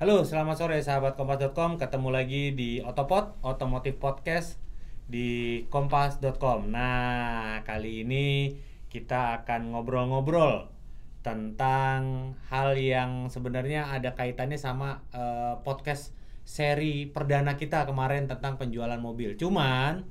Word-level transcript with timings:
Halo, 0.00 0.24
selamat 0.24 0.56
sore 0.56 0.80
sahabat 0.80 1.12
kompas.com. 1.12 1.76
Ketemu 1.76 2.08
lagi 2.08 2.56
di 2.56 2.80
Otopod, 2.80 3.36
Otomotif 3.44 4.00
Podcast 4.00 4.56
di 5.04 5.60
kompas.com. 5.68 6.72
Nah, 6.72 7.60
kali 7.68 8.08
ini 8.08 8.56
kita 8.88 9.44
akan 9.44 9.76
ngobrol-ngobrol 9.76 10.72
tentang 11.20 12.32
hal 12.48 12.80
yang 12.80 13.28
sebenarnya 13.28 13.92
ada 13.92 14.16
kaitannya 14.16 14.56
sama 14.56 15.04
eh, 15.12 15.60
podcast 15.60 16.16
seri 16.48 17.04
perdana 17.04 17.60
kita 17.60 17.84
kemarin 17.84 18.24
tentang 18.24 18.56
penjualan 18.56 18.96
mobil. 18.96 19.36
Cuman 19.36 20.08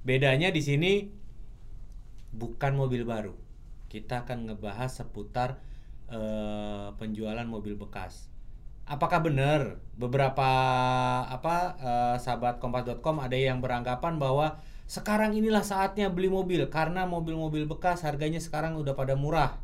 bedanya 0.00 0.48
di 0.48 0.64
sini 0.64 1.12
bukan 2.32 2.72
mobil 2.72 3.04
baru. 3.04 3.36
Kita 3.92 4.24
akan 4.24 4.48
ngebahas 4.48 5.04
seputar 5.04 5.60
eh, 6.08 6.88
penjualan 6.96 7.44
mobil 7.44 7.76
bekas. 7.76 8.32
Apakah 8.86 9.18
benar 9.18 9.82
beberapa 9.98 10.46
apa 11.26 11.56
eh, 11.74 12.16
sahabat 12.22 12.62
kompas.com 12.62 13.18
ada 13.18 13.34
yang 13.34 13.58
beranggapan 13.58 14.14
bahwa 14.22 14.62
sekarang 14.86 15.34
inilah 15.34 15.66
saatnya 15.66 16.06
beli 16.06 16.30
mobil 16.30 16.62
karena 16.70 17.02
mobil-mobil 17.02 17.66
bekas 17.66 18.06
harganya 18.06 18.38
sekarang 18.38 18.78
udah 18.78 18.94
pada 18.94 19.18
murah. 19.18 19.58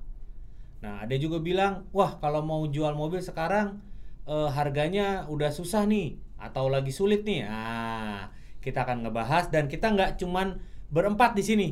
Nah, 0.82 1.06
ada 1.06 1.14
juga 1.14 1.38
bilang, 1.38 1.86
"Wah, 1.94 2.18
kalau 2.18 2.42
mau 2.42 2.66
jual 2.66 2.90
mobil 2.98 3.22
sekarang 3.22 3.78
eh, 4.26 4.50
harganya 4.50 5.30
udah 5.30 5.54
susah 5.54 5.86
nih 5.86 6.18
atau 6.42 6.66
lagi 6.66 6.90
sulit 6.90 7.22
nih." 7.22 7.46
Nah, 7.46 8.26
kita 8.58 8.82
akan 8.82 9.06
ngebahas 9.06 9.54
dan 9.54 9.70
kita 9.70 9.94
nggak 9.94 10.18
cuman 10.18 10.58
berempat 10.90 11.38
di 11.38 11.46
sini. 11.46 11.68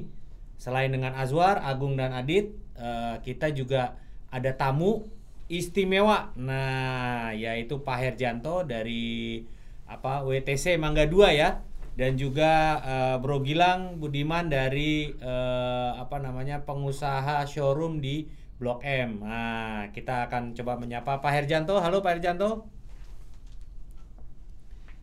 Selain 0.55 0.95
dengan 0.95 1.19
Azwar, 1.19 1.59
Agung 1.67 1.99
dan 1.99 2.15
Adit, 2.15 2.55
eh, 2.79 3.19
kita 3.27 3.51
juga 3.51 3.99
ada 4.31 4.55
tamu 4.55 5.11
istimewa. 5.51 6.31
Nah, 6.39 7.35
yaitu 7.35 7.83
Pak 7.83 7.99
Herjanto 7.99 8.63
dari 8.63 9.43
apa 9.91 10.23
WTC 10.23 10.79
Mangga 10.79 11.05
2 11.11 11.35
ya. 11.35 11.51
Dan 11.99 12.17
juga 12.17 12.81
eh, 12.81 13.17
Bro 13.21 13.43
Gilang 13.45 13.99
Budiman 14.01 14.47
dari 14.49 15.11
eh, 15.11 15.91
apa 15.99 16.17
namanya 16.23 16.63
pengusaha 16.65 17.45
showroom 17.45 17.99
di 18.01 18.25
Blok 18.57 18.81
M. 18.87 19.21
Nah, 19.27 19.91
kita 19.93 20.31
akan 20.31 20.55
coba 20.57 20.79
menyapa 20.81 21.19
Pak 21.21 21.33
Herjanto. 21.35 21.77
Halo 21.83 22.01
Pak 22.01 22.17
Herjanto. 22.17 22.65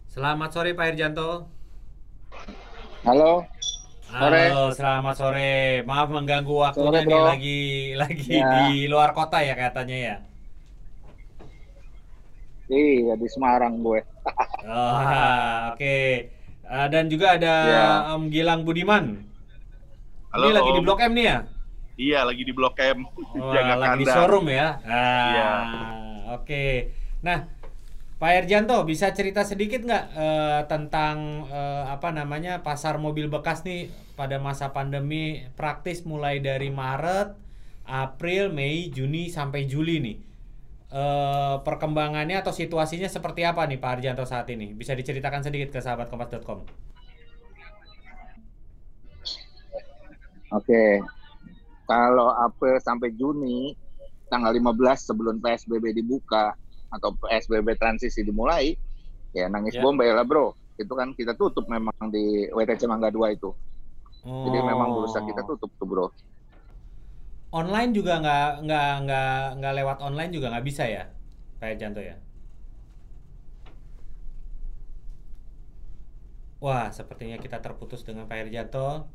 Selamat 0.10 0.50
sore 0.50 0.74
Pak 0.74 0.86
Herjanto. 0.96 1.46
Halo, 3.06 3.46
Sore. 4.08 4.44
Halo, 4.50 4.72
selamat 4.74 5.16
sore. 5.20 5.84
Maaf 5.86 6.08
mengganggu 6.10 6.50
waktunya 6.50 7.04
Sore, 7.04 7.12
nih 7.12 7.22
lagi 7.22 7.60
lagi 8.02 8.34
Ya. 8.40 8.72
di 8.72 8.88
luar 8.88 9.12
kota 9.12 9.44
ya 9.44 9.54
katanya 9.54 9.98
ya. 9.98 10.16
Iya 12.70 13.14
di 13.16 13.28
Semarang 13.28 13.80
gue. 13.80 14.02
Oh, 14.68 14.96
oke. 15.72 15.98
Eh, 16.68 16.88
dan 16.92 17.08
juga 17.08 17.40
ada 17.40 17.54
Ya. 17.64 17.86
Om 18.14 18.28
Gilang 18.28 18.68
Budiman. 18.68 19.24
Halo, 20.30 20.44
Ini 20.44 20.54
lagi 20.54 20.70
di 20.70 20.80
Om. 20.80 20.86
Blok 20.86 21.00
M 21.00 21.14
nih 21.16 21.26
ya? 21.26 21.38
Iya, 21.98 22.20
lagi 22.28 22.44
di 22.44 22.52
Blok 22.52 22.76
M. 22.78 23.00
Jaga 23.56 23.74
lagi 23.74 23.96
di 23.98 24.06
kandang. 24.06 24.16
showroom 24.20 24.46
ya. 24.52 24.68
Ah, 24.84 25.28
Iya. 25.32 25.50
Oke. 26.36 26.66
Nah, 27.24 27.48
Pak 28.18 28.32
Erjanto 28.36 28.76
bisa 28.84 29.14
cerita 29.14 29.48
sedikit 29.48 29.82
nggak 29.82 30.04
eh, 30.12 30.62
tentang 30.68 31.48
eh, 31.48 31.84
apa 31.88 32.12
namanya 32.12 32.60
pasar 32.60 33.00
mobil 33.00 33.32
bekas 33.32 33.64
nih 33.64 33.88
pada 34.20 34.42
masa 34.42 34.74
pandemi 34.74 35.46
praktis 35.56 36.04
mulai 36.04 36.44
dari 36.44 36.68
Maret, 36.68 37.32
April, 37.88 38.52
Mei, 38.52 38.92
Juni 38.92 39.32
sampai 39.32 39.64
Juli 39.64 40.04
nih. 40.04 40.18
Eh, 40.88 41.56
perkembangannya 41.68 42.40
atau 42.40 42.56
situasinya 42.56 43.12
seperti 43.12 43.44
apa 43.44 43.68
nih 43.68 43.76
Pak 43.76 43.92
Arjanto 44.00 44.24
saat 44.24 44.48
ini? 44.48 44.72
Bisa 44.72 44.96
diceritakan 44.96 45.44
sedikit 45.44 45.76
ke 45.76 45.84
sahabat 45.84 46.08
kompas.com. 46.08 46.64
Oke. 50.56 51.04
Kalau 51.84 52.32
April 52.32 52.80
sampai 52.80 53.12
Juni 53.20 53.76
tanggal 54.32 54.56
15 54.56 55.12
sebelum 55.12 55.44
PSBB 55.44 55.92
dibuka 55.92 56.56
atau 56.88 57.12
PSBB 57.20 57.76
transisi 57.76 58.24
dimulai, 58.24 58.72
ya 59.36 59.52
nangis 59.52 59.76
Ya. 59.76 59.84
Bombay 59.84 60.08
lah 60.16 60.24
bro. 60.24 60.56
Itu 60.80 60.96
kan 60.96 61.12
kita 61.12 61.36
tutup 61.36 61.68
memang 61.68 61.96
di 62.08 62.48
WTC 62.48 62.88
Mangga 62.88 63.12
2 63.12 63.36
itu. 63.36 63.52
Jadi 64.24 64.60
memang 64.60 64.92
bursa 64.96 65.20
kita 65.20 65.44
Oh. 65.44 65.56
tutup 65.56 65.72
tuh 65.76 65.88
bro. 65.88 66.08
Online 67.48 67.92
juga 67.96 68.20
nggak 68.20 68.68
nggak 68.68 68.92
nggak 69.08 69.40
nggak 69.64 69.74
lewat 69.80 69.98
online 70.04 70.32
juga 70.36 70.52
nggak 70.52 70.66
bisa 70.68 70.84
ya, 70.84 71.08
Pak 71.64 71.68
Erjanto 71.72 72.04
ya? 72.04 72.20
Wah, 76.60 76.90
sepertinya 76.92 77.40
kita 77.40 77.64
terputus 77.64 78.04
dengan 78.04 78.28
Pak 78.28 78.50
Erjanto. 78.50 79.08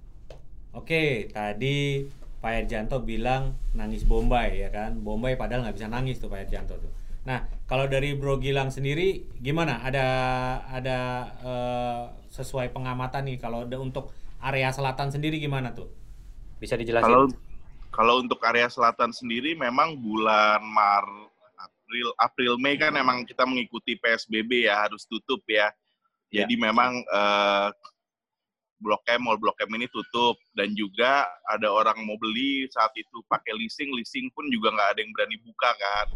Oke, 0.73 1.29
tadi 1.29 2.07
Pak 2.41 2.65
Erjanto 2.65 3.05
bilang 3.05 3.59
nangis 3.77 4.09
Bombay 4.09 4.65
ya 4.65 4.71
kan? 4.73 4.97
Bombay 5.05 5.37
padahal 5.37 5.69
nggak 5.69 5.77
bisa 5.77 5.93
nangis 5.93 6.17
tuh 6.17 6.33
Pak 6.33 6.49
Erjanto 6.49 6.81
tuh. 6.81 6.93
Nah, 7.29 7.47
kalau 7.69 7.87
dari 7.87 8.17
Bro 8.17 8.41
Gilang 8.41 8.73
sendiri 8.73 9.29
gimana? 9.39 9.85
Ada 9.85 10.07
ada 10.73 10.99
eh, 11.45 12.03
sesuai 12.33 12.73
pengamatan 12.73 13.29
nih 13.29 13.39
kalau 13.39 13.69
untuk 13.79 14.11
area 14.41 14.73
selatan 14.73 15.13
sendiri 15.13 15.37
gimana 15.37 15.77
tuh? 15.77 15.93
Bisa 16.59 16.75
dijelasin? 16.81 17.13
Kalau 17.13 17.29
kalau 17.93 18.25
untuk 18.25 18.41
area 18.43 18.73
selatan 18.73 19.13
sendiri 19.13 19.53
memang 19.53 20.01
bulan 20.01 20.65
Maret, 20.65 21.29
April, 21.61 22.09
April 22.17 22.53
Mei 22.57 22.81
kan 22.81 22.97
emang 22.97 23.29
kita 23.29 23.45
mengikuti 23.45 24.01
PSBB 24.01 24.65
ya, 24.65 24.89
harus 24.89 25.05
tutup 25.05 25.45
ya. 25.45 25.69
Ya. 26.33 26.49
Jadi 26.49 26.57
memang 26.57 27.05
eh, 27.05 27.69
Blok 28.83 29.05
M, 29.07 29.29
Mall 29.29 29.39
Blok 29.39 29.61
M 29.63 29.77
ini 29.77 29.87
tutup 29.93 30.41
dan 30.57 30.73
juga 30.75 31.29
ada 31.47 31.69
orang 31.71 32.01
mau 32.03 32.17
beli 32.19 32.67
saat 32.73 32.91
itu 32.97 33.21
pakai 33.31 33.55
leasing, 33.55 33.93
leasing 33.95 34.33
pun 34.33 34.49
juga 34.49 34.73
nggak 34.73 34.89
ada 34.97 35.01
yang 35.05 35.13
berani 35.13 35.37
buka 35.45 35.71
kan. 35.77 36.09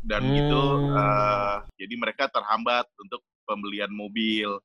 Dan 0.00 0.30
Hmm. 0.30 0.32
gitu, 0.32 0.62
eh, 0.96 1.54
jadi 1.76 1.94
mereka 1.98 2.30
terhambat 2.30 2.86
untuk 2.96 3.20
pembelian 3.44 3.90
mobil. 3.92 4.62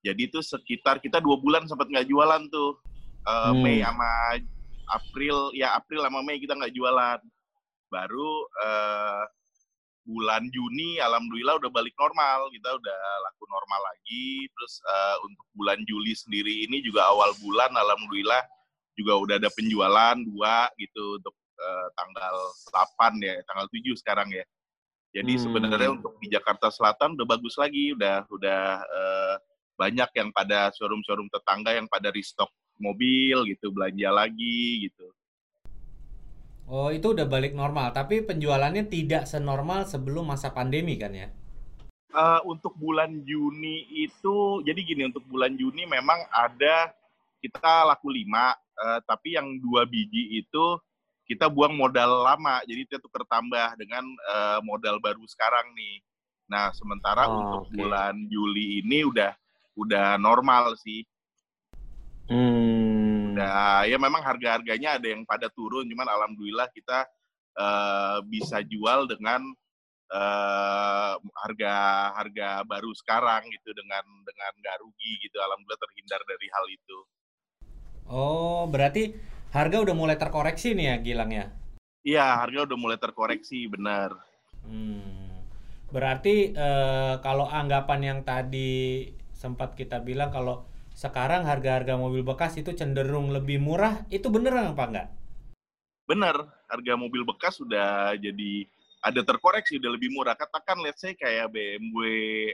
Jadi 0.00 0.32
itu 0.32 0.40
sekitar 0.40 1.02
kita 1.02 1.20
dua 1.20 1.36
bulan 1.36 1.68
sempat 1.68 1.90
nggak 1.90 2.08
jualan 2.08 2.46
tuh. 2.48 2.78
Eh, 3.26 3.50
Hmm. 3.52 3.60
Mei 3.60 3.82
sama 3.84 4.08
April, 4.90 5.54
ya 5.54 5.78
April 5.78 6.02
sama 6.02 6.20
Mei 6.26 6.42
kita 6.42 6.58
nggak 6.58 6.74
jualan. 6.74 7.20
Baru 7.90 8.46
eh, 8.62 9.24
bulan 10.06 10.48
Juni, 10.50 10.98
alhamdulillah 10.98 11.62
udah 11.62 11.70
balik 11.70 11.94
normal, 11.98 12.50
kita 12.50 12.74
udah 12.74 13.00
laku 13.26 13.44
normal 13.46 13.80
lagi. 13.94 14.46
Terus 14.50 14.74
eh, 14.82 15.16
untuk 15.26 15.46
bulan 15.54 15.78
Juli 15.86 16.12
sendiri 16.14 16.66
ini 16.66 16.82
juga 16.82 17.06
awal 17.10 17.34
bulan, 17.38 17.70
alhamdulillah 17.74 18.42
juga 18.98 19.16
udah 19.16 19.34
ada 19.40 19.50
penjualan 19.54 20.16
dua 20.18 20.68
gitu 20.76 21.22
untuk 21.22 21.34
eh, 21.60 21.88
tanggal 21.94 22.34
8 22.98 23.20
ya, 23.22 23.34
tanggal 23.46 23.66
7 23.70 23.94
sekarang 24.00 24.28
ya. 24.34 24.44
Jadi 25.10 25.34
Hmm. 25.38 25.42
sebenarnya 25.42 25.90
untuk 25.90 26.14
di 26.22 26.30
Jakarta 26.30 26.70
Selatan 26.70 27.18
udah 27.18 27.26
bagus 27.26 27.58
lagi, 27.58 27.94
udah 27.94 28.26
udah 28.30 28.62
eh, 28.82 29.36
banyak 29.80 30.10
yang 30.12 30.28
pada 30.30 30.68
showroom-showroom 30.76 31.32
tetangga 31.32 31.72
yang 31.72 31.88
pada 31.88 32.12
restock 32.12 32.52
mobil 32.80 33.36
gitu, 33.52 33.66
belanja 33.74 34.08
lagi 34.10 34.88
gitu. 34.88 35.06
Oh, 36.74 36.88
itu 36.96 37.06
udah 37.14 37.26
balik 37.34 37.52
normal, 37.60 37.86
tapi 37.98 38.14
penjualannya 38.28 38.84
tidak 38.94 39.22
senormal 39.32 39.80
sebelum 39.92 40.24
masa 40.32 40.48
pandemi 40.56 40.94
kan 41.02 41.12
ya? 41.22 41.28
Eh, 42.10 42.40
untuk 42.42 42.74
bulan 42.74 43.22
Juni 43.22 43.86
itu, 43.94 44.36
jadi 44.66 44.80
gini 44.82 45.02
untuk 45.14 45.22
bulan 45.30 45.54
Juni 45.54 45.86
memang 45.86 46.18
ada 46.34 46.90
kita 47.38 47.86
laku 47.86 48.10
lima, 48.10 48.50
eh, 48.82 48.98
tapi 49.06 49.38
yang 49.38 49.46
dua 49.62 49.86
biji 49.86 50.42
itu 50.42 50.64
kita 51.22 51.46
buang 51.46 51.78
modal 51.78 52.26
lama, 52.26 52.66
jadi 52.66 52.82
itu 52.82 52.98
tuker 52.98 53.22
tambah 53.30 53.78
dengan 53.78 54.02
eh, 54.10 54.58
modal 54.66 54.98
baru 54.98 55.22
sekarang 55.30 55.70
nih. 55.78 56.02
Nah 56.50 56.74
sementara 56.74 57.30
Oh, 57.30 57.30
untuk 57.30 57.62
oke. 57.70 57.78
bulan 57.78 58.26
Juli 58.26 58.82
ini 58.82 59.06
udah 59.06 59.30
udah 59.78 60.18
normal 60.18 60.74
sih. 60.82 61.06
Hmm. 62.30 63.34
Nah, 63.34 63.82
ya 63.90 63.98
memang 63.98 64.22
harga-harganya 64.22 65.02
ada 65.02 65.06
yang 65.10 65.26
pada 65.26 65.50
turun, 65.50 65.82
cuman 65.90 66.06
alhamdulillah 66.06 66.70
kita 66.70 67.02
eh, 67.58 68.18
bisa 68.30 68.62
jual 68.62 69.10
dengan 69.10 69.42
eh, 70.14 71.12
harga 71.18 71.74
harga 72.14 72.48
baru 72.62 72.94
sekarang 72.94 73.50
gitu 73.50 73.74
dengan 73.74 74.06
dengan 74.22 74.52
nggak 74.62 74.76
rugi 74.78 75.12
gitu. 75.26 75.42
Alhamdulillah 75.42 75.82
terhindar 75.82 76.22
dari 76.22 76.46
hal 76.54 76.66
itu. 76.70 76.98
Oh, 78.10 78.66
berarti 78.70 79.18
harga 79.50 79.82
udah 79.82 79.94
mulai 79.98 80.14
terkoreksi 80.14 80.78
nih 80.78 80.86
ya 80.86 80.96
Gilang 81.02 81.30
ya? 81.34 81.46
Iya, 82.00 82.26
harga 82.46 82.64
udah 82.70 82.78
mulai 82.78 82.98
terkoreksi, 82.98 83.66
benar. 83.66 84.14
Hmm. 84.62 85.42
Berarti 85.90 86.54
eh, 86.54 87.14
kalau 87.26 87.50
anggapan 87.50 88.00
yang 88.06 88.20
tadi 88.22 89.10
sempat 89.34 89.74
kita 89.74 89.98
bilang 89.98 90.30
kalau 90.30 90.69
sekarang 91.00 91.48
harga-harga 91.48 91.96
mobil 91.96 92.20
bekas 92.20 92.60
itu 92.60 92.76
cenderung 92.76 93.32
lebih 93.32 93.56
murah, 93.56 94.04
itu 94.12 94.28
beneran 94.28 94.76
apa 94.76 94.84
enggak? 94.84 95.08
Benar, 96.04 96.36
harga 96.68 96.92
mobil 97.00 97.24
bekas 97.24 97.56
sudah 97.56 98.12
jadi 98.20 98.68
ada 99.00 99.24
terkoreksi 99.24 99.80
udah 99.80 99.96
lebih 99.96 100.12
murah. 100.12 100.36
Katakan 100.36 100.76
let's 100.84 101.00
say 101.00 101.16
kayak 101.16 101.48
BMW 101.48 102.04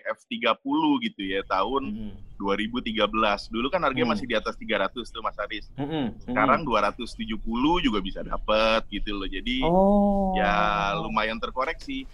F30 0.06 0.62
gitu 1.10 1.22
ya 1.26 1.42
tahun 1.42 1.90
Mm-mm. 1.90 2.38
2013. 2.38 3.50
Dulu 3.50 3.66
kan 3.66 3.82
harganya 3.82 4.06
Hmm. 4.06 4.14
masih 4.14 4.30
di 4.30 4.38
atas 4.38 4.54
300 4.54 5.10
tuh 5.10 5.26
Mas 5.26 5.34
Aris. 5.42 5.66
Mm-mm. 5.74 6.14
Sekarang 6.22 6.62
270 6.62 7.82
juga 7.82 7.98
bisa 7.98 8.22
dapat 8.22 8.86
gitu 8.94 9.10
loh. 9.10 9.26
Jadi 9.26 9.66
Oh. 9.66 10.38
ya 10.38 10.94
lumayan 10.94 11.42
terkoreksi. 11.42 12.06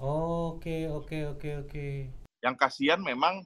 Oke, 0.00 0.88
oke, 0.88 1.36
oke, 1.36 1.68
oke. 1.68 1.86
Yang 2.40 2.54
kasihan 2.56 3.04
memang 3.04 3.44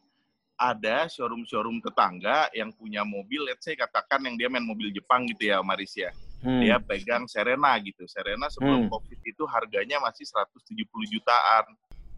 ada 0.65 1.05
showroom-showroom 1.07 1.79
tetangga 1.79 2.49
yang 2.53 2.73
punya 2.73 3.05
mobil, 3.05 3.45
let's 3.45 3.61
say 3.61 3.77
katakan 3.77 4.25
yang 4.25 4.35
dia 4.35 4.49
main 4.49 4.65
mobil 4.65 4.89
Jepang 4.89 5.29
gitu 5.29 5.53
ya, 5.53 5.61
Maris 5.61 5.93
ya. 5.93 6.09
Hmm. 6.41 6.61
Dia 6.61 6.77
pegang 6.79 7.25
Serena 7.25 7.77
gitu. 7.79 8.05
Serena 8.05 8.49
sebelum 8.49 8.89
Hmm. 8.89 8.93
COVID 8.93 9.21
itu 9.21 9.45
harganya 9.45 10.01
masih 10.01 10.25
170 10.25 11.05
jutaan. 11.09 11.65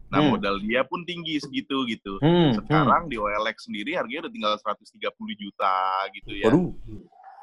Nah, 0.07 0.23
Hmm. 0.23 0.31
modal 0.31 0.55
dia 0.59 0.87
pun 0.87 1.03
tinggi 1.03 1.35
segitu 1.35 1.83
gitu. 1.83 2.15
Hmm, 2.19 2.55
Sekarang 2.55 3.11
di 3.11 3.19
OLX 3.19 3.67
sendiri 3.67 3.91
harganya 3.93 4.27
udah 4.27 4.33
tinggal 4.33 4.53
130 4.55 5.35
juta 5.35 5.75
gitu 6.15 6.31
ya. 6.31 6.47
Waduh, 6.47 6.71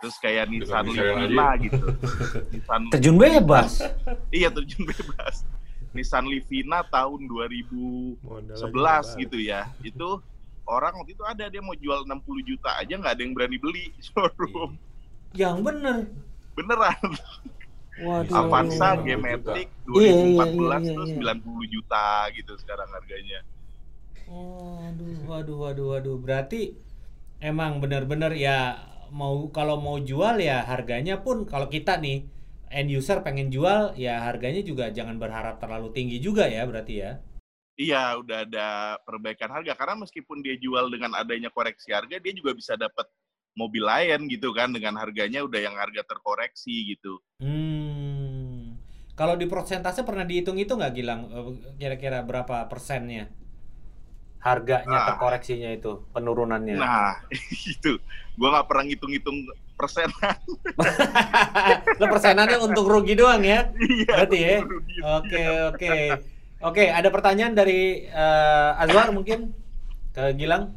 Terus 0.01 0.17
kayak 0.21 0.53
Nissan 0.53 0.85
Livina 0.85 1.49
gitu. 1.57 1.87
Nissan 2.53 2.83
terjun 2.93 3.17
bebas. 3.17 3.81
iya 4.29 4.53
terjun 4.53 4.85
bebas. 4.85 5.45
Nissan 5.93 6.25
Livina 6.27 6.85
tahun 6.85 7.25
2011 7.25 8.21
Modal 8.21 9.05
gitu 9.17 9.39
ya. 9.41 9.65
Itu 9.81 10.21
orang 10.65 10.97
waktu 10.97 11.13
itu 11.13 11.25
ada 11.25 11.45
dia 11.49 11.61
mau 11.61 11.77
jual 11.77 12.09
60 12.09 12.49
juta 12.49 12.71
aja 12.81 12.95
nggak 12.97 13.15
ada 13.15 13.23
yang 13.23 13.35
berani 13.37 13.59
beli 13.61 13.93
showroom. 14.01 14.77
Yang 15.35 15.57
bener. 15.61 15.97
Beneran. 16.55 17.01
Waduh. 17.95 18.35
Avanza 18.35 18.99
Iya, 18.99 19.15
G-Matic 19.15 19.69
Iya, 19.87 20.13
iya, 20.35 20.43
2014 20.59 20.83
iya, 20.83 20.95
tuh 20.99 21.07
iya. 21.07 21.35
90 21.39 21.75
juta 21.75 22.07
gitu 22.35 22.53
sekarang 22.59 22.89
harganya. 22.91 23.41
Oh, 24.27 24.81
aduh, 24.83 25.15
waduh, 25.31 25.57
waduh, 25.69 25.87
waduh. 25.95 26.17
Berarti 26.19 26.75
emang 27.39 27.79
bener-bener 27.79 28.35
ya 28.35 28.81
mau 29.15 29.47
kalau 29.55 29.79
mau 29.79 30.01
jual 30.03 30.43
ya 30.43 30.65
harganya 30.67 31.23
pun 31.23 31.47
kalau 31.47 31.71
kita 31.71 32.03
nih 32.03 32.27
end 32.73 32.91
user 32.91 33.23
pengen 33.23 33.55
jual 33.55 33.95
ya 33.95 34.27
harganya 34.27 34.65
juga 34.67 34.91
jangan 34.91 35.23
berharap 35.23 35.63
terlalu 35.63 35.95
tinggi 35.95 36.19
juga 36.19 36.51
ya 36.51 36.67
berarti 36.67 36.95
ya. 36.99 37.23
Iya, 37.75 38.23
udah 38.23 38.47
ada 38.47 38.69
perbaikan 39.03 39.51
harga 39.51 39.75
karena 39.75 40.07
meskipun 40.07 40.39
dia 40.47 40.55
jual 40.55 40.87
dengan 40.95 41.19
adanya 41.19 41.51
koreksi 41.51 41.91
harga, 41.91 42.23
dia 42.23 42.33
juga 42.33 42.55
bisa 42.55 42.79
dapat 42.79 43.11
mobil 43.59 43.83
lain 43.83 44.31
gitu 44.31 44.55
kan 44.55 44.71
dengan 44.71 44.95
harganya 44.99 45.43
udah 45.43 45.59
yang 45.59 45.75
harga 45.75 46.07
terkoreksi 46.07 46.95
gitu. 46.95 47.19
Hmm. 47.43 48.79
Kalau 49.15 49.35
di 49.39 49.47
persentase 49.47 50.03
pernah 50.03 50.27
dihitung 50.27 50.59
itu 50.59 50.75
nggak 50.75 50.95
Gilang 50.95 51.31
Eh, 51.31 51.47
kira-kira 51.79 52.23
berapa 52.23 52.67
persennya? 52.67 53.31
Harganya 54.43 54.95
Ah. 54.95 55.07
terkoreksinya 55.15 55.71
itu 55.75 56.03
penurunannya. 56.15 56.79
Nah, 56.79 57.23
itu 57.75 57.99
gua 58.39 58.59
nggak 58.59 58.67
pernah 58.71 58.85
ngitung-ngitung 58.87 59.39
persen. 59.75 60.11
Lo 62.03 62.07
persenannya 62.07 62.59
untuk 62.63 62.87
rugi 62.87 63.19
doang 63.19 63.43
ya? 63.43 63.71
Iya. 63.75 64.15
Berarti 64.15 64.39
ya? 64.39 64.59
rugi. 64.63 64.97
Oke, 65.03 65.43
oke. 65.75 65.95
Oke, 66.65 66.89
ada 66.89 67.13
pertanyaan 67.13 67.53
dari 67.53 68.09
eh, 68.09 68.81
Azwar 68.81 69.13
mungkin 69.13 69.53
ke 70.17 70.33
Gilang? 70.33 70.73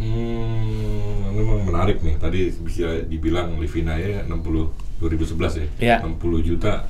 Hmm, 0.00 1.36
memang 1.36 1.68
menarik 1.68 2.00
nih. 2.00 2.16
Tadi 2.16 2.48
bisa 2.64 3.04
dibilang 3.04 3.60
Livina 3.60 4.00
ya 4.00 4.24
60 4.24 5.04
2011 5.04 5.36
ya. 5.36 5.66
Iya. 5.84 5.96
60 6.08 6.48
juta 6.48 6.88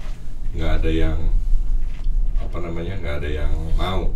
nggak 0.55 0.73
ada 0.79 0.91
yang 0.95 1.19
apa 2.39 2.59
namanya 2.63 2.95
nggak 3.03 3.17
ada 3.19 3.31
yang 3.35 3.51
mau. 3.75 4.15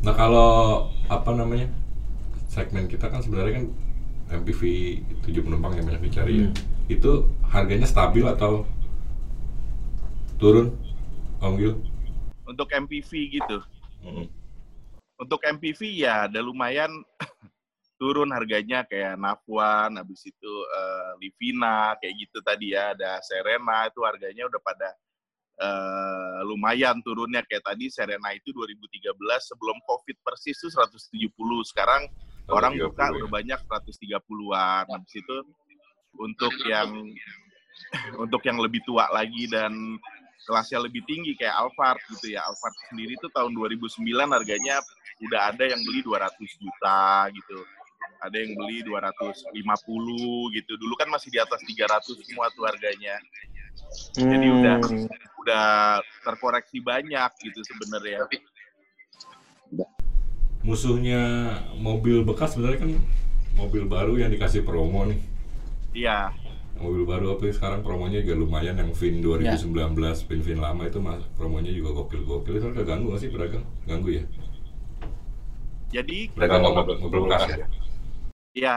Nah 0.00 0.14
kalau 0.16 0.88
apa 1.12 1.36
namanya 1.36 1.68
segmen 2.48 2.88
kita 2.88 3.12
kan 3.12 3.20
sebenarnya 3.20 3.60
kan 3.60 3.66
MPV 4.32 4.60
7 5.28 5.44
penumpang 5.44 5.76
yang 5.76 5.84
banyak 5.84 6.08
dicari 6.08 6.40
ya. 6.40 6.48
Hmm. 6.48 6.56
Itu 6.88 7.28
harganya 7.52 7.84
stabil 7.84 8.24
atau 8.24 8.64
turun, 10.40 10.72
Om 11.44 11.60
Gil? 11.60 11.95
Untuk 12.46 12.70
MPV 12.70 13.10
gitu. 13.42 13.58
Hmm. 14.02 14.26
Untuk 15.18 15.42
MPV 15.42 15.80
ya 16.06 16.30
ada 16.30 16.40
lumayan 16.40 16.90
turun 18.00 18.28
harganya 18.30 18.84
kayak 18.84 19.16
Nafwan, 19.16 19.96
habis 19.96 20.22
itu 20.28 20.52
eh, 20.68 21.10
Livina, 21.20 21.96
kayak 21.96 22.14
gitu 22.20 22.38
tadi 22.44 22.76
ya, 22.76 22.92
ada 22.92 23.18
Serena 23.24 23.88
itu 23.88 24.04
harganya 24.04 24.44
udah 24.46 24.60
pada 24.60 24.88
eh, 25.56 26.38
lumayan 26.44 27.00
turunnya 27.00 27.40
kayak 27.48 27.64
tadi 27.64 27.88
Serena 27.88 28.30
itu 28.36 28.52
2013 28.52 29.16
sebelum 29.40 29.76
Covid 29.88 30.16
persis 30.20 30.60
tuh 30.60 30.68
170, 30.68 31.32
sekarang 31.72 32.04
orang 32.52 32.76
130 32.76 32.84
buka 32.92 33.04
ya. 33.08 33.12
udah 33.16 33.28
banyak 33.32 33.60
130-an. 33.64 34.84
Habis 34.92 35.12
itu 35.16 35.36
untuk 36.20 36.52
yang 36.68 36.90
untuk 38.22 38.40
yang 38.44 38.58
lebih 38.60 38.80
tua 38.84 39.08
lagi 39.12 39.48
dan 39.48 39.72
kelasnya 40.46 40.78
lebih 40.86 41.02
tinggi 41.04 41.34
kayak 41.34 41.58
Alphard 41.58 41.98
gitu 42.14 42.32
ya. 42.32 42.46
Alphard 42.46 42.76
sendiri 42.88 43.18
tuh 43.18 43.28
tahun 43.34 43.52
2009 43.52 44.06
harganya 44.30 44.78
udah 45.26 45.40
ada 45.50 45.64
yang 45.66 45.82
beli 45.82 46.00
200 46.06 46.38
juta 46.62 47.26
gitu. 47.34 47.58
Ada 48.22 48.36
yang 48.38 48.54
beli 48.54 48.86
250 48.86 50.56
gitu. 50.56 50.72
Dulu 50.78 50.94
kan 50.94 51.10
masih 51.10 51.28
di 51.34 51.42
atas 51.42 51.60
300 51.66 52.22
semua 52.22 52.46
tuh 52.54 52.64
harganya. 52.64 53.18
Jadi 54.16 54.46
udah 54.48 54.76
udah 55.44 55.68
terkoreksi 56.24 56.80
banyak 56.80 57.30
gitu 57.44 57.60
sebenarnya. 57.66 58.24
Musuhnya 60.64 61.22
mobil 61.78 62.24
bekas 62.26 62.56
sebenarnya 62.56 62.88
kan 62.88 62.92
mobil 63.54 63.84
baru 63.84 64.16
yang 64.18 64.30
dikasih 64.32 64.64
promo 64.64 65.04
nih. 65.06 65.20
Iya. 65.92 66.45
Mobil 66.78 67.02
baru 67.08 67.36
apa 67.36 67.48
sekarang? 67.52 67.80
Promonya 67.82 68.20
juga 68.20 68.34
lumayan 68.36 68.76
yang 68.76 68.90
Vin 68.92 69.24
2019 69.24 69.96
Vin 70.28 70.40
Vin 70.44 70.58
lama 70.60 70.82
itu 70.86 70.98
mas 71.02 71.22
promonya 71.34 71.72
juga 71.72 72.02
gokil 72.02 72.22
gokil 72.24 72.60
itu 72.60 72.64
kan 72.70 72.74
keganggu 72.76 73.06
nggak 73.12 73.22
sih? 73.22 73.30
Pedagang 73.32 73.64
ganggu 73.88 74.10
ya? 74.12 74.22
Jadi 75.90 76.30
pedagang 76.34 76.62
mobil, 76.62 76.96
mobil 77.00 77.20
bekas 77.28 77.42
ya 77.48 77.66
Ya, 78.56 78.76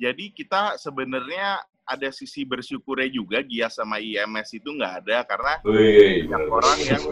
jadi 0.00 0.32
kita 0.32 0.80
sebenarnya 0.80 1.60
ada 1.88 2.12
sisi 2.12 2.44
bersyukurnya 2.44 3.08
juga 3.08 3.40
Gias 3.40 3.80
sama 3.80 3.96
IMS 3.96 4.52
itu 4.52 4.68
nggak 4.68 4.94
ada 5.02 5.24
karena 5.24 5.52
Wih, 5.64 6.28
Banyak 6.28 6.44
orang 6.52 6.76
yang- 6.84 7.04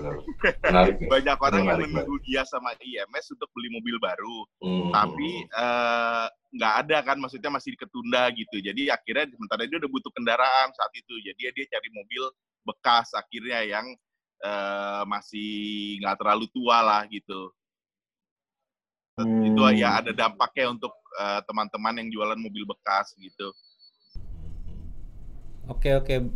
menarik 0.60 0.94
nih. 1.00 1.08
banyak 1.16 1.38
orang 1.40 1.62
yang 1.64 1.78
Menarik, 1.80 1.88
menunggu 1.88 2.16
Gias 2.22 2.48
sama 2.52 2.76
IMS 2.76 3.26
untuk 3.32 3.48
beli 3.56 3.72
mobil 3.72 3.96
baru, 3.96 4.38
Hmm. 4.60 4.92
tapi 4.92 5.30
eh, 5.48 6.26
nggak 6.52 6.74
ada 6.84 6.98
kan, 7.02 7.16
maksudnya 7.16 7.48
masih 7.48 7.72
ketunda 7.74 8.28
gitu. 8.30 8.60
Jadi 8.60 8.92
akhirnya 8.92 9.24
sementara 9.28 9.64
dia 9.64 9.80
udah 9.80 9.88
butuh 9.88 10.12
kendaraan 10.12 10.68
saat 10.70 10.92
itu, 10.92 11.14
jadi 11.24 11.56
dia 11.56 11.64
cari 11.72 11.88
mobil 11.90 12.22
bekas 12.62 13.16
akhirnya 13.16 13.64
yang 13.64 13.86
eh, 14.44 15.02
masih 15.08 15.50
nggak 16.00 16.20
terlalu 16.20 16.44
tua 16.52 16.84
lah 16.84 17.02
gitu. 17.08 17.48
Itu 19.16 19.62
ya 19.72 20.04
ada 20.04 20.12
dampaknya 20.12 20.68
untuk 20.70 20.92
eh, 21.16 21.40
teman-teman 21.48 22.04
yang 22.04 22.08
jualan 22.12 22.36
mobil 22.36 22.68
bekas 22.68 23.16
gitu. 23.16 23.48
Oke, 25.66 25.98
oke. 25.98 26.30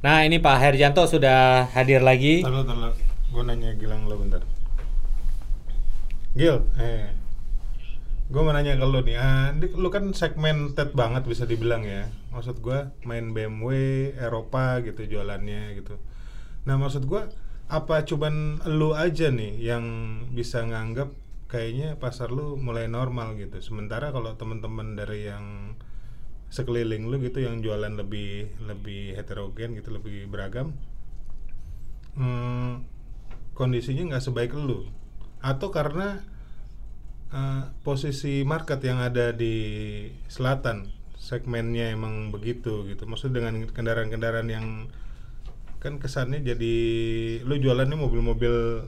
Nah, 0.00 0.24
ini 0.24 0.40
Pak 0.40 0.56
Herjanto 0.58 1.04
sudah 1.04 1.68
hadir 1.76 2.00
lagi. 2.00 2.40
Taruh, 2.40 2.64
taruh. 2.64 2.96
Gue 3.32 3.42
nanya 3.44 3.76
Gilang 3.76 4.08
lo 4.08 4.16
bentar. 4.16 4.40
Gil, 6.32 6.64
eh. 6.80 7.12
Gue 8.32 8.40
mau 8.40 8.56
nanya 8.56 8.80
ke 8.80 8.86
lo 8.88 9.04
nih. 9.04 9.16
Ah, 9.20 9.52
lo 9.52 9.92
kan 9.92 10.08
segmented 10.16 10.96
banget 10.96 11.28
bisa 11.28 11.44
dibilang 11.44 11.84
ya. 11.84 12.08
Maksud 12.32 12.64
gue 12.64 12.88
main 13.04 13.36
BMW, 13.36 13.68
Eropa 14.16 14.80
gitu 14.80 15.04
jualannya 15.04 15.76
gitu. 15.76 16.00
Nah 16.64 16.80
maksud 16.80 17.04
gue 17.04 17.28
apa 17.68 18.04
cuman 18.08 18.64
lu 18.68 18.96
aja 18.96 19.28
nih 19.28 19.60
yang 19.60 19.84
bisa 20.32 20.64
nganggap 20.64 21.12
kayaknya 21.52 22.00
pasar 22.00 22.32
lu 22.32 22.56
mulai 22.56 22.88
normal 22.88 23.36
gitu. 23.36 23.60
Sementara 23.60 24.08
kalau 24.16 24.32
teman-teman 24.40 24.96
dari 24.96 25.28
yang 25.28 25.76
sekeliling 26.52 27.08
lu 27.08 27.16
gitu 27.24 27.40
yang 27.40 27.64
jualan 27.64 27.96
lebih 27.96 28.52
lebih 28.68 29.16
heterogen 29.16 29.72
gitu 29.72 29.88
lebih 29.88 30.28
beragam 30.28 30.76
hmm, 32.16 32.84
kondisinya 33.56 34.12
nggak 34.16 34.24
sebaik 34.24 34.52
lu. 34.56 34.88
Atau 35.42 35.72
karena 35.72 36.22
eh, 37.32 37.62
posisi 37.84 38.44
market 38.44 38.80
yang 38.84 39.00
ada 39.00 39.32
di 39.32 39.54
selatan 40.28 40.88
segmennya 41.16 41.92
emang 41.94 42.34
begitu 42.34 42.84
gitu. 42.88 43.04
Maksud 43.06 43.30
dengan 43.32 43.68
kendaraan-kendaraan 43.70 44.48
yang 44.50 44.66
kan 45.82 45.98
kesannya 45.98 46.46
jadi 46.46 46.74
lu 47.42 47.58
jualannya 47.58 47.98
mobil-mobil 47.98 48.86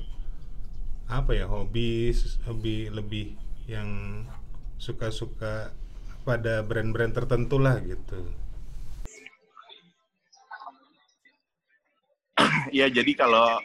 apa 1.11 1.35
ya 1.35 1.51
hobi 1.51 2.15
hobi 2.47 2.87
lebih 2.87 3.35
yang 3.67 4.23
suka-suka 4.79 5.75
pada 6.25 6.65
brand-brand 6.65 7.13
tertentu 7.13 7.61
lah 7.61 7.77
gitu. 7.85 8.19
Ya 12.75 12.91
jadi 12.91 13.13
kalau 13.15 13.61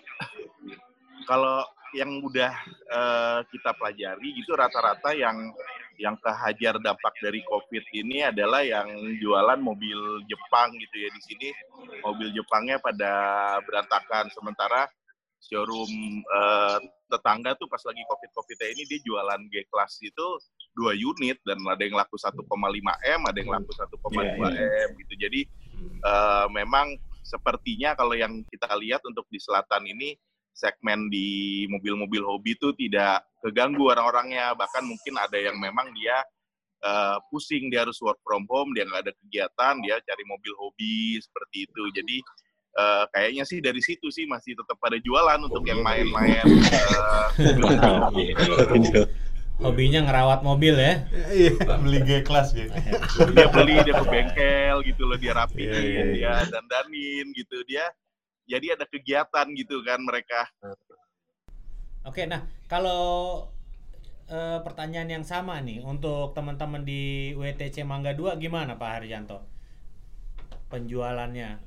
kalau 1.26 1.66
yang 1.98 2.22
udah 2.22 2.54
eh, 2.86 3.40
kita 3.50 3.74
pelajari 3.74 4.30
gitu 4.38 4.54
rata-rata 4.54 5.16
yang 5.16 5.50
yang 6.00 6.16
kehajar 6.22 6.80
dampak 6.80 7.12
dari 7.20 7.44
COVID 7.44 7.84
ini 7.92 8.24
adalah 8.24 8.64
yang 8.64 8.88
jualan 9.20 9.60
mobil 9.60 10.24
Jepang 10.30 10.72
gitu 10.78 10.96
ya. 10.96 11.10
Di 11.12 11.22
sini 11.26 11.48
mobil 12.06 12.32
Jepangnya 12.32 12.80
pada 12.80 13.12
berantakan. 13.66 14.32
Sementara 14.32 14.88
showroom 15.44 15.92
eh, 16.24 16.78
tetangga 17.10 17.58
tuh 17.58 17.66
pas 17.66 17.82
lagi 17.84 18.04
COVID 18.06 18.32
COVID 18.36 18.60
ini 18.70 18.84
dia 18.86 19.00
jualan 19.02 19.42
G 19.50 19.66
class 19.68 19.98
itu 20.04 20.28
dua 20.80 20.96
unit 20.96 21.36
dan 21.44 21.60
ada 21.68 21.84
yang 21.84 22.00
laku 22.00 22.16
1,5 22.16 22.40
m 22.40 23.22
ada 23.28 23.38
yang 23.38 23.52
laku 23.52 23.72
1,2 23.76 24.00
m 24.40 24.90
gitu. 24.96 25.14
Jadi 25.20 25.42
eh, 25.84 26.46
memang 26.56 26.96
sepertinya 27.28 28.00
kalau 28.00 28.16
yang 28.16 28.40
kita 28.48 28.72
lihat 28.80 29.04
untuk 29.04 29.28
di 29.28 29.44
selatan 29.44 29.84
ini 29.84 30.16
segmen 30.56 31.12
di 31.12 31.68
mobil-mobil 31.68 32.24
hobi 32.24 32.56
itu 32.56 32.72
tidak 32.80 33.28
keganggu 33.44 33.92
orang-orangnya. 33.92 34.56
Bahkan 34.56 34.84
mungkin 34.88 35.20
ada 35.20 35.36
yang 35.36 35.60
memang 35.60 35.92
dia 35.92 36.24
eh, 36.80 37.18
pusing 37.28 37.68
dia 37.68 37.84
harus 37.84 38.00
work 38.00 38.24
from 38.24 38.48
home 38.48 38.72
dia 38.72 38.88
nggak 38.88 39.04
ada 39.04 39.14
kegiatan 39.20 39.74
dia 39.84 40.00
cari 40.00 40.24
mobil 40.24 40.56
hobi 40.56 41.20
seperti 41.20 41.68
itu. 41.68 41.84
Jadi 41.92 42.18
eh, 42.80 43.04
kayaknya 43.12 43.44
sih 43.44 43.60
dari 43.60 43.82
situ 43.84 44.08
sih 44.12 44.24
masih 44.28 44.56
tetap 44.56 44.80
pada 44.80 44.96
jualan 45.00 45.40
untuk 45.44 45.64
yang 45.68 45.84
main-main 45.84 46.48
eh, 46.48 47.28
Hobinya 49.60 50.00
ngerawat 50.08 50.40
mobil 50.40 50.72
ya. 50.80 51.04
Iya, 51.36 51.52
beli 51.84 52.00
G 52.08 52.24
class 52.24 52.56
gitu. 52.56 52.72
dia 53.36 53.48
beli 53.52 53.76
dia 53.84 53.92
ke 54.00 54.06
bengkel 54.08 54.78
gitu 54.88 55.04
loh 55.04 55.20
dia 55.20 55.36
rapiin 55.36 55.68
Iya, 55.68 55.80
iya, 55.84 56.04
iya. 56.08 56.14
dia 56.16 56.34
dandanin 56.48 57.28
gitu 57.36 57.60
dia 57.68 57.84
jadi 58.48 58.80
ada 58.80 58.88
kegiatan 58.88 59.46
gitu 59.54 59.84
kan 59.84 60.00
mereka 60.02 60.48
Oke, 62.08 62.24
nah 62.24 62.48
kalau 62.72 63.46
eh, 64.26 64.60
pertanyaan 64.64 65.20
yang 65.20 65.26
sama 65.28 65.60
nih 65.60 65.84
untuk 65.84 66.32
teman-teman 66.32 66.82
di 66.82 67.36
WTC 67.36 67.84
Mangga 67.84 68.16
2 68.16 68.40
gimana 68.40 68.80
Pak 68.80 69.04
Harjanto? 69.04 69.44
Penjualannya. 70.72 71.60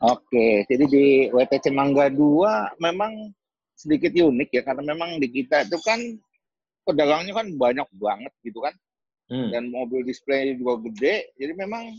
Oke, 0.00 0.64
jadi 0.70 0.84
di 0.86 1.04
WTC 1.28 1.74
Mangga 1.74 2.08
2 2.08 2.78
memang 2.78 3.34
sedikit 3.80 4.12
unik 4.12 4.50
ya 4.52 4.62
karena 4.62 4.92
memang 4.92 5.16
di 5.16 5.28
kita 5.32 5.64
itu 5.64 5.80
kan 5.80 6.00
pedagangnya 6.84 7.32
kan 7.32 7.48
banyak 7.56 7.88
banget 7.96 8.32
gitu 8.44 8.60
kan 8.60 8.76
Hmm. 9.30 9.46
dan 9.54 9.70
mobil 9.70 10.02
display 10.02 10.58
juga 10.58 10.90
gede 10.90 11.30
jadi 11.38 11.54
memang 11.54 11.94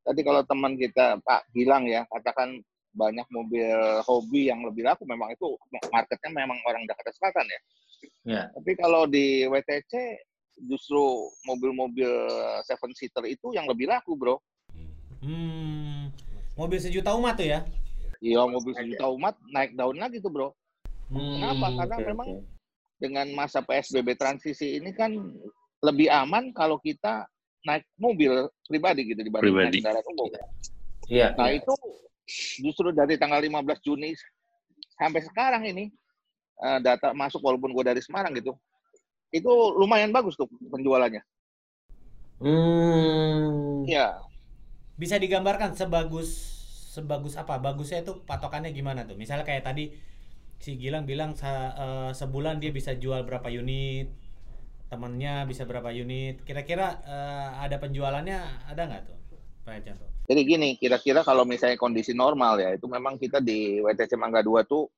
tadi 0.00 0.24
kalau 0.24 0.40
teman 0.48 0.80
kita 0.80 1.20
Pak 1.20 1.52
bilang 1.52 1.84
ya 1.84 2.08
katakan 2.08 2.56
banyak 2.96 3.26
mobil 3.28 3.68
hobi 4.08 4.48
yang 4.48 4.64
lebih 4.64 4.88
laku 4.88 5.04
memang 5.04 5.28
itu 5.36 5.60
marketnya 5.92 6.30
memang 6.32 6.56
orang 6.64 6.86
Jakarta 6.88 7.12
Selatan 7.12 7.46
ya. 7.50 7.60
Ya. 8.24 8.42
Tapi 8.54 8.72
kalau 8.80 9.04
di 9.04 9.44
WTC 9.44 9.92
justru 10.70 11.28
mobil-mobil 11.44 12.08
seven 12.64 12.94
seater 12.94 13.26
itu 13.26 13.50
yang 13.52 13.66
lebih 13.66 13.90
laku 13.90 14.14
bro. 14.14 14.38
Hmm, 15.20 16.14
mobil 16.54 16.78
sejuta 16.78 17.12
umat 17.18 17.36
tuh 17.36 17.50
ya? 17.50 17.60
Iya 18.24 18.46
mobil 18.46 18.72
sejuta 18.72 19.10
umat 19.12 19.34
naik 19.52 19.74
daun 19.76 19.98
lagi 20.00 20.22
tuh 20.22 20.30
bro. 20.30 20.48
Kenapa? 21.10 21.66
Hmm, 21.68 21.76
Karena 21.78 21.96
oke, 21.96 22.06
memang 22.08 22.28
oke. 22.40 22.44
dengan 22.98 23.26
masa 23.36 23.60
PSBB 23.60 24.16
transisi 24.16 24.80
ini 24.80 24.90
kan 24.96 25.12
lebih 25.84 26.08
aman 26.08 26.50
kalau 26.56 26.80
kita 26.80 27.28
naik 27.64 27.84
mobil 27.96 28.48
pribadi 28.68 29.12
gitu 29.12 29.20
dibanding 29.24 29.52
Pribadi. 29.52 29.64
naik 29.68 29.74
kendaraan 29.80 30.06
umum. 30.12 30.28
Iya. 31.08 31.28
Nah 31.36 31.48
iya. 31.52 31.60
itu 31.60 31.74
justru 32.64 32.92
dari 32.92 33.20
tanggal 33.20 33.40
15 33.40 33.84
Juni 33.84 34.16
sampai 34.96 35.20
sekarang 35.24 35.64
ini 35.68 35.92
eh, 36.60 36.78
data 36.80 37.12
masuk 37.12 37.40
walaupun 37.44 37.72
gue 37.72 37.84
dari 37.84 38.00
Semarang 38.00 38.32
gitu, 38.36 38.56
itu 39.32 39.52
lumayan 39.76 40.12
bagus 40.12 40.36
tuh 40.38 40.48
penjualannya. 40.72 41.20
Hmm. 42.40 43.86
Iya, 43.86 44.18
Bisa 44.94 45.18
digambarkan 45.18 45.74
sebagus 45.74 46.54
sebagus 46.94 47.34
apa? 47.34 47.58
Bagusnya 47.58 48.06
itu 48.06 48.22
patokannya 48.22 48.70
gimana 48.70 49.02
tuh? 49.02 49.18
Misalnya 49.18 49.42
kayak 49.42 49.66
tadi 49.66 49.90
si 50.58 50.76
Gilang 50.76 51.04
bilang 51.04 51.34
eh, 51.34 52.10
sebulan 52.12 52.58
dia 52.58 52.70
bisa 52.70 52.94
jual 52.94 53.22
berapa 53.22 53.46
unit, 53.48 54.08
temennya 54.88 55.44
bisa 55.44 55.64
berapa 55.64 55.90
unit. 55.90 56.42
Kira-kira 56.42 57.00
eh, 57.04 57.48
ada 57.64 57.76
penjualannya 57.78 58.38
ada 58.68 58.82
nggak 58.84 59.02
tuh, 59.08 59.18
Pak 59.64 59.72
Harjanto? 59.74 60.06
jadi 60.24 60.40
gini, 60.40 60.80
kira-kira 60.80 61.20
kalau 61.20 61.44
misalnya 61.44 61.76
kondisi 61.76 62.16
normal 62.16 62.56
ya, 62.56 62.72
itu 62.72 62.88
memang 62.88 63.20
kita 63.20 63.44
di 63.44 63.76
WTC 63.84 64.16
Mangga 64.16 64.40
2 64.40 64.64
tuh 64.64 64.88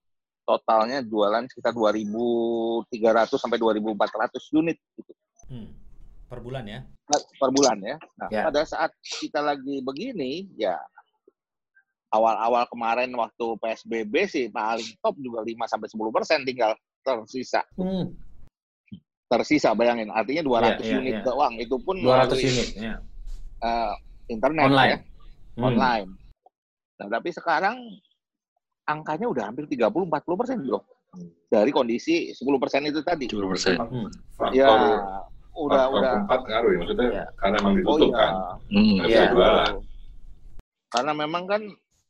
totalnya 0.47 1.03
jualan 1.03 1.51
sekitar 1.51 1.75
2.300 1.75 3.35
sampai 3.35 3.59
2.400 3.59 4.55
unit 4.55 4.79
gitu. 4.95 5.11
Hmm, 5.51 5.75
per 6.31 6.39
bulan 6.39 6.63
ya? 6.71 6.87
per 7.11 7.51
bulan 7.51 7.79
ya. 7.83 7.99
Nah, 8.19 8.29
Ya. 8.31 8.47
pada 8.47 8.63
saat 8.63 8.95
kita 9.03 9.43
lagi 9.43 9.83
begini, 9.83 10.47
ya 10.55 10.79
awal-awal 12.09 12.65
kemarin 12.67 13.11
waktu 13.13 13.47
PSBB 13.59 14.15
sih 14.27 14.45
paling 14.49 14.87
top 14.99 15.19
juga 15.19 15.43
5 15.43 15.67
sampai 15.67 15.89
10 15.89 16.15
persen 16.15 16.39
tinggal 16.43 16.73
tersisa. 17.01 17.63
Hmm. 17.75 18.15
Tersisa 19.27 19.75
bayangin, 19.75 20.07
artinya 20.09 20.39
200 20.41 20.79
Iya, 20.79 20.87
iya, 20.87 20.97
unit 20.97 21.15
iya. 21.17 21.25
doang. 21.25 21.55
Itu 21.59 21.83
pun 21.83 21.99
200 21.99 22.31
melalui, 22.31 22.47
unit 22.47 22.69
ya. 22.73 22.95
eh, 23.59 23.93
internet 24.29 24.65
Online. 24.65 24.91
ya, 24.93 24.99
Hmm. 25.57 25.65
online. 25.65 26.09
Nah, 26.97 27.09
tapi 27.11 27.29
sekarang 27.31 27.77
angkanya 28.85 29.27
udah 29.27 29.45
hampir 29.45 29.67
30-40 29.67 30.07
persen 30.37 30.63
bro. 30.63 30.79
Dari 31.49 31.71
kondisi 31.71 32.31
10 32.31 32.55
persen 32.57 32.87
itu 32.87 33.03
tadi. 33.03 33.27
10 33.27 33.51
persen. 33.51 33.75
Hmm. 33.77 34.07
Ya, 34.53 34.71
udah 35.57 35.85
udah. 35.89 36.13
keempat 36.23 36.41
ngaruh 36.45 36.71
ya 36.71 36.79
maksudnya 36.79 37.09
Iya. 37.11 37.25
karena 37.35 37.57
emang 37.57 37.73
Oh 37.73 37.79
ditutup 37.97 38.07
iya. 38.07 38.17
kan. 38.17 38.33
Hmm. 38.69 38.93
Nggak 38.95 39.09
Iya. 39.09 39.23
jualan. 39.33 39.75
Karena 40.87 41.13
memang 41.17 41.45
kan 41.47 41.63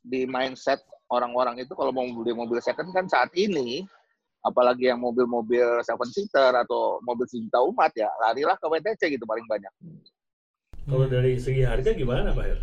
di 0.07 0.23
mindset 0.25 0.79
orang-orang 1.11 1.63
itu 1.63 1.75
kalau 1.75 1.91
mau 1.91 2.07
beli 2.07 2.33
mobil 2.35 2.63
second 2.63 2.91
kan 2.95 3.11
saat 3.11 3.31
ini 3.35 3.83
apalagi 4.47 4.87
yang 4.87 5.03
mobil-mobil 5.03 5.83
seven 5.83 6.07
seater 6.15 6.55
atau 6.55 7.03
mobil 7.03 7.27
sejuta 7.27 7.59
umat 7.67 7.91
ya 7.99 8.07
larilah 8.23 8.55
ke 8.55 8.67
WTC 8.71 9.19
gitu 9.19 9.27
paling 9.27 9.43
banyak. 9.51 9.73
Kalau 10.87 11.07
dari 11.11 11.35
segi 11.43 11.67
harga 11.67 11.91
gimana 11.91 12.31
Pak 12.31 12.45
Her? 12.47 12.59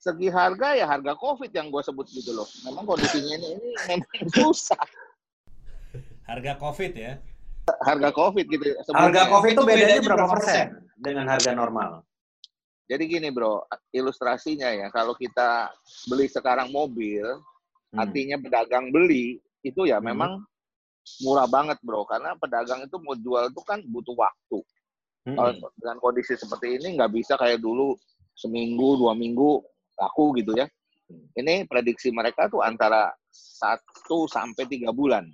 Segi 0.00 0.32
harga 0.32 0.72
ya 0.72 0.88
harga 0.88 1.12
COVID 1.12 1.52
yang 1.52 1.68
gue 1.68 1.82
sebut 1.84 2.08
gitu 2.08 2.32
loh. 2.32 2.48
Memang 2.64 2.88
kondisinya 2.88 3.36
ini, 3.36 3.48
ini 3.60 3.70
memang 3.84 4.28
susah. 4.40 4.80
Harga 6.24 6.56
COVID 6.56 6.92
ya? 6.96 7.20
Harga 7.84 8.08
COVID 8.08 8.44
gitu. 8.48 8.64
Harga 8.64 8.80
sebelumnya. 8.88 9.24
COVID 9.28 9.50
itu 9.52 9.62
bedanya 9.68 10.00
berapa 10.00 10.26
persen 10.32 10.66
dengan 10.96 11.28
harga 11.28 11.52
normal? 11.52 12.00
Jadi 12.90 13.06
gini 13.06 13.30
bro, 13.30 13.62
ilustrasinya 13.94 14.66
ya 14.74 14.90
kalau 14.90 15.14
kita 15.14 15.70
beli 16.10 16.26
sekarang 16.26 16.74
mobil, 16.74 17.22
Hmm. 17.90 18.06
artinya 18.06 18.38
pedagang 18.38 18.90
beli 18.94 19.38
itu 19.62 19.82
ya 19.86 19.98
Hmm. 19.98 20.10
memang 20.14 20.32
murah 21.26 21.46
banget 21.50 21.74
bro 21.82 22.06
karena 22.06 22.38
pedagang 22.38 22.86
itu 22.86 22.96
mau 23.02 23.18
jual 23.18 23.50
itu 23.50 23.62
kan 23.66 23.82
butuh 23.82 24.14
waktu 24.14 24.62
Hmm. 25.26 25.34
kalau 25.34 25.50
dengan 25.74 25.98
kondisi 25.98 26.38
seperti 26.38 26.78
ini 26.78 26.94
nggak 26.94 27.10
bisa 27.10 27.34
kayak 27.34 27.58
dulu 27.58 27.98
seminggu 28.38 28.94
dua 28.94 29.12
minggu 29.18 29.58
laku 29.98 30.38
gitu 30.38 30.54
ya 30.54 30.70
ini 31.34 31.66
prediksi 31.66 32.14
mereka 32.14 32.46
tuh 32.46 32.62
antara 32.62 33.10
satu 33.34 34.30
sampai 34.30 34.70
tiga 34.70 34.94
bulan 34.94 35.26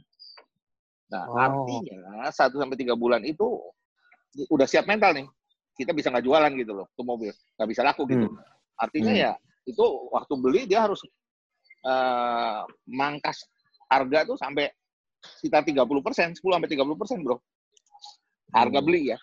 nah 1.12 1.28
Oh. 1.28 1.36
artinya 1.36 2.32
satu 2.32 2.56
sampai 2.56 2.80
tiga 2.80 2.96
bulan 2.96 3.20
itu 3.20 3.60
udah 4.48 4.64
siap 4.64 4.88
mental 4.88 5.12
nih 5.12 5.28
kita 5.76 5.92
bisa 5.92 6.08
nggak 6.10 6.24
jualan 6.24 6.52
gitu 6.56 6.72
loh 6.72 6.86
tuh 6.96 7.04
mobil 7.04 7.30
nggak 7.30 7.68
bisa 7.68 7.84
laku 7.84 8.08
gitu 8.08 8.26
artinya 8.76 9.12
Hmm. 9.12 9.22
ya 9.28 9.32
itu 9.66 9.84
waktu 10.10 10.34
beli 10.40 10.62
dia 10.64 10.84
harus 10.88 11.00
eh, 11.86 12.60
mangkas 12.90 13.46
harga 13.86 14.26
tuh 14.26 14.34
sampai 14.34 14.66
sekitar 15.22 15.62
30 15.62 16.02
persen, 16.02 16.34
10 16.34 16.42
sampai 16.58 16.70
30 16.70 16.98
persen 16.98 17.18
bro. 17.22 17.38
Harga 18.50 18.78
Hmm. 18.78 18.86
beli 18.86 19.14
ya. 19.14 19.18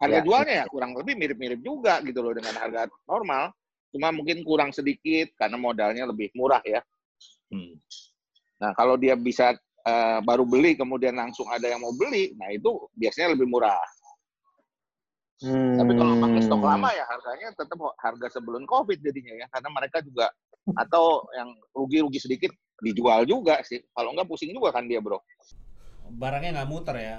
Harga 0.00 0.20
Ya. 0.20 0.24
jualnya 0.24 0.54
ya 0.60 0.66
kurang 0.68 0.92
lebih 0.96 1.16
mirip-mirip 1.16 1.60
juga 1.64 2.00
gitu 2.04 2.20
loh 2.20 2.32
dengan 2.36 2.52
harga 2.56 2.88
normal. 3.08 3.52
Cuma 3.92 4.12
mungkin 4.12 4.44
kurang 4.44 4.72
sedikit 4.72 5.32
karena 5.36 5.56
modalnya 5.56 6.04
lebih 6.08 6.28
murah 6.36 6.60
ya. 6.64 6.80
Hmm. 7.48 7.76
Nah 8.60 8.72
kalau 8.76 8.96
dia 9.00 9.16
bisa 9.16 9.56
eh, 9.84 10.18
baru 10.24 10.48
beli 10.48 10.76
kemudian 10.80 11.12
langsung 11.16 11.44
ada 11.52 11.68
yang 11.68 11.80
mau 11.84 11.92
beli, 11.92 12.32
nah 12.40 12.48
itu 12.48 12.88
biasanya 12.96 13.36
lebih 13.36 13.48
murah. 13.48 13.76
Tapi 15.44 15.92
kalau 15.92 16.14
pakai 16.24 16.40
stok 16.40 16.60
Hmm. 16.64 16.70
lama 16.72 16.88
ya 16.96 17.04
harganya 17.04 17.48
tetap 17.52 17.78
harga 18.00 18.26
sebelum 18.32 18.64
COVID 18.64 18.98
jadinya 19.04 19.34
ya, 19.44 19.46
karena 19.52 19.68
mereka 19.72 20.00
juga 20.00 20.32
atau 20.72 21.28
yang 21.36 21.52
rugi-rugi 21.76 22.16
sedikit 22.16 22.50
dijual 22.80 23.28
juga 23.28 23.60
sih. 23.60 23.84
Kalau 23.92 24.16
enggak 24.16 24.24
pusing 24.24 24.56
juga 24.56 24.72
kan 24.72 24.88
dia 24.88 25.04
bro. 25.04 25.20
Barangnya 26.16 26.62
nggak 26.62 26.68
muter 26.70 26.96
ya? 26.96 27.18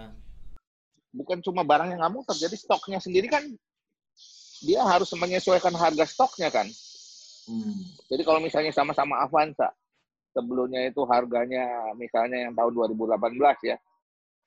Bukan 1.14 1.40
cuma 1.46 1.62
barang 1.62 1.94
yang 1.94 2.00
nggak 2.02 2.14
muter, 2.14 2.36
jadi 2.36 2.56
stoknya 2.58 3.00
sendiri 3.00 3.30
kan 3.30 3.46
dia 4.66 4.82
harus 4.82 5.12
menyesuaikan 5.14 5.74
harga 5.78 6.10
stoknya 6.10 6.50
kan. 6.50 6.66
Hmm. 7.46 7.78
Jadi 8.10 8.26
kalau 8.26 8.42
misalnya 8.42 8.74
sama-sama 8.74 9.22
Avanza, 9.22 9.70
sebelumnya 10.34 10.90
itu 10.90 11.06
harganya 11.08 11.94
misalnya 11.94 12.50
yang 12.50 12.54
tahun 12.58 12.74
2018 12.74 13.70
ya 13.70 13.78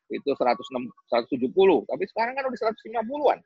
itu 0.09 0.31
106 0.33 0.89
170 1.13 1.85
tapi 1.85 2.05
sekarang 2.09 2.33
kan 2.37 2.45
udah 2.49 2.61
150-an. 2.73 3.39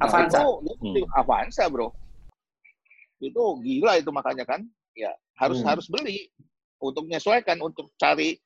Nah, 0.00 0.08
Avanza. 0.08 0.38
itu, 0.40 0.48
itu 0.96 1.00
Avanza, 1.12 1.64
Bro. 1.68 1.92
Itu 3.22 3.42
gila 3.62 3.98
itu 4.00 4.10
makanya 4.10 4.44
kan. 4.46 4.60
Ya, 4.92 5.12
harus 5.40 5.64
Hmm. 5.64 5.72
harus 5.72 5.86
beli 5.88 6.28
untuk 6.82 7.08
menyesuaikan 7.08 7.56
untuk 7.64 7.88
cari 7.96 8.36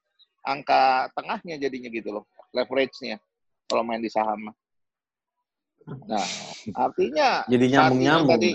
angka 0.47 1.11
tengahnya 1.19 1.59
jadinya 1.59 1.91
gitu 1.91 2.15
loh, 2.15 2.25
leverage-nya 2.55 3.19
kalau 3.67 3.83
main 3.83 3.99
di 3.99 4.07
saham. 4.07 4.55
Nah, 6.07 6.27
artinya 6.75 7.43
Jadi 7.51 7.75
nyambung-nyambung. 7.75 8.31
Tadi 8.39 8.53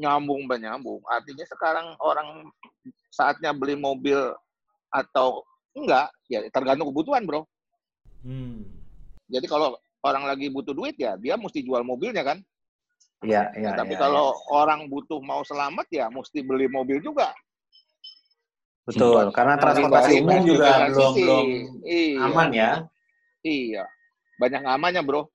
nyambung 0.00 0.40
nyambung. 0.48 1.00
Artinya 1.08 1.44
sekarang 1.48 1.96
orang 2.00 2.48
saatnya 3.12 3.52
beli 3.56 3.76
mobil 3.76 4.16
atau 4.92 5.44
enggak, 5.76 6.12
ya 6.28 6.44
tergantung 6.52 6.88
kebutuhan, 6.92 7.24
Bro. 7.24 7.44
Hmm. 8.24 8.64
Jadi 9.30 9.46
kalau 9.48 9.76
orang 10.00 10.24
lagi 10.24 10.48
butuh 10.48 10.72
duit 10.72 10.96
ya 10.96 11.16
dia 11.20 11.36
mesti 11.36 11.60
jual 11.64 11.84
mobilnya 11.84 12.24
kan. 12.24 12.38
Iya, 13.20 13.52
iya, 13.52 13.68
Nah, 13.72 13.84
tapi 13.84 13.92
iya, 13.94 14.00
kalau 14.00 14.32
orang 14.48 14.88
butuh 14.88 15.20
mau 15.20 15.44
selamat 15.44 15.84
ya 15.92 16.08
mesti 16.08 16.40
beli 16.40 16.66
mobil 16.72 17.04
juga. 17.04 17.32
betul. 18.88 19.28
Karena 19.30 19.60
transportasi 19.60 20.24
umum 20.24 20.40
juga 20.42 20.88
sisi. 20.88 20.90
belum 20.90 21.12
belum 21.14 21.46
iya, 21.84 22.24
aman 22.26 22.48
ya. 22.50 22.70
Iya. 23.44 23.84
Banyak 24.40 24.62
amannya, 24.64 25.02
Bro. 25.04 25.28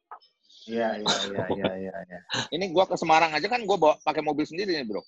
Iya, 0.65 0.97
iya, 0.97 1.15
iya, 1.29 1.43
iya, 1.61 1.71
iya. 1.77 1.95
iya. 2.09 2.19
Ini 2.49 2.73
gua 2.73 2.89
ke 2.89 2.97
Semarang 2.97 3.31
aja 3.37 3.45
kan 3.45 3.61
gua 3.69 3.77
bawa 3.77 3.93
pakai 4.01 4.25
mobil 4.25 4.49
sendiri 4.49 4.73
nih, 4.73 4.85
Bro. 4.89 5.05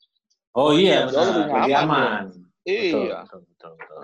Oh 0.53 0.69
iya, 0.73 1.09
Jauh 1.09 1.33
lebih 1.33 1.43
benar. 1.49 1.65
Lebih 1.65 1.75
aman. 1.81 2.23
Betul, 2.61 3.01
Iya. 3.09 3.19
betul, 3.25 3.41
betul, 3.49 3.71
betul. 3.77 4.03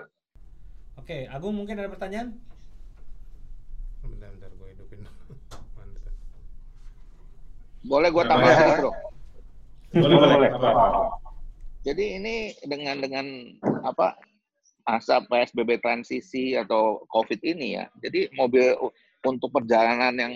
Oke, 0.98 1.16
Agung 1.30 1.54
mungkin 1.54 1.78
ada 1.78 1.90
pertanyaan? 1.90 2.34
Bentar, 4.02 4.28
bentar 4.34 4.50
gue 4.50 4.68
hidupin. 4.74 5.00
Mantap. 5.74 6.14
Boleh 7.84 8.08
gua 8.08 8.24
Nah, 8.24 8.30
tambah 8.34 8.48
ya. 8.48 8.56
sedikit, 8.56 8.76
Bro. 8.80 8.92
Boleh, 9.94 10.16
boleh. 10.18 10.50
Jadi 11.84 12.04
ini 12.16 12.34
dengan 12.64 12.96
dengan 13.04 13.26
apa 13.84 14.16
masa 14.88 15.20
PSBB 15.24 15.80
transisi 15.80 16.56
atau 16.56 17.04
COVID 17.12 17.40
ini 17.44 17.76
ya. 17.76 17.84
Jadi 18.00 18.32
mobil 18.36 18.72
untuk 19.24 19.52
perjalanan 19.52 20.12
yang 20.16 20.32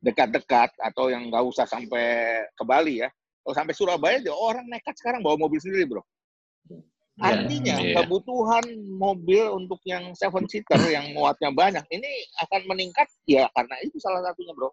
dekat-dekat 0.00 0.72
atau 0.80 1.12
yang 1.12 1.28
nggak 1.28 1.44
usah 1.44 1.68
sampai 1.68 2.40
ke 2.56 2.64
Bali 2.64 3.04
ya. 3.04 3.08
Kalau 3.44 3.54
sampai 3.56 3.74
Surabaya 3.76 4.20
aja 4.20 4.32
orang 4.32 4.68
nekat 4.68 4.96
sekarang 5.00 5.24
bawa 5.24 5.36
mobil 5.36 5.60
sendiri, 5.60 5.88
Bro. 5.88 6.04
Iya, 6.68 6.80
Artinya 7.20 7.76
iya. 7.84 7.94
kebutuhan 8.00 8.64
mobil 8.96 9.44
untuk 9.52 9.80
yang 9.84 10.16
seven 10.16 10.48
seater 10.48 10.80
yang 10.88 11.12
muatnya 11.12 11.52
banyak 11.52 11.84
ini 11.92 12.08
akan 12.48 12.64
meningkat 12.64 13.08
ya 13.28 13.44
karena 13.52 13.76
itu 13.84 14.00
salah 14.00 14.24
satunya, 14.24 14.56
Bro. 14.56 14.72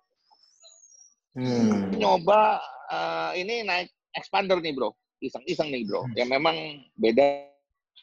Hmm. 1.37 1.93
Nyoba 1.93 2.57
eh, 2.89 3.31
ini 3.45 3.61
naik 3.61 3.93
expander 4.17 4.57
nih, 4.57 4.73
Bro. 4.73 4.97
Iseng-iseng 5.21 5.69
nih, 5.69 5.85
Bro. 5.85 6.09
Ya 6.17 6.25
memang 6.25 6.57
beda 6.97 7.45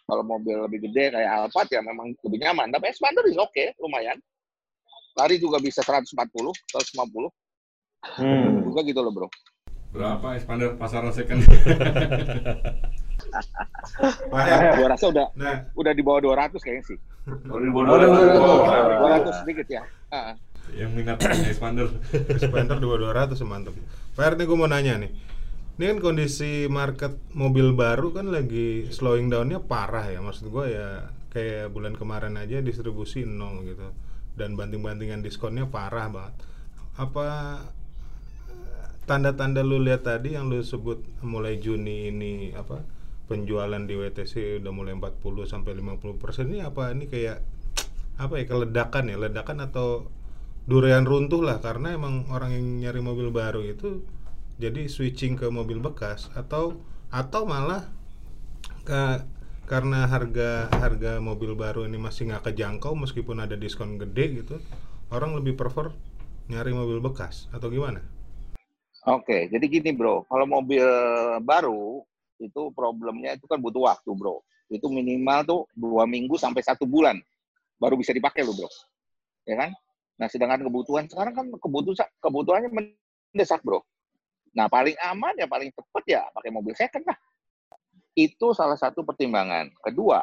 kalau 0.07 0.23
mobil 0.23 0.55
lebih 0.63 0.87
gede 0.91 1.11
kayak 1.19 1.31
Alphard 1.51 1.67
ya 1.75 1.83
memang 1.83 2.15
lebih 2.23 2.39
nyaman. 2.39 2.71
Tapi 2.71 2.95
expander 2.95 3.27
is 3.27 3.35
oke, 3.35 3.75
lumayan. 3.83 4.23
Lari 5.19 5.43
juga 5.43 5.59
bisa 5.59 5.83
140, 5.83 6.15
150 6.71 7.31
Hmm. 8.21 8.61
juga 8.69 8.85
gitu 8.85 9.01
loh, 9.01 9.11
Bro. 9.11 9.29
Berapa 9.97 10.37
expander 10.37 10.77
pasaran 10.77 11.09
second? 11.11 11.41
Her, 11.41 11.57
Gua 14.79 14.89
rasa 14.91 15.07
udah 15.09 15.27
nah 15.39 15.65
udah 15.73 15.93
di 15.95 16.03
bawah 16.05 16.21
200 16.21 16.61
kayaknya 16.61 16.85
sih. 16.85 16.99
Oh, 17.49 17.57
udah, 17.57 19.25
200 19.25 19.41
sedikit 19.43 19.67
ya. 19.71 19.83
Ah. 20.13 20.37
Yang 20.73 20.97
minat 20.97 21.21
expander. 21.51 21.93
expander 22.11 22.81
dua 22.81 22.97
dua 22.97 23.13
ratus 23.13 23.45
mantap. 23.45 23.77
Pak 24.17 24.41
nih 24.41 24.47
gue 24.49 24.57
mau 24.57 24.71
nanya 24.71 24.97
nih. 24.97 25.13
Ini 25.75 25.85
kan 25.91 25.99
kondisi 25.99 26.71
market 26.71 27.19
mobil 27.35 27.75
baru 27.75 28.15
kan 28.15 28.31
lagi 28.31 28.89
slowing 28.89 29.29
downnya 29.29 29.61
parah 29.61 30.07
ya. 30.09 30.23
Maksud 30.25 30.49
gue 30.49 30.65
ya 30.71 31.11
kayak 31.35 31.75
bulan 31.75 31.99
kemarin 31.99 32.39
aja 32.39 32.63
distribusi 32.63 33.27
nol 33.27 33.67
gitu. 33.67 33.91
Dan 34.39 34.55
banting-bantingan 34.55 35.21
diskonnya 35.21 35.67
parah 35.67 36.09
banget. 36.11 36.35
Apa 36.95 37.27
tanda-tanda 39.05 39.61
lu 39.61 39.83
lihat 39.85 40.09
tadi 40.09 40.33
yang 40.33 40.49
lu 40.49 40.65
sebut 40.65 41.05
mulai 41.21 41.61
Juni 41.61 42.09
ini 42.09 42.57
apa 42.57 42.81
penjualan 43.29 43.81
di 43.85 43.95
WTC 43.97 44.61
udah 44.61 44.73
mulai 44.73 44.97
40 44.97 45.21
sampai 45.49 45.73
50 45.77 46.21
persen 46.21 46.49
ini 46.53 46.61
apa 46.65 46.93
ini 46.93 47.09
kayak 47.09 47.41
apa 48.21 48.35
ya 48.41 48.45
keledakan 48.49 49.05
ya 49.13 49.17
ledakan 49.21 49.59
atau 49.65 50.09
durian 50.65 51.05
runtuh 51.05 51.45
lah 51.45 51.61
karena 51.61 51.93
emang 51.93 52.25
orang 52.33 52.57
yang 52.57 52.67
nyari 52.81 53.01
mobil 53.05 53.29
baru 53.29 53.61
itu 53.65 54.01
jadi 54.57 54.89
switching 54.89 55.37
ke 55.37 55.47
mobil 55.53 55.83
bekas 55.83 56.33
atau 56.33 56.81
atau 57.13 57.45
malah 57.45 57.85
ke 58.89 59.25
karena 59.65 60.05
harga 60.09 60.69
harga 60.73 61.21
mobil 61.21 61.57
baru 61.57 61.89
ini 61.89 61.97
masih 61.97 62.29
nggak 62.29 62.53
kejangkau 62.53 62.93
meskipun 62.97 63.45
ada 63.45 63.57
diskon 63.57 63.97
gede 63.97 64.45
gitu 64.45 64.57
orang 65.13 65.37
lebih 65.37 65.57
prefer 65.57 65.93
nyari 66.49 66.77
mobil 66.77 67.01
bekas 67.01 67.49
atau 67.53 67.73
gimana? 67.73 68.05
Oke, 69.05 69.53
jadi 69.53 69.65
gini 69.69 69.93
bro, 69.93 70.25
kalau 70.29 70.49
mobil 70.49 70.85
baru 71.45 72.01
itu 72.41 72.73
problemnya 72.73 73.37
itu 73.37 73.45
kan 73.45 73.61
butuh 73.61 73.85
waktu 73.85 74.11
bro. 74.17 74.41
Itu 74.73 74.89
minimal 74.89 75.45
tuh 75.45 75.61
dua 75.77 76.09
minggu 76.09 76.41
sampai 76.41 76.65
satu 76.65 76.89
bulan 76.89 77.21
baru 77.77 78.01
bisa 78.01 78.17
dipakai 78.17 78.41
loh 78.45 78.57
bro, 78.57 78.71
ya 79.45 79.61
kan? 79.61 79.71
Nah 80.19 80.27
sedangkan 80.31 80.63
kebutuhan 80.63 81.05
sekarang 81.11 81.35
kan 81.35 81.47
kebutuhan 81.59 82.07
kebutuhannya 82.23 82.71
mendesak 82.71 83.61
bro. 83.67 83.83
Nah 84.55 84.71
paling 84.71 84.95
aman 85.03 85.35
ya 85.35 85.47
paling 85.51 85.75
cepat 85.75 86.05
ya 86.07 86.23
pakai 86.31 86.51
mobil 86.55 86.75
second 86.79 87.03
lah. 87.07 87.19
Itu 88.15 88.55
salah 88.55 88.79
satu 88.79 89.03
pertimbangan. 89.03 89.75
Kedua, 89.83 90.23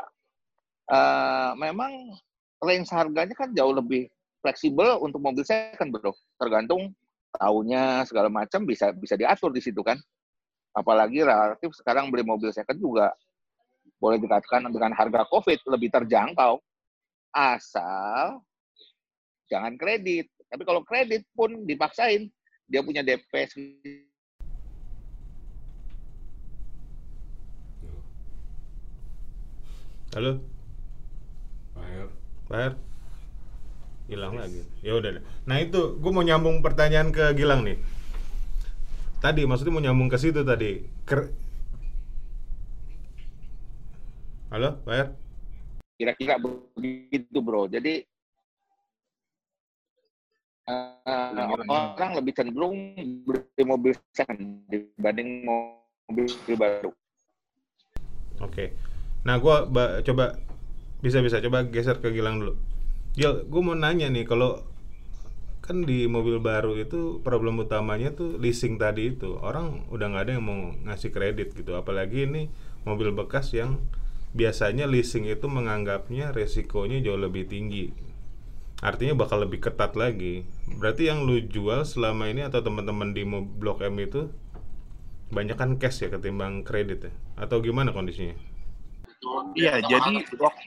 eh, 0.88 1.52
memang 1.60 2.16
range 2.64 2.88
harganya 2.96 3.36
kan 3.36 3.52
jauh 3.52 3.76
lebih 3.76 4.08
fleksibel 4.40 4.96
untuk 5.04 5.20
mobil 5.20 5.44
second 5.44 5.92
bro. 5.92 6.16
Tergantung 6.40 6.96
tahunnya 7.36 8.08
segala 8.08 8.32
macam 8.32 8.64
bisa 8.64 8.96
bisa 8.96 9.20
diatur 9.20 9.52
di 9.52 9.60
situ 9.60 9.84
kan. 9.84 10.00
Apalagi 10.72 11.20
relatif 11.28 11.76
sekarang 11.76 12.08
beli 12.08 12.24
mobil 12.24 12.48
second 12.56 12.80
juga 12.80 13.12
boleh 14.00 14.18
dikatakan 14.18 14.72
dengan 14.72 14.96
harga 14.96 15.28
COVID 15.30 15.68
lebih 15.68 15.92
terjangkau 15.94 16.58
asal 17.36 18.42
jangan 19.52 19.76
kredit. 19.76 20.32
Tapi 20.48 20.64
kalau 20.64 20.82
kredit 20.88 21.28
pun 21.36 21.68
dipaksain 21.68 22.32
dia 22.72 22.80
punya 22.80 23.04
DP 23.04 23.28
Halo. 30.16 30.40
Pak 32.52 32.60
Her? 32.60 32.74
Hilang 34.12 34.36
lagi. 34.36 34.60
Ya 34.84 34.96
udah. 35.00 35.20
deh. 35.20 35.24
Nah 35.48 35.64
itu, 35.64 35.96
gue 35.96 36.12
mau 36.12 36.20
nyambung 36.20 36.60
pertanyaan 36.60 37.16
ke 37.16 37.32
Gilang 37.32 37.64
nih. 37.64 37.80
Tadi 39.24 39.48
maksudnya 39.48 39.72
mau 39.72 39.80
nyambung 39.80 40.12
ke 40.12 40.20
situ 40.20 40.44
tadi. 40.44 40.84
Ker- 41.08 41.32
Halo, 44.52 44.84
Pak 44.84 44.96
Her? 45.00 45.08
kira-kira 46.02 46.42
begitu 46.42 47.38
bro. 47.46 47.70
Jadi 47.70 48.02
eh, 50.68 51.46
orang 51.70 52.12
lebih 52.22 52.34
cenderung 52.38 52.76
beli 53.26 53.64
mobil 53.66 53.94
second 54.14 54.66
dibanding 54.70 55.46
mobil 55.46 56.28
baru. 56.58 56.92
Oke. 58.42 58.74
Nah, 59.28 59.38
gua 59.38 59.70
ba- 59.70 60.02
coba 60.02 60.38
bisa 61.06 61.20
bisa 61.22 61.40
coba 61.44 61.66
geser 61.70 61.98
ke 62.02 62.10
Gilang 62.14 62.42
dulu. 62.42 62.54
Gil, 63.18 63.46
gue 63.48 63.62
mau 63.64 63.76
nanya 63.78 64.08
nih 64.10 64.26
kalau 64.26 64.64
kan 65.66 65.78
di 65.86 66.10
mobil 66.10 66.38
baru 66.42 66.74
itu 66.84 67.22
problem 67.22 67.62
utamanya 67.62 68.10
tuh 68.20 68.30
leasing 68.42 68.76
tadi 68.82 69.14
itu 69.14 69.38
orang 69.50 69.86
udah 69.94 70.06
nggak 70.12 70.24
ada 70.26 70.32
yang 70.38 70.46
mau 70.50 70.60
ngasih 70.90 71.10
kredit 71.16 71.54
gitu 71.54 71.72
apalagi 71.78 72.26
ini 72.28 72.50
mobil 72.88 73.14
bekas 73.14 73.54
yang 73.54 73.78
biasanya 74.34 74.86
leasing 74.90 75.30
itu 75.30 75.46
menganggapnya 75.46 76.34
resikonya 76.34 76.98
jauh 77.06 77.20
lebih 77.22 77.46
tinggi 77.46 77.94
artinya 78.82 79.14
bakal 79.14 79.46
lebih 79.46 79.62
ketat 79.62 79.94
lagi 79.94 80.44
berarti 80.82 81.08
yang 81.10 81.22
lu 81.24 81.38
jual 81.46 81.86
selama 81.86 82.28
ini 82.34 82.42
atau 82.42 82.66
teman-teman 82.66 83.14
di 83.14 83.22
Blok 83.26 83.86
M 83.86 83.96
itu 84.02 84.28
banyak 85.32 85.56
kan 85.56 85.78
cash 85.80 86.04
ya 86.04 86.10
ketimbang 86.12 86.66
kredit 86.66 87.08
ya 87.08 87.14
atau 87.40 87.62
gimana 87.62 87.94
kondisinya 87.94 88.36
Iya, 89.54 89.86
jadi 89.86 90.26
wak- 90.42 90.66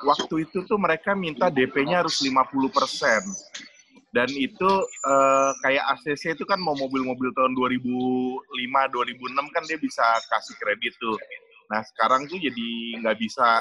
waktu 0.00 0.48
itu 0.48 0.64
tuh 0.64 0.78
mereka 0.80 1.12
minta 1.12 1.52
DP-nya 1.52 2.00
harus 2.00 2.24
50%. 2.24 3.20
Dan 4.12 4.28
itu 4.32 4.70
eh, 5.08 5.50
kayak 5.64 5.84
ACC 5.96 6.36
itu 6.36 6.44
kan 6.44 6.60
mau 6.60 6.76
mobil-mobil 6.76 7.32
tahun 7.32 7.52
2005, 7.56 8.88
2006 8.92 9.44
kan 9.52 9.62
dia 9.68 9.76
bisa 9.80 10.04
kasih 10.28 10.56
kredit 10.60 10.92
tuh. 11.00 11.16
Nah 11.72 11.80
sekarang 11.84 12.28
tuh 12.28 12.36
jadi 12.36 12.68
nggak 13.00 13.16
bisa 13.20 13.60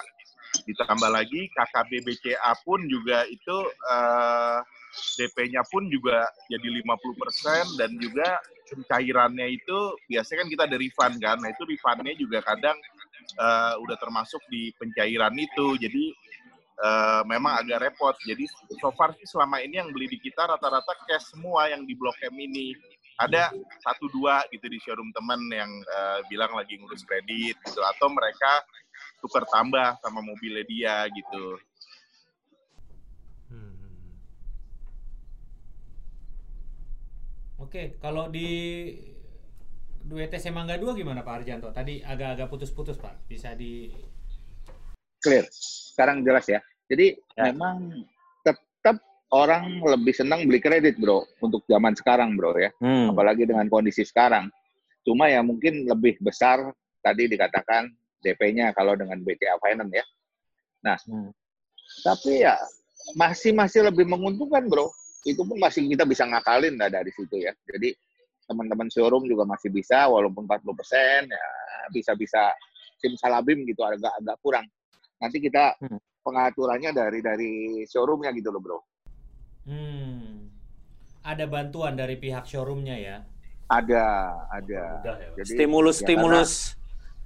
ditambah 0.68 1.10
lagi 1.12 1.48
KKB 1.56 1.92
BCA 2.04 2.54
pun 2.64 2.84
juga 2.88 3.24
itu 3.28 3.58
eh, 3.72 4.60
DP-nya 4.92 5.64
pun 5.72 5.88
juga 5.88 6.28
jadi 6.52 6.68
50% 6.84 7.80
dan 7.80 7.92
juga 7.96 8.40
pencairannya 8.68 9.48
itu 9.56 9.80
biasanya 10.12 10.38
kan 10.44 10.50
kita 10.52 10.64
ada 10.68 10.78
refund 10.80 11.16
kan. 11.20 11.38
Nah 11.40 11.50
itu 11.52 11.64
refundnya 11.64 12.14
juga 12.16 12.44
kadang 12.44 12.76
eh, 13.40 13.74
udah 13.80 13.98
termasuk 14.00 14.44
di 14.52 14.76
pencairan 14.76 15.32
itu. 15.40 15.80
Jadi 15.80 16.06
eh, 16.84 17.22
memang 17.24 17.64
agak 17.64 17.88
repot. 17.88 18.16
Jadi 18.28 18.44
so 18.80 18.92
far 18.96 19.16
sih 19.16 19.28
selama 19.28 19.64
ini 19.64 19.80
yang 19.80 19.90
beli 19.96 20.12
di 20.12 20.20
kita 20.20 20.44
rata-rata 20.44 20.92
cash 21.08 21.32
semua 21.32 21.72
yang 21.72 21.88
di 21.88 21.96
Blok 21.96 22.20
M 22.28 22.36
ini. 22.36 22.76
Ada 23.22 23.54
satu 23.86 24.10
dua 24.10 24.42
gitu 24.50 24.66
di 24.66 24.82
showroom 24.82 25.14
teman 25.16 25.40
yang 25.52 25.72
eh, 25.72 26.20
bilang 26.28 26.52
lagi 26.52 26.76
ngurus 26.76 27.08
kredit 27.08 27.56
gitu 27.64 27.80
atau 27.80 28.12
mereka 28.12 28.66
tukar 29.22 29.46
tambah 29.48 29.96
sama 30.02 30.20
mobilnya 30.20 30.66
dia 30.66 30.96
gitu. 31.14 31.62
Hmm. 33.48 34.18
Oke, 37.62 37.96
kalau 38.02 38.28
di 38.28 38.50
WTC 40.02 40.50
Mangga 40.50 40.82
2 40.82 40.98
gimana 40.98 41.22
Pak 41.22 41.46
Arjanto? 41.46 41.70
Tadi 41.70 42.02
agak-agak 42.02 42.50
putus-putus 42.50 42.98
Pak. 42.98 43.30
Bisa 43.30 43.54
di 43.54 43.94
Clear. 45.22 45.46
Sekarang 45.94 46.26
jelas 46.26 46.50
ya. 46.50 46.58
Jadi 46.90 47.14
Ya. 47.38 47.54
memang 47.54 48.02
tetap 48.42 48.98
orang 49.30 49.78
lebih 49.86 50.18
senang 50.18 50.50
beli 50.50 50.58
kredit, 50.58 50.98
bro, 50.98 51.30
untuk 51.40 51.62
zaman 51.70 51.94
sekarang, 51.94 52.34
bro 52.34 52.58
ya. 52.58 52.74
Hmm. 52.82 53.14
Apalagi 53.14 53.46
dengan 53.46 53.70
kondisi 53.70 54.02
sekarang. 54.02 54.50
Cuma 55.06 55.30
ya 55.30 55.46
mungkin 55.46 55.86
lebih 55.86 56.18
besar 56.26 56.74
tadi 57.06 57.30
dikatakan 57.30 57.94
DP-nya 58.22 58.72
kalau 58.78 58.94
dengan 58.96 59.18
BCA 59.22 59.58
Finance 59.60 59.94
ya. 59.94 60.06
Nah, 60.86 60.98
Hmm. 61.10 61.30
tapi 62.06 62.42
ya 62.46 62.56
masih 63.18 63.52
masih 63.54 63.86
lebih 63.86 64.06
menguntungkan, 64.08 64.66
bro. 64.70 64.90
Itu 65.26 65.46
pun 65.46 65.58
masih 65.62 65.86
kita 65.86 66.06
bisa 66.06 66.26
ngakalin 66.26 66.78
lah 66.78 66.90
dari 66.90 67.14
situ 67.14 67.38
ya. 67.42 67.54
Jadi 67.70 67.94
teman-teman 68.50 68.90
showroom 68.90 69.30
juga 69.30 69.46
masih 69.46 69.70
bisa, 69.70 70.10
walaupun 70.10 70.46
40% 70.50 71.30
ya 71.30 71.46
bisa-bisa 71.94 72.52
simsalabim 73.02 73.66
gitu 73.66 73.82
agak 73.86 74.14
agak 74.22 74.38
kurang. 74.42 74.66
Nanti 75.22 75.38
kita 75.42 75.78
Hmm. 75.82 75.98
pengaturannya 76.26 76.94
dari 76.94 77.20
dari 77.22 77.52
showroomnya 77.90 78.34
gitu 78.34 78.50
loh, 78.54 78.62
bro. 78.62 78.80
Hmm. 79.70 80.50
Ada 81.22 81.46
bantuan 81.46 81.94
dari 81.94 82.18
pihak 82.18 82.50
showroomnya 82.50 82.98
ya. 82.98 83.18
Ada, 83.70 84.06
ada. 84.52 84.84
Mudah 85.00 85.16
ya. 85.22 85.30
Pak. 85.32 85.38
Jadi 85.38 85.50
Stimulus-stimulus 85.54 86.52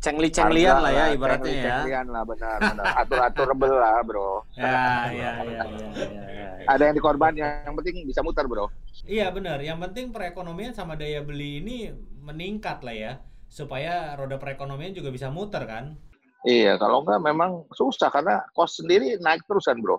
cengli-cenglian 0.03 0.77
lah 0.83 0.91
ya 0.91 1.05
ibaratnya 1.13 1.49
ya. 1.49 1.55
Cengli-cenglian 1.55 2.05
lah 2.11 2.23
benar, 2.23 2.57
benar. 2.61 2.85
Atur-atur 3.01 3.45
rebel 3.51 3.73
lah, 3.73 3.97
bro. 4.05 4.43
Ya, 4.53 4.65
ya, 4.65 5.11
ya, 5.11 5.31
ya, 5.43 5.63
ya, 6.07 6.25
ya. 6.29 6.47
Ada 6.69 6.83
yang 6.91 6.95
dikorbannya, 6.97 7.47
yang 7.65 7.75
penting 7.77 8.05
bisa 8.05 8.21
muter, 8.21 8.45
bro. 8.45 8.69
Iya 9.05 9.29
benar. 9.33 9.61
Yang 9.61 9.79
penting 9.89 10.05
perekonomian 10.13 10.73
sama 10.73 10.93
daya 10.97 11.21
beli 11.21 11.61
ini 11.61 11.93
meningkat 12.21 12.81
lah 12.81 12.95
ya, 12.95 13.13
supaya 13.49 14.13
roda 14.17 14.37
perekonomian 14.41 14.93
juga 14.93 15.09
bisa 15.13 15.29
muter 15.29 15.65
kan. 15.65 15.97
Iya, 16.45 16.77
kalau 16.77 17.01
enggak 17.01 17.21
memang 17.25 17.65
susah 17.73 18.13
karena 18.13 18.45
kos 18.53 18.77
sendiri 18.77 19.17
naik 19.17 19.41
terusan, 19.49 19.81
bro. 19.81 19.97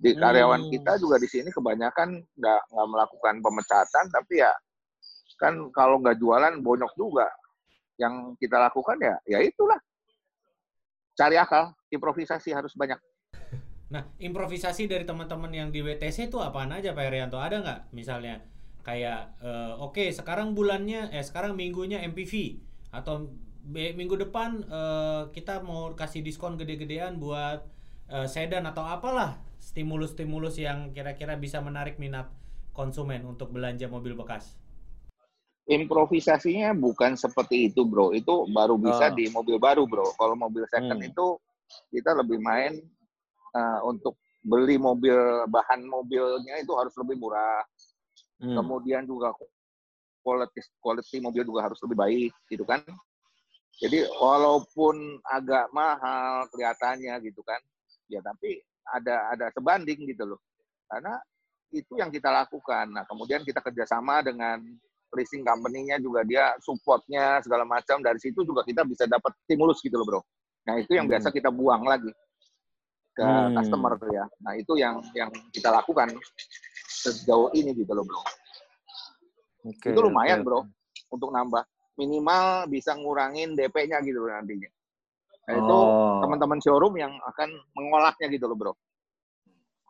Di 0.00 0.14
Hmm. 0.14 0.22
karyawan 0.22 0.62
kita 0.70 0.96
juga 1.02 1.18
di 1.18 1.26
sini 1.26 1.50
kebanyakan 1.50 2.22
nggak 2.38 2.60
nggak 2.72 2.88
melakukan 2.88 3.34
pemecatan, 3.42 4.04
tapi 4.14 4.40
ya 4.40 4.54
kan 5.42 5.58
kalau 5.74 5.98
nggak 5.98 6.16
jualan 6.22 6.62
bonyok 6.62 6.92
juga. 6.94 7.26
Yang 8.00 8.40
kita 8.40 8.56
lakukan 8.56 8.96
ya, 8.96 9.14
ya 9.28 9.38
itulah 9.44 9.76
cari 11.12 11.36
akal, 11.36 11.76
improvisasi 11.92 12.56
harus 12.56 12.72
banyak. 12.72 12.96
Nah, 13.92 14.06
improvisasi 14.16 14.88
dari 14.88 15.04
teman-teman 15.04 15.52
yang 15.52 15.68
di 15.68 15.84
WTC 15.84 16.32
itu 16.32 16.40
apaan 16.40 16.72
aja 16.72 16.96
Pak 16.96 17.04
Herianto? 17.10 17.36
Ada 17.36 17.60
nggak 17.60 17.80
misalnya 17.92 18.40
kayak 18.80 19.36
eh, 19.44 19.72
oke 19.76 20.08
sekarang 20.08 20.56
bulannya 20.56 21.12
eh 21.12 21.20
sekarang 21.20 21.52
minggunya 21.52 22.00
MPV 22.00 22.64
atau 22.96 23.28
minggu 23.68 24.16
depan 24.16 24.64
eh, 24.64 25.22
kita 25.36 25.60
mau 25.60 25.92
kasih 25.92 26.24
diskon 26.24 26.56
gede-gedean 26.56 27.20
buat 27.20 27.60
eh, 28.08 28.24
sedan 28.24 28.64
atau 28.64 28.86
apalah 28.86 29.36
stimulus-stimulus 29.60 30.56
yang 30.56 30.96
kira-kira 30.96 31.36
bisa 31.36 31.60
menarik 31.60 32.00
minat 32.00 32.32
konsumen 32.72 33.26
untuk 33.28 33.52
belanja 33.52 33.84
mobil 33.90 34.16
bekas. 34.16 34.56
Improvisasinya 35.70 36.74
bukan 36.74 37.14
seperti 37.14 37.70
itu, 37.70 37.86
bro. 37.86 38.10
Itu 38.10 38.50
baru 38.50 38.74
bisa 38.74 39.08
Oh. 39.08 39.14
di 39.14 39.30
mobil 39.30 39.56
baru, 39.62 39.86
bro. 39.86 40.10
Kalau 40.18 40.34
mobil 40.34 40.66
second 40.66 40.98
Hmm. 40.98 41.10
itu 41.10 41.26
kita 41.94 42.18
lebih 42.18 42.42
main 42.42 42.74
eh, 43.50 43.80
untuk 43.82 44.14
beli 44.42 44.78
mobil 44.78 45.14
bahan 45.50 45.82
mobilnya 45.82 46.62
itu 46.62 46.70
harus 46.78 46.94
lebih 46.98 47.18
murah. 47.18 47.62
Hmm. 48.40 48.56
kemudian 48.56 49.04
juga 49.04 49.36
quality 50.24 50.64
quality 50.80 51.20
mobil 51.20 51.44
juga 51.44 51.68
harus 51.68 51.76
lebih 51.84 51.92
baik 51.92 52.32
gitu 52.48 52.64
kan 52.64 52.80
jadi 53.76 54.08
walaupun 54.16 55.20
agak 55.28 55.68
mahal 55.76 56.48
kelihatannya 56.48 57.20
gitu 57.20 57.44
kan 57.44 57.60
ya 58.08 58.24
tapi 58.24 58.64
ada 58.96 59.28
ada 59.36 59.46
sebanding 59.52 60.08
gitu 60.08 60.24
loh 60.24 60.40
karena 60.88 61.20
itu 61.68 62.00
yang 62.00 62.08
kita 62.08 62.32
lakukan 62.32 62.88
nah 62.88 63.04
kemudian 63.04 63.44
kita 63.44 63.60
kerjasama 63.60 64.24
dengan 64.24 64.64
leasing 65.14 65.42
company-nya 65.42 65.98
juga 65.98 66.22
dia 66.22 66.54
supportnya 66.62 67.42
segala 67.42 67.66
macam. 67.66 67.98
Dari 67.98 68.18
situ 68.22 68.46
juga 68.46 68.62
kita 68.62 68.86
bisa 68.86 69.04
dapat 69.10 69.34
stimulus 69.46 69.82
gitu 69.82 69.98
loh 69.98 70.06
bro. 70.06 70.20
Nah 70.70 70.78
itu 70.78 70.94
yang 70.94 71.06
Hmm. 71.06 71.14
biasa 71.18 71.28
kita 71.34 71.50
buang 71.50 71.82
lagi 71.86 72.10
ke 73.14 73.26
Hmm. 73.26 73.54
customer 73.58 73.98
ya. 74.10 74.24
Nah 74.42 74.52
itu 74.54 74.72
yang 74.78 75.02
yang 75.12 75.30
kita 75.50 75.68
lakukan 75.70 76.14
sejauh 76.86 77.50
ini 77.58 77.74
gitu 77.74 77.90
loh 77.90 78.06
bro. 78.06 78.22
Oke, 79.60 79.92
itu 79.92 80.00
lumayan 80.00 80.40
oke, 80.40 80.46
bro 80.46 80.60
untuk 81.10 81.34
nambah. 81.34 81.66
Minimal 82.00 82.70
bisa 82.70 82.96
ngurangin 82.96 83.52
DP-nya 83.52 84.00
gitu 84.00 84.24
loh 84.24 84.32
nantinya. 84.32 84.70
Nah, 85.50 85.54
itu 85.58 85.76
Oh. 85.76 86.20
teman-teman 86.22 86.60
showroom 86.62 86.94
yang 86.96 87.12
akan 87.26 87.50
mengolahnya 87.76 88.30
gitu 88.30 88.46
loh 88.48 88.56
bro. 88.56 88.72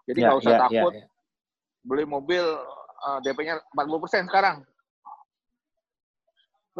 Jadi 0.09 0.19
Ya, 0.19 0.27
nggak 0.27 0.39
usah 0.43 0.51
ya, 0.51 0.59
ya, 0.59 0.63
takut 0.67 0.93
ya. 0.97 1.07
beli 1.87 2.05
mobil 2.09 2.43
eh, 3.01 3.19
DP-nya 3.25 3.63
40% 3.73 4.27
sekarang 4.27 4.67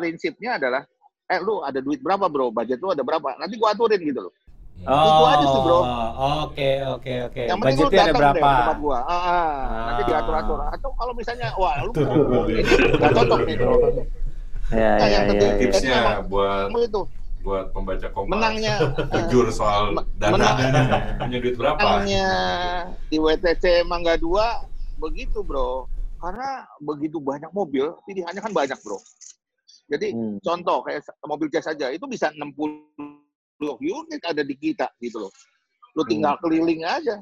prinsipnya 0.01 0.57
adalah 0.57 0.83
eh 1.27 1.39
lu 1.39 1.61
ada 1.61 1.79
duit 1.79 2.01
berapa 2.01 2.27
bro? 2.27 2.49
Budget 2.51 2.81
lu 2.81 2.91
ada 2.91 3.01
berapa? 3.01 3.37
Nanti 3.37 3.55
gua 3.55 3.71
aturin 3.71 4.01
gitu 4.01 4.21
loh. 4.25 4.33
Itu 4.81 4.89
aja 5.29 5.45
sih, 5.45 5.61
bro. 5.61 5.81
Oke, 6.41 6.71
oke, 6.89 7.13
oke. 7.29 7.43
yang 7.45 7.61
penting 7.61 7.77
lu 7.77 7.85
budgetnya 7.85 8.01
ada 8.03 8.11
datang 8.11 8.33
deh 8.33 8.41
berapa? 8.41 8.49
ke 8.49 8.61
tempat 8.65 8.79
gua. 8.81 8.99
Ah, 9.03 9.13
ah, 9.13 9.53
nanti 9.87 10.03
Ah. 10.03 10.07
diatur-atur. 10.09 10.59
Atau 10.73 10.91
kalau 10.97 11.13
misalnya 11.13 11.49
wah 11.55 11.75
lu 11.79 11.93
Atur. 11.93 12.45
ini 12.49 12.63
nggak 12.97 13.13
cocok 13.13 13.41
nih 13.45 13.57
bro. 13.57 13.75
Ya, 14.71 14.91
Nah, 14.97 14.97
ya, 14.97 15.05
yang 15.05 15.11
ya, 15.13 15.29
penting 15.29 15.51
ya. 15.51 15.59
tipsnya 15.59 15.99
buat 16.25 16.71
itu? 16.79 17.03
buat 17.41 17.73
pembaca 17.73 18.07
kompas. 18.11 18.31
Menangnya 18.31 18.75
jujur 19.17 19.49
soal 19.51 19.93
Me- 19.93 20.05
dana. 20.15 20.37
menang- 20.37 20.59
punya 21.19 21.39
duit 21.41 21.57
berapa? 21.57 21.77
Menangnya 21.79 22.27
di 23.09 23.17
WTC 23.17 23.65
Mangga 23.83 24.15
2 24.15 24.65
begitu 24.99 25.41
bro. 25.41 25.89
Karena 26.17 26.49
begitu 26.79 27.17
banyak 27.17 27.49
mobil 27.51 27.97
pilihannya 28.05 28.39
kan 28.39 28.53
banyak 28.53 28.77
bro 28.79 29.01
jadi 29.91 30.15
Hmm. 30.15 30.39
contoh 30.39 30.87
kayak 30.87 31.03
mobil 31.27 31.51
jazz 31.51 31.67
saja 31.67 31.91
itu 31.91 32.07
bisa 32.07 32.31
60 32.33 32.87
unit 33.83 34.23
ada 34.23 34.41
di 34.41 34.55
kita 34.55 34.87
gitu 35.03 35.27
loh 35.27 35.33
lu 35.99 36.07
tinggal 36.07 36.39
keliling 36.39 36.87
aja 36.87 37.19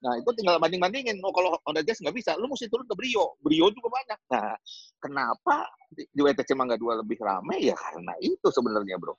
nah 0.00 0.16
itu 0.16 0.30
tinggal 0.32 0.56
banding-bandingin 0.56 1.20
oh 1.20 1.28
kalau 1.28 1.52
Honda 1.60 1.84
Jazz 1.84 2.00
nggak 2.00 2.16
bisa 2.16 2.32
lu 2.40 2.48
mesti 2.48 2.72
turun 2.72 2.88
ke 2.88 2.96
Brio 2.96 3.36
Brio 3.36 3.68
juga 3.68 3.92
banyak 3.92 4.18
nah 4.32 4.56
kenapa 4.96 5.68
di, 5.92 6.08
di 6.08 6.20
WTC 6.24 6.56
Mangga 6.56 6.80
2 6.80 7.04
lebih 7.04 7.20
ramai 7.20 7.68
ya 7.68 7.76
karena 7.76 8.14
itu 8.22 8.48
sebenarnya 8.48 8.96
bro 8.96 9.12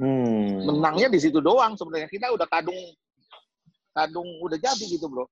Hmm. 0.00 0.64
menangnya 0.64 1.12
di 1.12 1.20
situ 1.20 1.36
doang 1.44 1.76
sebenarnya 1.76 2.08
kita 2.08 2.32
udah 2.32 2.48
kadung 2.48 2.80
kadung 3.92 4.24
udah 4.40 4.56
jadi 4.56 4.84
gitu 4.88 5.04
bro 5.08 5.28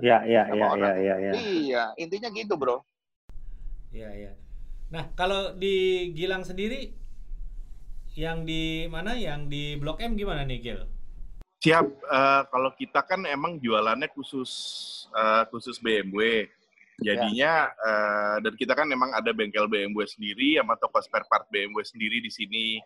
Ya, 0.00 0.24
ya, 0.24 0.48
Sama 0.48 0.56
ya, 0.56 0.56
ya, 0.56 0.68
orang. 0.72 0.96
ya, 1.04 1.14
ya. 1.20 1.32
iya 1.36 1.82
intinya 2.00 2.32
gitu 2.32 2.56
bro 2.56 2.80
Iya, 3.92 4.08
iya. 4.14 4.32
Nah, 4.90 5.06
kalau 5.14 5.54
di 5.54 6.10
Gilang 6.18 6.42
sendiri 6.42 6.90
yang 8.18 8.42
di 8.42 8.90
mana? 8.90 9.14
Yang 9.14 9.40
di 9.46 9.64
Blok 9.78 10.02
M 10.02 10.18
gimana 10.18 10.42
nih, 10.42 10.58
Gil? 10.58 10.82
Siap. 11.60 11.86
eh, 11.86 12.42
kalau 12.48 12.72
kita 12.74 13.04
kan 13.04 13.22
emang 13.28 13.60
jualannya 13.62 14.10
khusus 14.10 14.50
eh, 15.14 15.44
khusus 15.52 15.78
BMW. 15.78 16.48
Jadinya 17.00 17.70
eh, 17.70 18.36
dan 18.44 18.52
kita 18.58 18.72
kan 18.74 18.90
emang 18.90 19.14
ada 19.14 19.30
bengkel 19.30 19.70
BMW 19.70 20.04
sendiri 20.04 20.58
sama 20.58 20.76
toko 20.76 20.98
spare 21.00 21.24
part 21.30 21.46
BMW 21.52 21.80
sendiri 21.86 22.18
di 22.18 22.32
sini. 22.32 22.80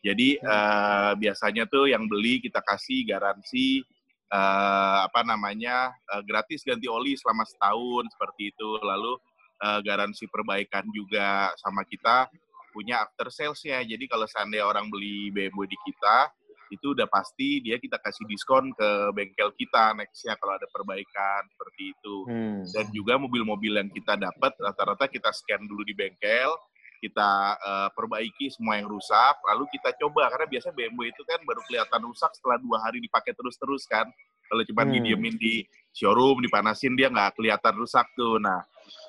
Jadi 0.00 0.40
eh, 0.40 1.12
biasanya 1.18 1.68
tuh 1.68 1.92
yang 1.92 2.08
beli 2.08 2.40
kita 2.40 2.64
kasih 2.64 3.04
garansi 3.04 3.84
eh, 4.32 4.98
apa 5.04 5.26
namanya 5.26 5.92
eh, 6.14 6.22
gratis 6.24 6.64
ganti 6.64 6.88
oli 6.88 7.18
selama 7.20 7.44
setahun 7.44 8.08
seperti 8.16 8.54
itu. 8.54 8.78
Lalu 8.80 9.20
eh, 9.60 9.80
garansi 9.84 10.24
perbaikan 10.26 10.88
juga 10.90 11.52
sama 11.60 11.84
kita 11.84 12.28
punya 12.70 13.02
after 13.04 13.28
sales-nya. 13.28 13.82
Jadi 13.82 14.06
kalau 14.06 14.24
seandainya 14.30 14.64
orang 14.64 14.86
beli 14.88 15.28
BMW 15.34 15.66
di 15.66 15.78
kita, 15.90 16.30
itu 16.70 16.94
udah 16.94 17.10
pasti 17.10 17.58
dia 17.58 17.82
kita 17.82 17.98
kasih 17.98 18.22
diskon 18.30 18.70
ke 18.78 19.10
bengkel 19.10 19.50
kita 19.58 19.90
nextnya 19.98 20.38
kalau 20.38 20.54
ada 20.54 20.70
perbaikan 20.70 21.42
seperti 21.50 21.82
itu. 21.98 22.16
Hmm. 22.30 22.62
Dan 22.62 22.86
juga 22.94 23.18
mobil-mobil 23.18 23.74
yang 23.74 23.90
kita 23.90 24.14
dapat 24.14 24.54
rata-rata 24.54 25.10
kita 25.10 25.34
scan 25.34 25.66
dulu 25.66 25.82
di 25.82 25.98
bengkel, 25.98 26.54
kita 27.02 27.58
eh, 27.58 27.88
perbaiki 27.90 28.54
semua 28.54 28.78
yang 28.78 28.86
rusak, 28.86 29.34
lalu 29.50 29.66
kita 29.74 29.98
coba 29.98 30.30
karena 30.30 30.46
biasanya 30.46 30.74
BMW 30.78 31.10
itu 31.10 31.22
kan 31.26 31.42
baru 31.42 31.60
kelihatan 31.66 32.00
rusak 32.06 32.30
setelah 32.38 32.56
dua 32.62 32.78
hari 32.86 33.02
dipakai 33.02 33.34
terus-terus 33.34 33.90
kan. 33.90 34.06
Kalau 34.46 34.62
cuma 34.62 34.82
Hmm. 34.86 34.94
didiemin 34.94 35.34
di 35.38 35.66
showroom, 35.94 36.42
dipanasin 36.42 36.94
dia 36.94 37.10
nggak 37.10 37.38
kelihatan 37.38 37.74
rusak 37.76 38.06
tuh. 38.14 38.38
Nah, 38.38 38.62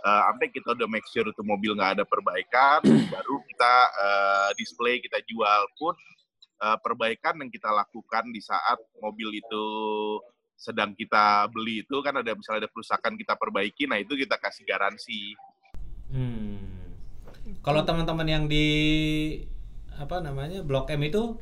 eh, 0.06 0.22
sampai 0.30 0.48
kita 0.50 0.74
udah 0.74 0.88
make 0.90 1.06
sure 1.10 1.28
itu 1.28 1.44
mobil 1.46 1.78
nggak 1.78 2.02
ada 2.02 2.06
perbaikan, 2.06 2.82
baru 3.14 3.36
kita 3.46 3.74
eh, 3.98 4.50
display 4.58 5.00
kita 5.02 5.22
jual 5.26 5.62
pun 5.78 5.96
eh, 6.62 6.78
perbaikan 6.82 7.38
yang 7.42 7.50
kita 7.50 7.70
lakukan 7.70 8.30
di 8.34 8.42
saat 8.42 8.78
mobil 9.00 9.34
itu 9.38 9.66
sedang 10.62 10.94
kita 10.94 11.50
beli 11.50 11.82
itu 11.82 12.06
kan 12.06 12.22
ada 12.22 12.38
misalnya 12.38 12.68
ada 12.68 12.70
kerusakan 12.70 13.18
kita 13.18 13.34
perbaiki, 13.34 13.90
nah 13.90 13.98
itu 13.98 14.14
kita 14.14 14.38
kasih 14.38 14.62
garansi. 14.62 15.34
Hmm. 16.14 16.62
Kalau 17.66 17.82
teman-teman 17.82 18.28
yang 18.30 18.46
di 18.46 18.68
apa 19.98 20.22
namanya 20.22 20.62
Blok 20.62 20.94
M 20.94 21.02
itu 21.02 21.38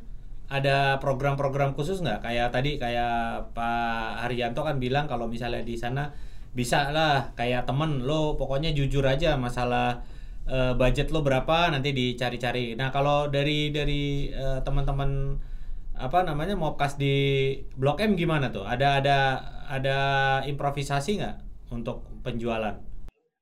ada 0.50 0.98
program-program 0.98 1.78
khusus 1.78 2.02
nggak? 2.02 2.26
Kayak 2.26 2.50
tadi 2.50 2.82
kayak 2.82 3.54
Pak 3.54 4.26
Haryanto 4.26 4.66
kan 4.66 4.82
bilang 4.82 5.06
kalau 5.06 5.30
misalnya 5.30 5.62
di 5.62 5.78
sana 5.78 6.10
bisa 6.50 6.90
lah 6.90 7.38
kayak 7.38 7.70
temen 7.70 8.02
lo 8.02 8.34
pokoknya 8.34 8.74
jujur 8.74 9.06
aja 9.06 9.38
masalah 9.38 10.02
eh, 10.50 10.74
budget 10.74 11.14
lo 11.14 11.22
berapa 11.22 11.70
nanti 11.70 11.94
dicari-cari. 11.94 12.74
Nah 12.74 12.90
kalau 12.90 13.30
dari 13.30 13.70
dari 13.70 14.34
eh, 14.34 14.60
teman-teman 14.66 15.38
apa 15.94 16.26
namanya 16.26 16.58
mobcast 16.58 16.98
di 16.98 17.54
Blok 17.78 18.02
M 18.02 18.18
gimana 18.18 18.50
tuh? 18.50 18.66
Ada 18.66 19.06
ada 19.06 19.18
ada 19.70 19.98
improvisasi 20.50 21.22
nggak 21.22 21.38
untuk 21.70 22.02
penjualan? 22.26 22.74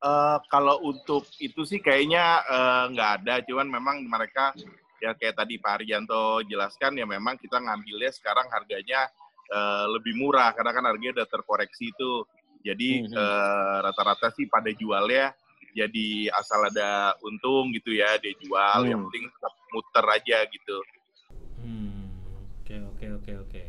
Eh, 0.04 0.38
kalau 0.52 0.76
untuk 0.84 1.24
itu 1.40 1.64
sih 1.64 1.80
kayaknya 1.80 2.44
nggak 2.92 3.10
ada, 3.24 3.40
cuman 3.48 3.72
memang 3.72 4.04
mereka 4.04 4.52
ya 4.98 5.14
kayak 5.14 5.38
tadi 5.38 5.62
Pak 5.62 5.72
Haryanto 5.82 6.42
jelaskan 6.46 6.98
ya 6.98 7.06
memang 7.06 7.38
kita 7.38 7.62
ngambilnya 7.62 8.12
sekarang 8.14 8.50
harganya 8.50 9.06
eh, 9.48 9.86
lebih 9.88 10.20
murah 10.20 10.52
karena 10.52 10.76
kan 10.76 10.84
harganya 10.92 11.24
udah 11.24 11.28
terkoreksi 11.32 11.96
itu. 11.96 12.28
Jadi 12.68 13.08
Mhm. 13.08 13.16
eh, 13.16 13.78
rata-rata 13.80 14.28
sih 14.36 14.44
pada 14.52 14.68
jualnya 14.76 15.32
jadi 15.72 16.28
asal 16.36 16.68
ada 16.68 17.14
untung 17.24 17.70
gitu 17.72 17.94
ya 17.94 18.18
dia 18.18 18.34
jual, 18.44 18.90
yang 18.90 19.00
Hmm. 19.00 19.08
penting 19.08 19.26
tetap 19.30 19.54
muter 19.72 20.06
aja 20.10 20.38
gitu. 20.50 20.78
Hmm, 21.62 22.10
oke 22.60 22.76
oke 22.92 23.06
oke 23.22 23.32
oke. 23.48 23.64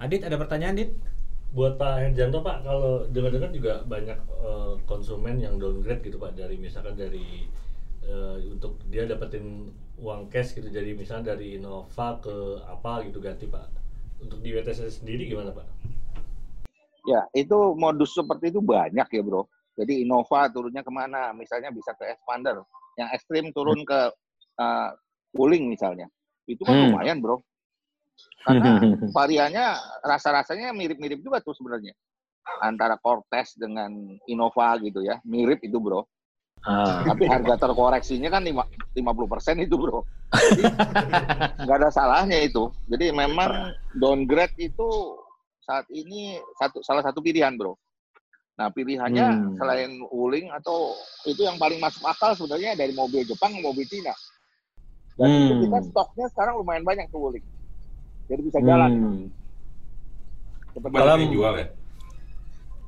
Adit 0.00 0.20
ada 0.26 0.36
pertanyaan, 0.40 0.74
Dit? 0.74 0.90
Buat 1.54 1.78
Pak 1.78 1.92
Herjanto 2.02 2.42
Pak, 2.42 2.66
kalau 2.66 3.06
dengar-dengar 3.14 3.54
juga 3.54 3.86
banyak 3.86 4.18
eh, 4.18 4.74
konsumen 4.90 5.38
yang 5.38 5.54
downgrade 5.54 6.02
gitu 6.02 6.18
Pak 6.18 6.34
dari 6.34 6.58
misalkan 6.58 6.98
dari 6.98 7.46
eh, 8.04 8.36
untuk 8.52 8.78
dia 8.88 9.08
dapetin 9.08 9.72
uang 9.98 10.26
cash 10.26 10.58
gitu 10.58 10.66
jadi 10.68 10.92
misalnya 10.92 11.36
dari 11.36 11.56
Innova 11.56 12.18
ke 12.18 12.60
apa 12.66 13.04
gitu 13.06 13.18
ganti 13.22 13.46
Pak. 13.46 13.66
Untuk 14.24 14.40
di 14.40 14.54
WTS 14.54 15.02
sendiri 15.02 15.28
gimana 15.28 15.52
Pak? 15.52 15.66
Ya, 17.04 17.28
itu 17.36 17.76
modus 17.76 18.16
seperti 18.16 18.48
itu 18.48 18.64
banyak 18.64 19.04
ya, 19.04 19.22
bro. 19.22 19.44
Jadi 19.76 20.06
Innova 20.06 20.48
turunnya 20.48 20.80
ke 20.80 20.88
mana? 20.88 21.36
Misalnya 21.36 21.68
bisa 21.68 21.92
ke 21.92 22.08
Expander. 22.08 22.64
Yang 22.96 23.08
ekstrim 23.20 23.52
turun 23.52 23.84
ke 23.84 24.08
uh, 24.56 24.88
Wuling 25.36 25.68
misalnya. 25.68 26.08
Itu 26.48 26.64
kan 26.64 26.78
Hmm. 26.78 26.88
lumayan, 26.88 27.18
bro. 27.20 27.44
Karena 28.46 28.80
variannya 29.16 29.66
rasa-rasanya 30.00 30.72
mirip-mirip 30.72 31.20
juga 31.20 31.44
tuh 31.44 31.52
sebenarnya. 31.52 31.92
Antara 32.64 32.96
Cortez 32.96 33.52
dengan 33.58 33.90
Innova 34.30 34.78
gitu 34.80 35.04
ya. 35.04 35.20
Mirip 35.28 35.60
itu, 35.60 35.76
bro. 35.76 36.08
Ah. 36.64 37.04
Tapi 37.12 37.28
harga 37.28 37.60
terkoreksinya 37.60 38.32
kan 38.32 38.40
lima- 38.40 38.68
50% 38.96 39.60
itu, 39.60 39.76
bro. 39.76 40.00
Nggak 41.60 41.76
ada 41.76 41.90
salahnya 41.92 42.40
itu. 42.40 42.72
Jadi 42.88 43.12
memang 43.12 43.70
downgrade 43.92 44.56
itu 44.56 44.88
saat 45.60 45.84
ini 45.88 46.40
satu 46.56 46.80
salah 46.80 47.04
satu 47.04 47.20
pilihan, 47.20 47.52
bro. 47.54 47.76
Nah, 48.54 48.70
pilihannya 48.70 49.26
Hmm. 49.26 49.54
selain 49.58 49.90
Wuling 50.08 50.46
atau 50.54 50.94
itu 51.26 51.42
yang 51.42 51.58
paling 51.58 51.82
masuk 51.82 52.06
akal 52.06 52.38
sebenarnya 52.38 52.78
dari 52.78 52.94
mobil 52.94 53.26
Jepang, 53.26 53.50
mobil 53.58 53.82
Cina. 53.84 54.14
Dan 55.18 55.26
itu 55.28 55.52
Hmm. 55.52 55.62
kita 55.66 55.78
stoknya 55.90 56.26
sekarang 56.30 56.62
lumayan 56.62 56.86
banyak 56.86 57.06
tuh 57.10 57.18
Wuling. 57.18 57.44
Jadi 58.30 58.40
bisa 58.40 58.58
jalan. 58.62 58.90
Hmm. 58.90 59.24
Yang 60.86 61.30
jual 61.30 61.54
ya? 61.54 61.66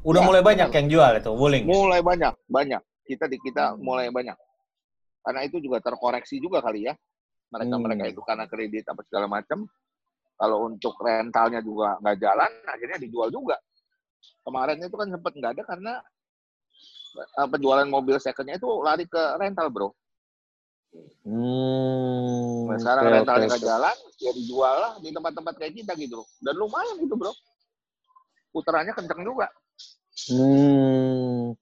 Udah 0.07 0.23
Ya, 0.23 0.27
mulai 0.27 0.43
banyak 0.43 0.69
yang 0.71 0.87
jual 0.87 1.13
itu, 1.19 1.31
Wuling. 1.35 1.65
mulai 1.67 1.99
banyak, 1.99 2.35
banyak. 2.47 2.83
Kita 3.07 3.31
di 3.31 3.39
kita 3.39 3.73
Hmm. 3.75 3.81
mulai 3.81 4.11
banyak. 4.11 4.35
Karena 5.23 5.41
itu 5.47 5.63
juga 5.63 5.79
terkoreksi 5.79 6.43
juga 6.43 6.59
kali 6.63 6.91
ya. 6.91 6.95
Mereka-mereka 7.55 8.05
Hmm. 8.07 8.13
itu 8.13 8.21
karena 8.27 8.45
kredit 8.51 8.85
apa 8.91 9.03
segala 9.07 9.27
macam. 9.31 9.67
Kalau 10.37 10.69
untuk 10.69 10.95
rentalnya 11.01 11.65
juga 11.65 11.97
nggak 12.03 12.17
jalan, 12.21 12.51
akhirnya 12.69 12.99
dijual 13.01 13.31
juga. 13.33 13.57
Kemarin 14.43 14.83
itu 14.83 14.93
kan 14.99 15.09
sempat 15.09 15.33
nggak 15.33 15.53
ada 15.57 15.63
karena 15.65 15.93
eh, 17.17 17.49
penjualan 17.49 17.89
mobil 17.89 18.21
secondnya 18.21 18.61
itu 18.61 18.69
lari 18.85 19.09
ke 19.09 19.23
rental, 19.41 19.73
bro. 19.73 19.89
Hmm. 21.25 22.69
Nah, 22.69 22.77
sekarang 22.77 23.25
oke, 23.25 23.33
nggak 23.49 23.61
oke. 23.63 23.67
jalan, 23.67 23.97
ya 24.21 24.31
dijual 24.37 24.75
lah 24.77 24.93
di 25.01 25.09
tempat-tempat 25.17 25.55
kayak 25.57 25.75
kita 25.81 25.93
gitu. 25.97 26.21
Dan 26.45 26.55
lumayan 26.61 27.01
gitu, 27.01 27.17
bro. 27.17 27.33
Putarannya 28.53 28.93
kenceng 28.93 29.25
juga. 29.25 29.49
Hmm. 30.33 31.57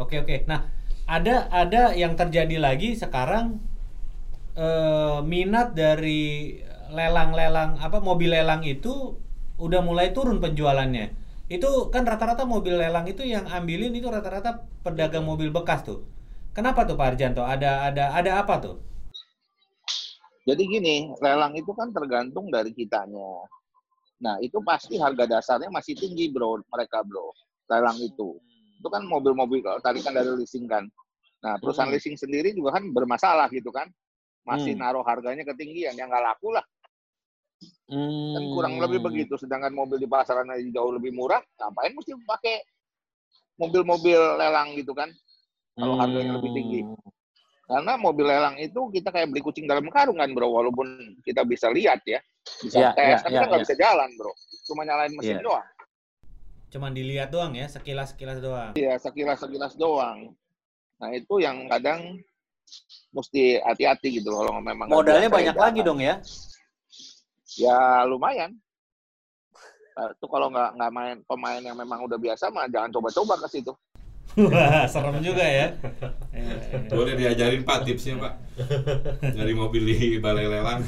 Oke 0.00 0.24
oke. 0.24 0.48
Nah, 0.48 0.72
ada 1.04 1.48
ada 1.52 1.92
yang 1.92 2.16
terjadi 2.16 2.56
lagi 2.56 2.96
sekarang 2.96 3.60
eh, 4.56 5.18
minat 5.24 5.76
dari 5.76 6.60
lelang-lelang 6.92 7.80
apa 7.80 7.98
mobil 8.04 8.32
lelang 8.32 8.60
itu 8.64 9.16
udah 9.60 9.80
mulai 9.84 10.12
turun 10.16 10.40
penjualannya. 10.40 11.12
Itu 11.52 11.92
kan 11.92 12.08
rata-rata 12.08 12.48
mobil 12.48 12.80
lelang 12.80 13.04
itu 13.04 13.24
yang 13.24 13.44
ambilin 13.48 13.92
itu 13.92 14.08
rata-rata 14.08 14.64
pedagang 14.80 15.28
mobil 15.28 15.52
bekas 15.52 15.84
tuh. 15.84 16.04
Kenapa 16.52 16.84
tuh 16.84 16.96
Pak 16.96 17.16
Arjanto? 17.16 17.44
Ada 17.44 17.92
ada 17.92 18.04
ada 18.16 18.30
apa 18.40 18.54
tuh? 18.60 18.76
Jadi 20.42 20.62
gini, 20.66 20.96
lelang 21.22 21.54
itu 21.54 21.70
kan 21.70 21.94
tergantung 21.94 22.50
dari 22.50 22.74
kitanya. 22.74 23.46
Nah, 24.22 24.38
itu 24.42 24.58
pasti 24.62 24.98
harga 24.98 25.26
dasarnya 25.26 25.70
masih 25.70 25.94
tinggi, 25.94 26.30
bro, 26.34 26.58
mereka, 26.66 27.06
bro. 27.06 27.30
Lelang 27.70 27.98
itu. 28.02 28.42
Itu 28.82 28.90
kan 28.90 29.06
mobil-mobil, 29.06 29.62
kalau 29.62 29.78
tadi 29.78 30.02
kan 30.02 30.10
dari 30.10 30.34
leasing 30.34 30.66
kan. 30.66 30.82
Nah, 31.46 31.54
perusahaan 31.62 31.86
Hmm. 31.86 31.94
leasing 31.94 32.18
sendiri 32.18 32.50
juga 32.50 32.74
kan 32.74 32.90
bermasalah 32.90 33.46
gitu 33.54 33.70
kan. 33.70 33.86
Masih 34.42 34.74
Hmm. 34.74 34.82
naruh 34.82 35.06
harganya 35.06 35.46
ketinggian, 35.46 35.94
yang 35.94 36.10
nggak 36.10 36.18
laku 36.34 36.50
lah. 36.50 36.66
Hmm. 37.86 38.34
Kan 38.34 38.42
kurang 38.50 38.74
lebih 38.82 38.98
begitu. 38.98 39.38
Sedangkan 39.38 39.70
mobil 39.70 40.02
di 40.02 40.10
pasaran 40.10 40.50
aja 40.50 40.58
jauh 40.66 40.90
lebih 40.90 41.14
murah, 41.14 41.38
ngapain 41.62 41.94
mesti 41.94 42.10
pakai 42.26 42.58
mobil-mobil 43.54 44.18
lelang 44.18 44.74
gitu 44.74 44.90
kan. 44.98 45.14
Kalau 45.78 45.94
harganya 45.94 46.42
lebih 46.42 46.50
tinggi. 46.50 46.80
Hmm. 46.82 46.98
Karena 47.62 47.94
mobil 47.96 48.26
lelang 48.26 48.58
itu 48.58 48.90
kita 48.90 49.08
kayak 49.14 49.30
beli 49.32 49.40
kucing 49.40 49.64
dalam 49.70 49.86
karung 49.88 50.18
kan 50.18 50.28
bro, 50.34 50.50
walaupun 50.50 51.16
kita 51.22 51.46
bisa 51.46 51.70
lihat 51.70 52.02
ya, 52.04 52.18
bisa 52.60 52.76
Iya, 52.76 52.90
tes, 52.92 53.06
iya, 53.06 53.24
tapi 53.24 53.32
iya, 53.32 53.40
kan 53.40 53.46
nggak 53.48 53.62
iya. 53.62 53.66
bisa 53.70 53.76
jalan 53.78 54.10
bro, 54.18 54.32
cuma 54.68 54.80
nyalain 54.84 55.14
mesin 55.16 55.40
Iya. 55.40 55.46
doang, 55.46 55.64
Cuman 56.72 56.96
dilihat 56.96 57.28
doang 57.28 57.52
ya, 57.52 57.68
sekilas-sekilas 57.68 58.40
doang. 58.40 58.72
ya 58.72 58.96
sekilas 58.96 59.44
sekilas 59.44 59.76
doang. 59.76 60.32
Nah 60.96 61.12
itu 61.12 61.36
yang 61.36 61.68
kadang 61.68 62.16
mesti 63.12 63.60
hati-hati 63.60 64.22
gitu 64.22 64.32
loh, 64.32 64.48
kalau 64.48 64.64
memang 64.64 64.88
Modalnya 64.88 65.28
ya 65.28 65.36
banyak 65.36 65.56
lagi 65.60 65.80
dong 65.84 66.00
ya. 66.00 66.16
Ya 67.60 68.08
lumayan. 68.08 68.56
Nah, 69.92 70.08
itu 70.08 70.24
kalau 70.24 70.48
nggak 70.48 70.70
nggak 70.80 70.92
main 70.96 71.16
pemain 71.28 71.60
yang 71.60 71.76
memang 71.76 72.00
udah 72.08 72.16
biasa 72.16 72.48
mah 72.48 72.64
jangan 72.72 72.88
coba-coba 72.96 73.36
ke 73.44 73.48
situ. 73.52 73.76
Wah, 74.32 74.88
serem 74.88 75.20
juga 75.20 75.44
ya. 75.44 75.76
Eh, 76.32 76.40
eh. 76.40 76.88
Boleh 76.88 77.12
diajarin 77.20 77.60
Pak 77.68 77.84
tipsnya 77.84 78.16
Pak. 78.16 78.32
Nyari 79.36 79.52
mobil 79.52 79.84
di 79.84 80.16
balai 80.16 80.48
lelang. 80.48 80.80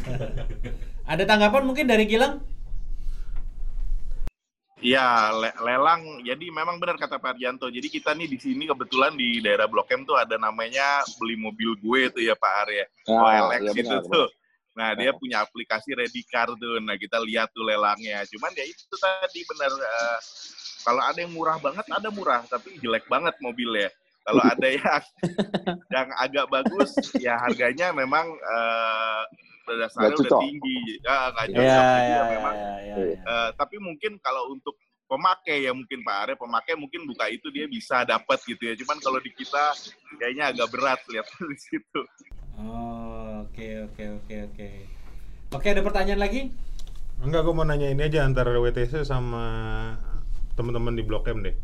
Ada 1.05 1.29
tanggapan 1.29 1.69
mungkin 1.69 1.85
dari 1.85 2.09
Gilang? 2.09 2.41
Iya, 4.85 5.33
le- 5.33 5.57
lelang. 5.65 6.21
Jadi 6.21 6.53
memang 6.53 6.77
benar 6.77 7.01
kata 7.01 7.17
Pak 7.17 7.41
Arjanto. 7.41 7.73
Jadi 7.73 7.89
kita 7.89 8.13
nih 8.13 8.29
di 8.29 8.37
sini 8.37 8.69
kebetulan 8.69 9.17
di 9.17 9.41
daerah 9.41 9.65
Blok 9.65 9.89
M 9.89 10.05
tuh 10.05 10.21
ada 10.21 10.37
namanya 10.37 11.01
beli 11.17 11.41
mobil 11.41 11.73
gue 11.81 12.13
tuh 12.13 12.21
ya 12.21 12.37
Pak 12.37 12.53
Arya. 12.69 12.85
Nah, 13.09 13.49
OLX 13.49 13.61
iya 13.65 13.73
itu 13.73 13.81
benar, 13.81 14.05
tuh. 14.13 14.29
Nah, 14.77 14.89
dia 14.93 15.11
Nah. 15.11 15.17
punya 15.17 15.37
aplikasi 15.41 15.97
Redcar 15.97 16.53
tuh. 16.61 16.85
Nah, 16.85 17.01
kita 17.01 17.17
lihat 17.25 17.49
tuh 17.57 17.65
lelangnya. 17.65 18.29
Cuman 18.29 18.53
ya 18.53 18.65
itu 18.69 18.95
tadi 19.01 19.41
benar 19.49 19.73
eh, 19.73 20.19
kalau 20.85 21.01
ada 21.01 21.17
yang 21.17 21.33
murah 21.33 21.57
banget, 21.57 21.87
ada 21.89 22.09
murah, 22.13 22.45
tapi 22.45 22.77
jelek 22.77 23.09
banget 23.09 23.33
mobilnya. 23.41 23.89
Kalau 24.25 24.45
ada 24.45 24.69
yang 24.69 25.01
yang 25.97 26.09
agak 26.21 26.45
bagus, 26.53 26.93
ya 27.17 27.41
harganya 27.41 27.89
memang 27.97 28.29
eh, 28.37 29.23
dasarnya 29.73 30.17
udah 30.21 30.29
cocok. 30.29 30.41
tinggi. 30.45 30.79
Ya, 31.01 31.17
nggak 31.33 31.47
cocok. 31.49 31.65
Iya, 31.65 31.81
Jadi 31.81 32.05
iya, 32.05 32.05
ya 32.05 32.05
iya, 32.05 32.23
memang. 32.29 32.55
iya, 32.55 32.75
iya, 32.77 32.97
iya. 33.01 33.23
Eh, 33.25 33.51
tapi 33.57 33.77
mungkin 33.81 34.13
kalau 34.21 34.43
untuk 34.53 34.77
pemakai 35.05 35.69
ya 35.69 35.73
mungkin 35.73 36.01
Pak 36.01 36.17
Are, 36.17 36.33
pemakai 36.37 36.75
mungkin 36.77 37.05
buka 37.05 37.29
itu 37.29 37.49
dia 37.53 37.67
bisa 37.69 38.05
dapat 38.05 38.39
gitu 38.45 38.63
ya. 38.65 38.75
Cuman 38.77 38.99
kalau 39.01 39.19
di 39.21 39.31
kita 39.33 39.73
kayaknya 40.21 40.45
agak 40.53 40.69
berat 40.73 41.01
lihat 41.09 41.27
di 41.53 41.59
situ. 41.61 42.01
Oh, 42.61 43.45
oke 43.49 43.67
oke 43.91 44.05
oke 44.23 44.35
oke. 44.53 44.69
Oke, 45.55 45.67
ada 45.71 45.83
pertanyaan 45.87 46.19
lagi? 46.19 46.51
Enggak, 47.23 47.47
gue 47.47 47.55
mau 47.55 47.63
nanya 47.63 47.87
ini 47.87 48.03
aja 48.03 48.27
antara 48.27 48.51
WTC 48.59 49.07
sama 49.07 49.47
teman-teman 50.59 50.99
di 50.99 51.03
Blok 51.07 51.31
M 51.31 51.47
deh. 51.47 51.55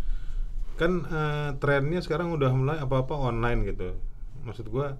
Kan 0.79 1.05
eh, 1.11 1.51
trennya 1.59 2.01
sekarang 2.01 2.31
udah 2.35 2.51
mulai 2.55 2.79
apa-apa 2.79 3.19
online 3.19 3.67
gitu. 3.67 3.99
Maksud 4.47 4.71
gua 4.73 4.97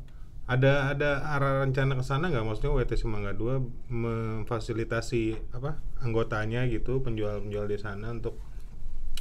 ada 0.51 0.91
ada 0.91 1.23
arah 1.31 1.63
rencana 1.63 1.95
ke 1.95 2.03
sana 2.03 2.27
nggak? 2.27 2.43
Maksudnya 2.43 2.75
WTC 2.75 3.07
Mangga 3.07 3.39
2 3.39 3.87
memfasilitasi 3.87 5.55
apa 5.55 5.79
anggotanya 6.03 6.67
gitu, 6.67 6.99
penjual-penjual 7.07 7.71
di 7.71 7.79
sana 7.79 8.11
untuk 8.11 8.35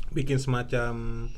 bikin 0.09 0.41
semacam 0.41 1.29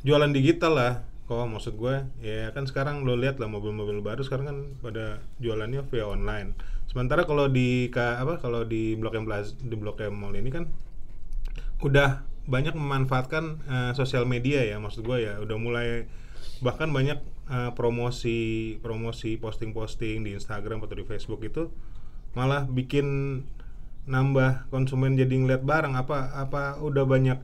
jualan 0.00 0.32
digital 0.32 0.72
lah. 0.72 0.94
Kok 1.28 1.44
maksud 1.44 1.74
gue 1.76 2.08
ya 2.24 2.54
kan 2.56 2.64
sekarang 2.64 3.04
lo 3.04 3.18
lihat 3.20 3.36
lah 3.36 3.52
mobil-mobil 3.52 4.00
baru 4.00 4.24
sekarang 4.24 4.46
kan 4.48 4.58
pada 4.80 5.20
jualannya 5.44 5.84
via 5.92 6.08
online. 6.08 6.56
Sementara 6.88 7.28
kalau 7.28 7.52
di 7.52 7.92
apa 7.92 8.40
kalau 8.40 8.64
di 8.64 8.96
Blok 8.96 9.20
M 9.20 9.28
Plaza, 9.28 9.52
di 9.60 9.76
Blok 9.76 10.00
M 10.00 10.16
Mall 10.16 10.40
ini 10.40 10.48
kan 10.48 10.72
udah 11.84 12.24
banyak 12.48 12.72
memanfaatkan 12.72 13.44
eh, 13.68 13.92
sosial 13.92 14.24
media 14.24 14.64
ya 14.64 14.80
maksud 14.80 15.04
gue 15.04 15.28
ya 15.28 15.36
udah 15.42 15.56
mulai 15.60 16.08
bahkan 16.64 16.88
banyak 16.88 17.20
eh, 17.50 17.70
promosi 17.74 18.38
promosi 18.82 19.38
posting-posting 19.38 20.26
di 20.26 20.30
Instagram 20.34 20.82
atau 20.84 20.96
di 20.98 21.04
Facebook 21.06 21.42
itu 21.46 21.70
malah 22.36 22.68
bikin 22.68 23.40
nambah 24.06 24.70
konsumen 24.70 25.18
jadi 25.18 25.34
ngeliat 25.34 25.62
barang. 25.66 25.98
Apa 25.98 26.36
apa 26.36 26.78
udah 26.78 27.04
banyak 27.04 27.38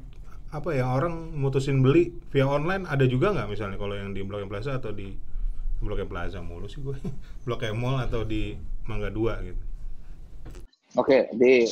apa 0.52 0.68
ya 0.76 0.84
orang 0.84 1.32
mutusin 1.34 1.80
beli 1.80 2.14
via 2.30 2.46
online? 2.46 2.86
Ada 2.86 3.08
juga 3.08 3.32
nggak 3.32 3.48
misalnya 3.50 3.76
kalau 3.80 3.96
yang 3.96 4.14
di 4.14 4.22
Blok 4.22 4.44
M 4.44 4.50
Plaza 4.52 4.78
atau 4.78 4.94
di 4.94 5.10
Blok 5.82 5.98
M 5.98 6.08
Plaza 6.10 6.38
mulu 6.44 6.70
sih 6.70 6.84
gue? 6.84 6.96
Blok 7.44 7.66
M 7.66 7.80
Mall 7.80 7.98
atau 8.04 8.22
di 8.22 8.54
Mangga 8.86 9.10
2 9.10 9.48
gitu. 9.48 9.62
Oke, 10.98 11.32
di 11.32 11.64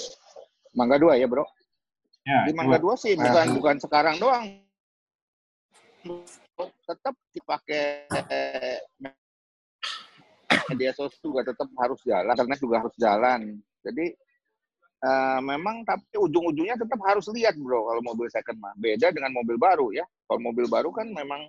Mangga 0.73 0.97
2 0.97 1.21
ya, 1.21 1.27
Bro. 1.29 1.45
Ya, 2.25 2.47
Di 2.49 2.53
Mangga 2.57 2.81
2 2.81 2.95
sih 2.97 3.13
bukan 3.17 3.47
bukan 3.59 3.77
sekarang 3.81 4.17
doang. 4.17 4.45
Tetap 6.91 7.15
dipakai 7.31 7.83
media 10.71 10.91
sosial 10.91 11.23
juga 11.23 11.41
tetap 11.47 11.71
harus 11.79 12.03
jalan, 12.03 12.35
internet 12.35 12.59
juga 12.59 12.77
harus 12.83 12.95
jalan. 12.99 13.41
Jadi 13.87 14.07
eh, 15.01 15.39
memang 15.41 15.87
tapi 15.87 16.19
ujung-ujungnya 16.19 16.75
tetap 16.75 16.99
harus 17.07 17.31
lihat, 17.31 17.55
Bro, 17.55 17.87
kalau 17.87 18.03
mobil 18.03 18.27
second 18.27 18.59
mah. 18.59 18.75
Beda 18.75 19.15
dengan 19.15 19.31
mobil 19.31 19.55
baru 19.55 19.95
ya. 19.95 20.03
Kalau 20.27 20.41
mobil 20.43 20.67
baru 20.67 20.91
kan 20.91 21.07
memang 21.09 21.47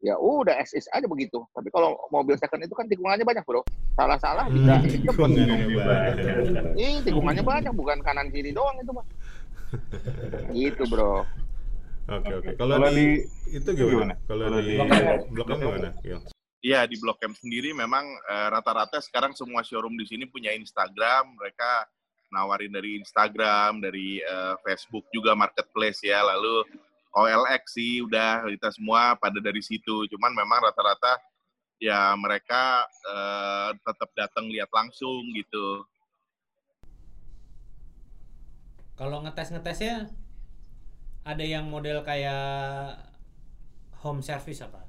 ya 0.00 0.16
udah 0.16 0.56
as 0.56 0.72
is 0.72 0.88
aja 0.92 1.04
begitu. 1.04 1.40
Tapi 1.56 1.72
kalau 1.72 1.96
mobil 2.08 2.36
second 2.36 2.60
itu 2.60 2.76
kan 2.76 2.84
tikungannya 2.84 3.24
banyak, 3.24 3.44
Bro. 3.48 3.64
Salah-salah 3.96 4.44
bisa 4.48 4.76
Hmm, 4.76 4.84
cepet. 4.86 5.08
tikungannya 5.08 5.68
banyak. 5.72 6.14
Ih, 6.76 6.96
tikungannya 7.00 7.42
banyak, 7.42 7.72
bukan 7.72 7.98
kanan 8.00 8.28
kiri 8.28 8.52
doang 8.52 8.76
itu, 8.76 8.92
Mas. 8.92 9.08
Gitu, 10.52 10.82
Bro. 10.92 11.24
Oke 12.10 12.32
oke. 12.42 12.50
Kalau 12.58 12.74
di, 12.90 12.90
di- 12.90 13.22
itu 13.54 13.68
gimana? 13.70 13.90
gimana? 13.94 14.14
Kalau 14.26 14.46
di 14.58 14.62
di- 14.66 14.78
Blok 15.30 15.48
M 15.54 15.58
gimana? 15.62 15.90
Gil? 16.02 16.18
Iya 16.60 16.80
di 16.90 16.96
Blok 16.98 17.22
M 17.22 17.32
sendiri 17.38 17.70
memang 17.70 18.02
eh, 18.04 18.48
rata-rata 18.50 18.98
sekarang 18.98 19.32
semua 19.38 19.62
showroom 19.62 19.94
di 19.94 20.04
sini 20.10 20.26
punya 20.26 20.50
Instagram, 20.52 21.38
mereka 21.38 21.86
nawarin 22.34 22.74
dari 22.74 22.98
Instagram, 22.98 23.78
dari 23.78 24.18
eh, 24.18 24.54
Facebook 24.66 25.06
juga 25.14 25.38
marketplace 25.38 26.02
ya, 26.02 26.20
lalu 26.26 26.66
OLX 27.14 27.62
sih 27.74 28.02
udah 28.06 28.46
kita 28.50 28.70
semua 28.74 29.14
pada 29.14 29.38
dari 29.38 29.62
situ. 29.62 30.06
Cuman 30.10 30.34
memang 30.34 30.62
rata-rata 30.66 31.14
ya 31.78 32.10
mereka 32.18 32.84
eh, 33.06 33.70
tetap 33.86 34.10
datang 34.18 34.50
lihat 34.50 34.68
langsung 34.74 35.30
gitu. 35.30 35.86
Kalau 38.98 39.24
ngetes-ngetesnya 39.24 40.12
ada 41.24 41.44
yang 41.44 41.68
model 41.68 42.00
kayak 42.00 42.96
home 44.00 44.24
service 44.24 44.64
apa? 44.64 44.84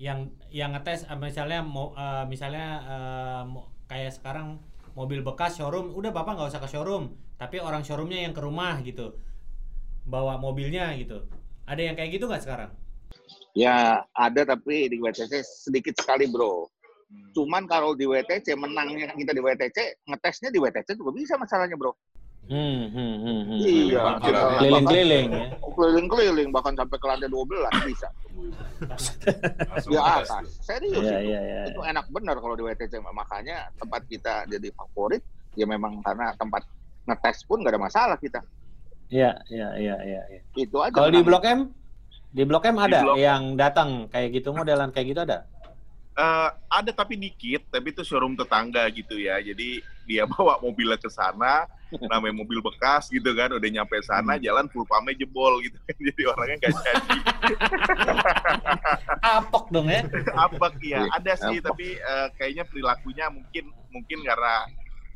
Yang 0.00 0.34
yang 0.50 0.74
ngetes 0.74 1.06
eh, 1.06 1.18
misalnya 1.18 1.60
mau 1.62 1.92
eh, 1.94 2.24
misalnya 2.26 2.66
mo- 3.46 3.70
kayak 3.86 4.16
sekarang 4.16 4.58
mobil 4.96 5.24
bekas 5.24 5.56
showroom, 5.56 5.92
udah 5.92 6.12
Bapak 6.12 6.36
nggak 6.36 6.50
usah 6.52 6.62
ke 6.64 6.68
showroom, 6.68 7.16
tapi 7.40 7.60
orang 7.60 7.84
showroomnya 7.84 8.24
yang 8.24 8.32
ke 8.36 8.40
rumah 8.40 8.80
gitu. 8.84 9.16
Bawa 10.04 10.36
mobilnya 10.36 10.92
gitu. 10.98 11.28
Ada 11.64 11.92
yang 11.92 11.94
kayak 11.94 12.18
gitu 12.18 12.26
nggak 12.26 12.42
sekarang? 12.42 12.70
Ya, 13.52 14.02
ada 14.16 14.42
tapi 14.48 14.88
di 14.88 14.96
WTC 14.96 15.44
sedikit 15.44 15.94
sekali, 16.00 16.24
Bro. 16.24 16.72
Cuman 17.36 17.68
kalau 17.68 17.92
di 17.92 18.08
WTC, 18.08 18.56
menangnya 18.56 19.12
kita 19.12 19.36
di 19.36 19.42
WTC, 19.44 20.08
ngetesnya 20.08 20.48
di 20.48 20.56
WTC 20.56 20.96
juga 20.96 21.12
bisa 21.12 21.36
masalahnya, 21.36 21.76
Bro. 21.76 21.92
Hmm, 22.42 22.90
hmm, 22.90 23.14
hmm, 23.22 23.40
hmm. 23.46 23.58
Iya, 23.62 24.02
Keliling-keliling 24.58 25.26
ya. 25.30 25.46
Keliling-keliling, 25.62 26.48
bahkan 26.50 26.74
sampai 26.74 26.98
ke 26.98 27.06
lantai 27.06 27.30
12 27.30 27.86
bisa. 27.86 28.08
Di 29.78 29.96
atas. 29.96 30.28
Serius 30.60 31.00
Iya, 31.00 31.16
itu. 31.16 31.30
iya, 31.30 31.40
iya. 31.40 31.60
Itu 31.70 31.80
enak 31.80 32.10
bener 32.10 32.36
kalau 32.36 32.58
di 32.58 32.62
WTC. 32.62 32.98
Makanya 33.00 33.70
tempat 33.78 34.02
kita 34.04 34.44
jadi 34.50 34.68
favorit, 34.74 35.22
ya 35.54 35.64
memang 35.64 36.02
karena 36.02 36.34
tempat 36.34 36.66
ngetes 37.06 37.46
pun 37.46 37.62
nggak 37.62 37.72
ada 37.72 37.80
masalah 37.80 38.16
kita. 38.18 38.42
Iya, 39.06 39.38
iya, 39.48 39.68
iya, 39.78 39.96
iya. 40.02 40.20
iya. 40.28 40.40
Itu 40.52 40.82
aja. 40.82 40.92
Kalau 40.92 41.08
di. 41.08 41.22
Blok 41.22 41.46
M, 41.46 41.70
di 42.28 42.42
Blok 42.42 42.64
M 42.64 42.76
ada 42.76 43.06
Blok- 43.06 43.16
yang 43.16 43.54
datang 43.54 44.10
kayak 44.10 44.34
gitu 44.34 44.50
modelan 44.50 44.90
kayak 44.90 45.06
gitu 45.08 45.22
ada. 45.22 45.46
Eh, 46.12 46.48
ada 46.68 46.90
tapi 46.92 47.16
dikit, 47.16 47.70
tapi 47.70 47.88
itu 47.88 48.02
showroom 48.02 48.34
tetangga 48.34 48.84
gitu 48.90 49.16
ya. 49.16 49.38
Jadi 49.38 49.78
dia 50.04 50.26
bawa 50.32 50.58
mobilnya 50.58 50.98
ke 50.98 51.08
sana, 51.08 51.64
namanya 52.08 52.34
mobil 52.36 52.60
bekas 52.64 53.08
gitu 53.12 53.32
kan, 53.36 53.52
udah 53.52 53.68
nyampe 53.68 53.98
sana 54.04 54.38
jalan 54.40 54.68
full 54.72 54.86
pame 54.88 55.12
jebol 55.16 55.60
gitu 55.60 55.76
kan. 55.84 55.96
Jadi 56.12 56.22
orangnya 56.28 56.56
nggak 56.62 56.74
jadi. 56.82 57.18
Apok 59.38 59.64
dong 59.74 59.88
ya. 59.90 60.02
apa 60.34 60.66
ya 60.82 61.06
ada 61.10 61.32
sih 61.38 61.58
Apa? 61.62 61.72
tapi 61.72 61.98
eh, 61.98 62.28
kayaknya 62.38 62.64
perilakunya 62.66 63.26
mungkin 63.30 63.64
mungkin 63.90 64.18
karena 64.24 64.66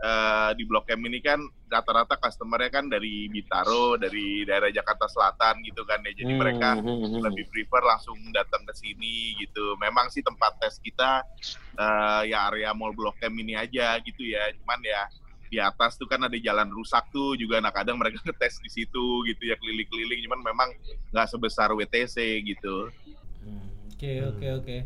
eh, 0.03 0.51
di 0.59 0.62
Blok 0.67 0.91
M 0.93 1.03
ini 1.07 1.19
kan 1.23 1.41
rata-rata 1.67 2.15
customernya 2.21 2.71
kan 2.71 2.87
dari 2.87 3.27
Bintaro 3.27 3.99
dari 3.99 4.47
daerah 4.47 4.71
Jakarta 4.71 5.11
Selatan 5.11 5.67
gitu 5.67 5.83
kan 5.83 5.99
ya 6.07 6.12
jadi 6.15 6.33
Hmm, 6.37 6.41
mereka 6.43 6.69
hmm, 6.79 6.87
hmm. 6.87 7.23
lebih 7.27 7.45
prefer 7.51 7.83
langsung 7.83 8.19
datang 8.31 8.62
ke 8.67 8.75
sini 8.79 9.35
gitu 9.43 9.75
memang 9.83 10.07
sih 10.12 10.23
tempat 10.23 10.59
tes 10.62 10.79
kita 10.79 11.27
eh, 11.75 12.23
ya 12.31 12.47
area 12.53 12.71
Mall 12.77 12.95
Blok 12.95 13.19
M 13.23 13.35
ini 13.43 13.59
aja 13.59 13.99
gitu 14.03 14.23
ya 14.23 14.53
cuman 14.62 14.81
ya 14.87 15.03
di 15.47 15.59
atas 15.59 15.95
tuh 15.95 16.05
kan 16.05 16.19
ada 16.21 16.35
jalan 16.37 16.69
rusak 16.69 17.09
tuh 17.09 17.35
juga 17.35 17.59
nah 17.59 17.71
kadang 17.71 17.95
mereka 17.95 18.19
ngetes 18.25 18.59
di 18.59 18.71
situ 18.71 19.05
gitu 19.25 19.43
ya 19.43 19.55
keliling-keliling 19.55 20.21
cuman 20.23 20.41
memang 20.45 20.69
nggak 21.11 21.27
sebesar 21.27 21.71
WTC 21.71 22.17
gitu 22.45 22.91
Hmm, 23.39 23.63
Oke 23.89 24.13
oke 24.25 24.47
oke. 24.57 24.77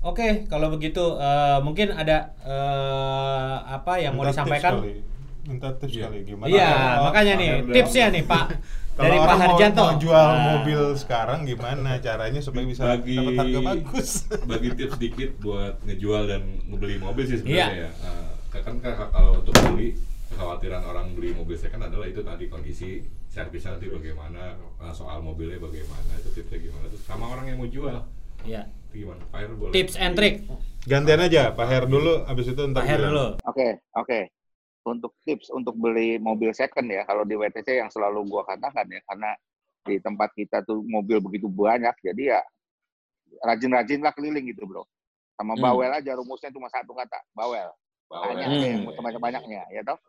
Oke 0.00 0.28
kalau 0.46 0.70
begitu 0.70 1.02
eh, 1.16 1.58
mungkin 1.58 1.90
ada 1.90 2.30
eh, 2.40 3.54
apa 3.68 3.98
yang 3.98 4.14
mau 4.14 4.22
Minta 4.22 4.30
tips 4.30 4.38
disampaikan? 4.38 4.72
Minta 5.42 5.68
tips 5.74 5.92
Iya. 5.92 6.04
kali 6.06 6.18
gimana? 6.22 6.46
Iya 6.46 6.70
makanya 7.02 7.32
nih 7.34 7.50
tipsnya 7.68 8.06
nih 8.08 8.22
Pak 8.22 8.46
Kalau 8.94 9.02
dari 9.04 9.16
Pak 9.16 9.24
orang 9.24 9.38
mau, 9.38 9.46
Harjanto. 9.48 9.82
mau 9.84 9.94
jual 9.96 10.26
Nah. 10.28 10.42
mobil 10.52 10.80
sekarang 10.94 11.40
gimana 11.42 11.90
caranya 11.98 12.38
supaya 12.38 12.64
bisa 12.64 12.82
Bagi- 12.84 13.14
dapat 13.16 13.34
harga 13.36 13.58
bagus? 13.64 14.08
bagi 14.44 14.68
tips 14.72 14.92
sedikit 14.94 15.30
buat 15.38 15.74
ngejual 15.82 16.22
dan 16.24 16.40
ngebeli 16.64 16.96
mobil 16.98 17.24
sih 17.24 17.38
Iya. 17.40 17.66
sebenarnya 17.66 17.78
ya. 17.80 17.90
Eh, 17.90 18.30
kan 18.48 18.74
kan 18.80 18.94
kalau 19.08 19.40
untuk 19.40 19.52
beli 19.72 19.94
kekhawatiran 20.28 20.82
orang 20.84 21.12
beli 21.12 21.32
mobil 21.32 21.56
second 21.56 21.84
adalah 21.84 22.04
itu 22.04 22.20
tadi 22.20 22.48
kondisi 22.48 23.00
servisnya 23.28 23.76
nanti 23.76 23.88
bagaimana, 23.88 24.56
eh, 24.56 24.92
soal 24.92 25.20
mobilnya 25.20 25.56
bagaimana, 25.56 26.16
itu 26.16 26.32
tipsnya 26.32 26.58
gimana, 26.58 26.88
terus 26.88 27.04
sama 27.04 27.28
orang 27.28 27.44
yang 27.46 27.58
mau 27.60 27.68
jual 27.68 27.96
Iya. 28.42 28.64
itu 28.88 29.04
gimana? 29.04 29.20
Fire 29.28 29.52
boleh. 29.52 29.72
Tips 29.72 29.94
and 29.96 30.14
trick. 30.14 30.44
Gantian 30.84 31.20
aja, 31.20 31.52
Pak 31.52 31.66
Her 31.66 31.84
dulu, 31.84 32.24
abis 32.24 32.46
itu 32.48 32.62
ntar 32.64 32.80
Pak 32.80 32.88
Her 32.88 33.00
dulu. 33.04 33.26
Oke, 33.44 33.68
oke. 33.92 34.20
Untuk 34.88 35.12
tips 35.20 35.52
untuk 35.52 35.76
beli 35.76 36.16
mobil 36.16 36.48
second 36.52 36.88
ya, 36.88 37.04
kalau 37.04 37.28
di 37.28 37.36
WTC 37.36 37.76
yang 37.76 37.90
selalu 37.92 38.24
gua 38.24 38.48
katakan 38.48 38.88
ya, 38.88 39.00
karena 39.04 39.36
di 39.84 40.00
tempat 40.00 40.32
kita 40.32 40.64
tuh 40.64 40.80
mobil 40.84 41.20
begitu 41.20 41.44
banyak, 41.46 41.92
jadi 42.00 42.36
ya 42.36 42.40
rajin-rajinlah 43.44 44.12
keliling 44.12 44.48
gitu 44.48 44.64
bro. 44.64 44.84
Sama 45.36 45.54
Hmm. 45.54 45.62
bawel 45.62 45.92
aja, 45.92 46.16
rumusnya 46.16 46.48
cuma 46.48 46.66
satu 46.68 46.96
kata, 46.96 47.20
bawel. 47.30 47.68
Tanya 48.08 48.46
Hmm. 48.48 48.64
yang 48.64 48.82
sebanyak-banyaknya, 48.88 49.62
ya 49.68 49.82
toh. 49.84 50.00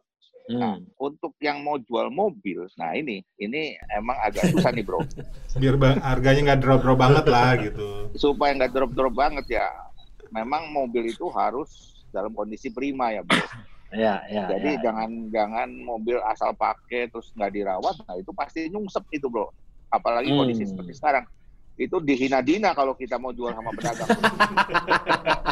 Nah, 0.50 0.82
Hmm. 0.82 0.88
untuk 0.98 1.38
yang 1.38 1.62
mau 1.62 1.78
jual 1.78 2.10
mobil, 2.10 2.66
nah 2.74 2.98
ini 2.98 3.22
ini 3.38 3.78
emang 3.94 4.18
agak 4.18 4.50
susah 4.50 4.74
nih 4.74 4.82
bro. 4.82 4.98
biar 5.62 5.78
harganya 6.02 6.42
nggak 6.54 6.62
drop 6.64 6.82
drop 6.82 6.98
banget 6.98 7.26
lah 7.30 7.54
gitu 7.60 8.10
Supaya 8.18 8.58
nggak 8.58 8.74
drop-drop 8.74 9.14
banget 9.14 9.62
ya, 9.62 9.70
memang 10.34 10.74
mobil 10.74 11.06
itu 11.06 11.30
harus 11.30 11.70
dalam 12.10 12.34
kondisi 12.34 12.74
prima 12.74 13.14
ya 13.14 13.22
bro. 13.22 13.38
Ya, 13.94 14.26
ya. 14.26 14.50
Jadi 14.50 14.82
ya. 14.82 14.90
jangan 14.90 15.10
jangan 15.30 15.70
mobil 15.70 16.18
asal 16.26 16.58
pakai 16.58 17.14
terus 17.14 17.30
nggak 17.38 17.54
dirawat, 17.54 17.96
nah 18.08 18.18
itu 18.18 18.34
pasti 18.34 18.66
nyungsep 18.70 19.06
itu 19.14 19.30
bro. 19.30 19.46
Apalagi 19.90 20.34
kondisi 20.34 20.66
Hmm. 20.66 20.72
seperti 20.74 20.98
sekarang, 20.98 21.26
itu 21.76 21.98
dihina-dina 22.02 22.74
kalau 22.74 22.98
kita 22.98 23.22
mau 23.22 23.30
jual 23.30 23.54
sama 23.54 23.70
pedagang. 23.70 24.10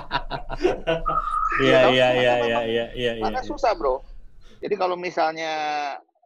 Iya, 1.57 1.79
iya, 1.89 2.07
karena 2.07 2.21
iya, 2.21 2.33
iya, 2.37 2.37
iya, 2.45 2.85
iya, 2.93 3.11
iya. 3.17 3.23
Karena 3.23 3.41
susah 3.43 3.73
bro. 3.73 4.01
Jadi 4.57 4.75
kalau 4.75 4.97
misalnya 4.97 5.53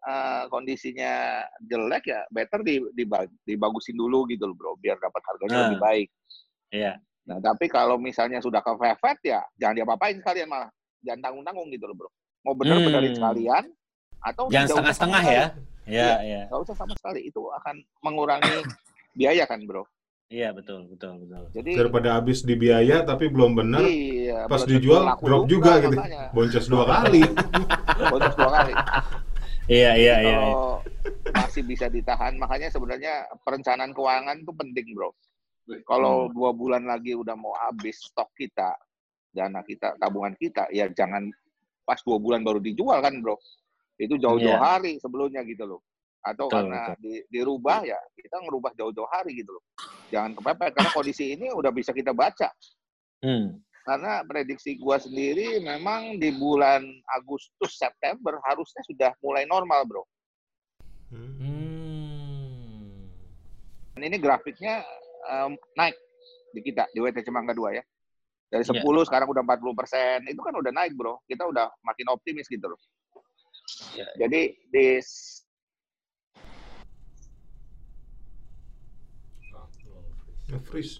eh, 0.01 0.43
kondisinya 0.49 1.45
jelek 1.61 2.09
ya, 2.09 2.25
better 2.33 2.65
di, 2.65 2.81
diba- 2.97 3.29
dibagusin 3.45 3.93
dulu 3.93 4.25
gitu 4.25 4.49
loh 4.49 4.55
bro, 4.57 4.73
biar 4.81 4.97
dapat 4.97 5.21
harganya 5.29 5.53
Nah. 5.53 5.63
lebih 5.69 5.79
baik. 5.79 6.07
Iya. 6.73 6.93
Nah 7.29 7.37
tapi 7.37 7.69
kalau 7.69 8.01
misalnya 8.01 8.41
sudah 8.41 8.65
kepepet 8.65 9.21
ya, 9.29 9.45
jangan 9.61 9.77
diapa-apain 9.77 10.17
sekalian 10.17 10.49
malah, 10.49 10.73
jangan 11.05 11.29
tanggung-tanggung 11.29 11.69
gitu 11.69 11.85
loh 11.85 11.95
bro. 11.95 12.09
Mau 12.41 12.57
bener 12.57 12.81
Hmm. 12.81 13.13
sekalian, 13.13 13.63
atau 14.25 14.49
Jangan 14.49 14.67
setengah-setengah 14.73 15.23
ya. 15.23 15.45
Iya, 15.85 16.11
iya. 16.25 16.41
Nggak 16.49 16.61
usah 16.65 16.75
sama 16.77 16.93
sekali, 16.97 17.29
itu 17.29 17.41
akan 17.61 17.75
mengurangi 18.01 18.65
biaya 19.13 19.45
kan 19.45 19.61
bro. 19.65 19.85
Iya, 20.31 20.55
betul, 20.55 20.87
betul, 20.87 21.19
betul. 21.19 21.43
Jadi 21.51 21.71
daripada 21.75 22.15
habis 22.15 22.39
di 22.39 22.55
biaya 22.55 23.03
tapi 23.03 23.27
belum 23.27 23.51
benar 23.51 23.83
iya, 23.83 24.47
pas 24.47 24.63
dijual 24.63 25.19
drop 25.19 25.43
juga 25.43 25.83
gitu 25.83 25.91
makanya. 25.91 26.31
boncos 26.31 26.65
dua 26.71 26.83
kali 26.87 27.19
Bonus 28.11 28.33
dua 28.33 28.49
kali. 28.49 28.73
Iya, 29.67 29.91
iya, 29.93 30.15
iya. 30.15 30.15
iya. 30.23 30.35
kalau 30.39 30.55
masih 31.35 31.63
bisa 31.67 31.91
ditahan 31.91 32.39
makanya 32.39 32.71
sebenarnya 32.71 33.27
perencanaan 33.43 33.91
keuangan 33.91 34.39
itu 34.39 34.51
penting 34.55 34.87
bro 34.95 35.11
kalau 35.83 36.27
Hmm. 36.27 36.33
dua 36.33 36.51
bulan 36.51 36.83
lagi 36.83 37.11
udah 37.11 37.35
mau 37.35 37.51
habis 37.53 37.99
stok 38.01 38.31
kita 38.33 38.71
dana 39.31 39.59
kita 39.63 39.95
tabungan 39.95 40.31
kita 40.35 40.67
ya 40.71 40.87
jangan 40.89 41.27
pas 41.83 41.99
dua 42.01 42.17
bulan 42.17 42.39
baru 42.41 42.59
dijual 42.59 42.99
kan 42.99 43.19
bro 43.19 43.35
itu 43.95 44.15
jauh-jauh 44.15 44.55
Iya. 44.55 44.63
hari 44.63 44.95
sebelumnya 44.97 45.43
gitu 45.43 45.67
loh 45.67 45.79
atau 46.21 46.45
Betul, 46.47 46.69
karena 46.69 46.81
di, 47.01 47.13
dirubah 47.27 47.81
ya 47.81 47.97
kita 48.13 48.37
ngerubah 48.45 48.71
jauh-jauh 48.77 49.09
hari 49.09 49.41
gitu 49.41 49.57
loh 49.57 49.63
jangan 50.13 50.37
kepepet 50.37 50.71
karena 50.77 50.91
kondisi 50.93 51.33
ini 51.33 51.49
udah 51.49 51.71
bisa 51.73 51.91
kita 51.91 52.13
baca 52.13 52.49
Hmm. 53.21 53.53
karena 53.85 54.25
prediksi 54.25 54.81
gua 54.81 54.97
sendiri 54.97 55.61
memang 55.61 56.17
di 56.17 56.33
bulan 56.33 56.81
Agustus 57.05 57.77
September 57.77 58.41
harusnya 58.49 58.81
sudah 58.85 59.11
mulai 59.21 59.45
normal 59.45 59.85
bro 59.85 60.01
Hmm. 61.11 63.11
Dan 63.91 64.01
ini 64.07 64.15
grafiknya 64.15 64.79
em, 65.27 65.59
naik 65.75 65.95
di 66.55 66.59
kita 66.63 66.87
di 66.91 67.03
WTC 67.03 67.27
Mangga 67.29 67.51
2 67.51 67.75
ya. 67.75 67.83
Dari 68.47 68.63
Iya. 68.63 68.79
10 68.79 69.03
sekarang 69.07 69.27
udah 69.27 69.43
40 69.43 69.75
persen. 69.75 70.23
Itu 70.27 70.39
kan 70.39 70.55
udah 70.55 70.71
naik 70.71 70.95
bro. 70.95 71.19
Kita 71.27 71.47
udah 71.47 71.67
makin 71.83 72.07
optimis 72.11 72.47
gitu 72.47 72.63
loh. 72.67 72.79
Iya. 73.95 74.07
Jadi 74.23 74.41
di 74.71 74.87
freeze 80.59 80.99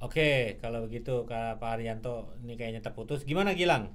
Oke, 0.00 0.56
kalau 0.64 0.88
begitu 0.88 1.28
Kak 1.28 1.60
Pak 1.60 1.76
Arianto 1.76 2.32
ini 2.40 2.56
kayaknya 2.56 2.80
terputus. 2.80 3.20
Gimana 3.20 3.52
Gilang? 3.52 3.92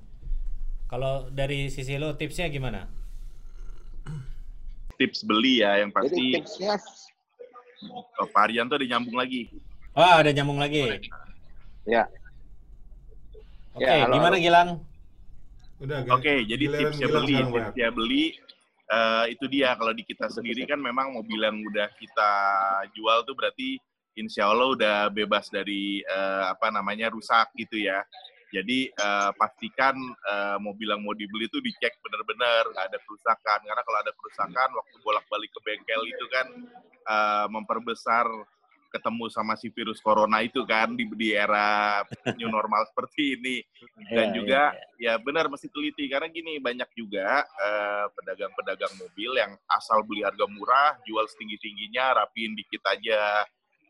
Kalau 0.85 1.33
dari 1.33 1.73
sisi 1.73 1.97
lo 1.97 2.13
tipsnya 2.13 2.45
gimana? 2.45 2.85
Tips 5.01 5.25
beli 5.25 5.65
ya 5.65 5.81
yang 5.81 5.89
jadi 5.89 5.97
pasti 5.97 6.23
tipsnya 6.37 6.77
oh, 7.89 8.05
Pak 8.29 8.37
Arianto 8.37 8.77
udah 8.77 8.85
nyambung 8.85 9.17
lagi. 9.17 9.49
Wah, 9.97 10.21
ada 10.21 10.29
nyambung 10.29 10.61
lagi. 10.61 11.09
ya 11.89 12.05
Oke, 13.73 13.83
Ya, 13.83 14.05
halo, 14.05 14.13
gimana 14.13 14.37
halo. 14.37 14.45
Gilang? 14.45 14.69
udah 15.75 15.99
Oke, 16.13 16.33
jadi 16.47 16.63
giliran 16.69 16.79
tipsnya 16.79 17.07
beli, 17.11 17.35
tipsnya 17.49 17.89
beli 17.91 18.23
eh, 18.89 19.25
itu 19.33 19.45
dia 19.49 19.73
kalau 19.73 19.93
di 19.93 20.05
kita 20.05 20.29
sendiri 20.29 20.65
kan 20.69 20.77
memang 20.77 21.13
mobil 21.13 21.41
yang 21.41 21.57
udah 21.57 21.89
kita 21.97 22.31
jual 22.93 23.25
tuh 23.25 23.35
berarti 23.37 23.81
insya 24.15 24.47
Allah 24.47 24.71
udah 24.73 24.97
bebas 25.11 25.51
dari 25.51 25.99
eh, 26.01 26.43
apa 26.49 26.71
namanya 26.71 27.11
rusak 27.11 27.51
gitu 27.57 27.79
ya. 27.81 28.01
Jadi 28.53 28.87
eh, 28.87 29.31
pastikan 29.35 29.95
eh, 30.01 30.57
mobil 30.63 30.87
yang 30.87 31.01
mau 31.03 31.11
dibeli 31.11 31.51
itu 31.51 31.59
dicek 31.59 31.99
benar-benar 31.99 32.71
nggak 32.71 32.85
ada 32.93 32.99
kerusakan 33.03 33.59
karena 33.65 33.81
kalau 33.83 33.99
ada 33.99 34.13
kerusakan 34.15 34.69
waktu 34.71 34.95
bolak-balik 35.03 35.51
ke 35.51 35.59
bengkel 35.65 36.01
itu 36.07 36.25
kan 36.31 36.47
eh, 37.05 37.47
memperbesar 37.51 38.25
ketemu 38.91 39.25
sama 39.31 39.53
si 39.59 39.69
virus 39.73 39.99
corona 39.99 40.41
itu 40.41 40.63
kan 40.65 40.93
di, 40.93 41.05
di 41.15 41.33
era 41.35 42.01
new 42.37 42.49
normal 42.49 42.83
seperti 42.93 43.39
ini. 43.39 43.57
Dan 44.11 44.31
Iya, 44.31 44.35
juga 44.35 44.61
iya, 44.99 45.13
ya 45.17 45.21
benar 45.21 45.47
mesti 45.49 45.67
teliti. 45.69 46.05
Karena 46.07 46.27
gini 46.31 46.57
banyak 46.59 46.89
juga 46.95 47.43
eh, 47.43 48.05
pedagang-pedagang 48.15 48.93
mobil 48.99 49.31
yang 49.37 49.53
asal 49.71 50.01
beli 50.05 50.21
harga 50.25 50.45
murah 50.49 50.97
jual 51.05 51.25
setinggi 51.29 51.57
tingginya 51.61 52.23
rapiin 52.23 52.53
dikit 52.55 52.83
aja. 52.87 53.45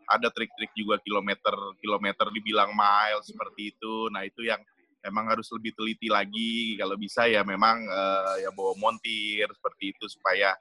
Ada 0.06 0.30
trik-trik 0.30 0.70
juga 0.78 1.02
kilometer 1.02 1.56
kilometer 1.82 2.30
dibilang 2.30 2.72
mile 2.78 3.26
seperti 3.26 3.74
itu. 3.74 4.08
Nah 4.14 4.22
itu 4.22 4.46
yang 4.46 4.62
memang 5.06 5.30
harus 5.30 5.50
lebih 5.54 5.74
teliti 5.78 6.10
lagi. 6.10 6.78
Kalau 6.78 6.98
bisa 6.98 7.30
ya 7.30 7.46
memang 7.46 7.86
eh, 7.86 8.46
ya 8.46 8.50
bawa 8.54 8.74
montir 8.78 9.46
seperti 9.54 9.94
itu 9.94 10.06
supaya 10.10 10.54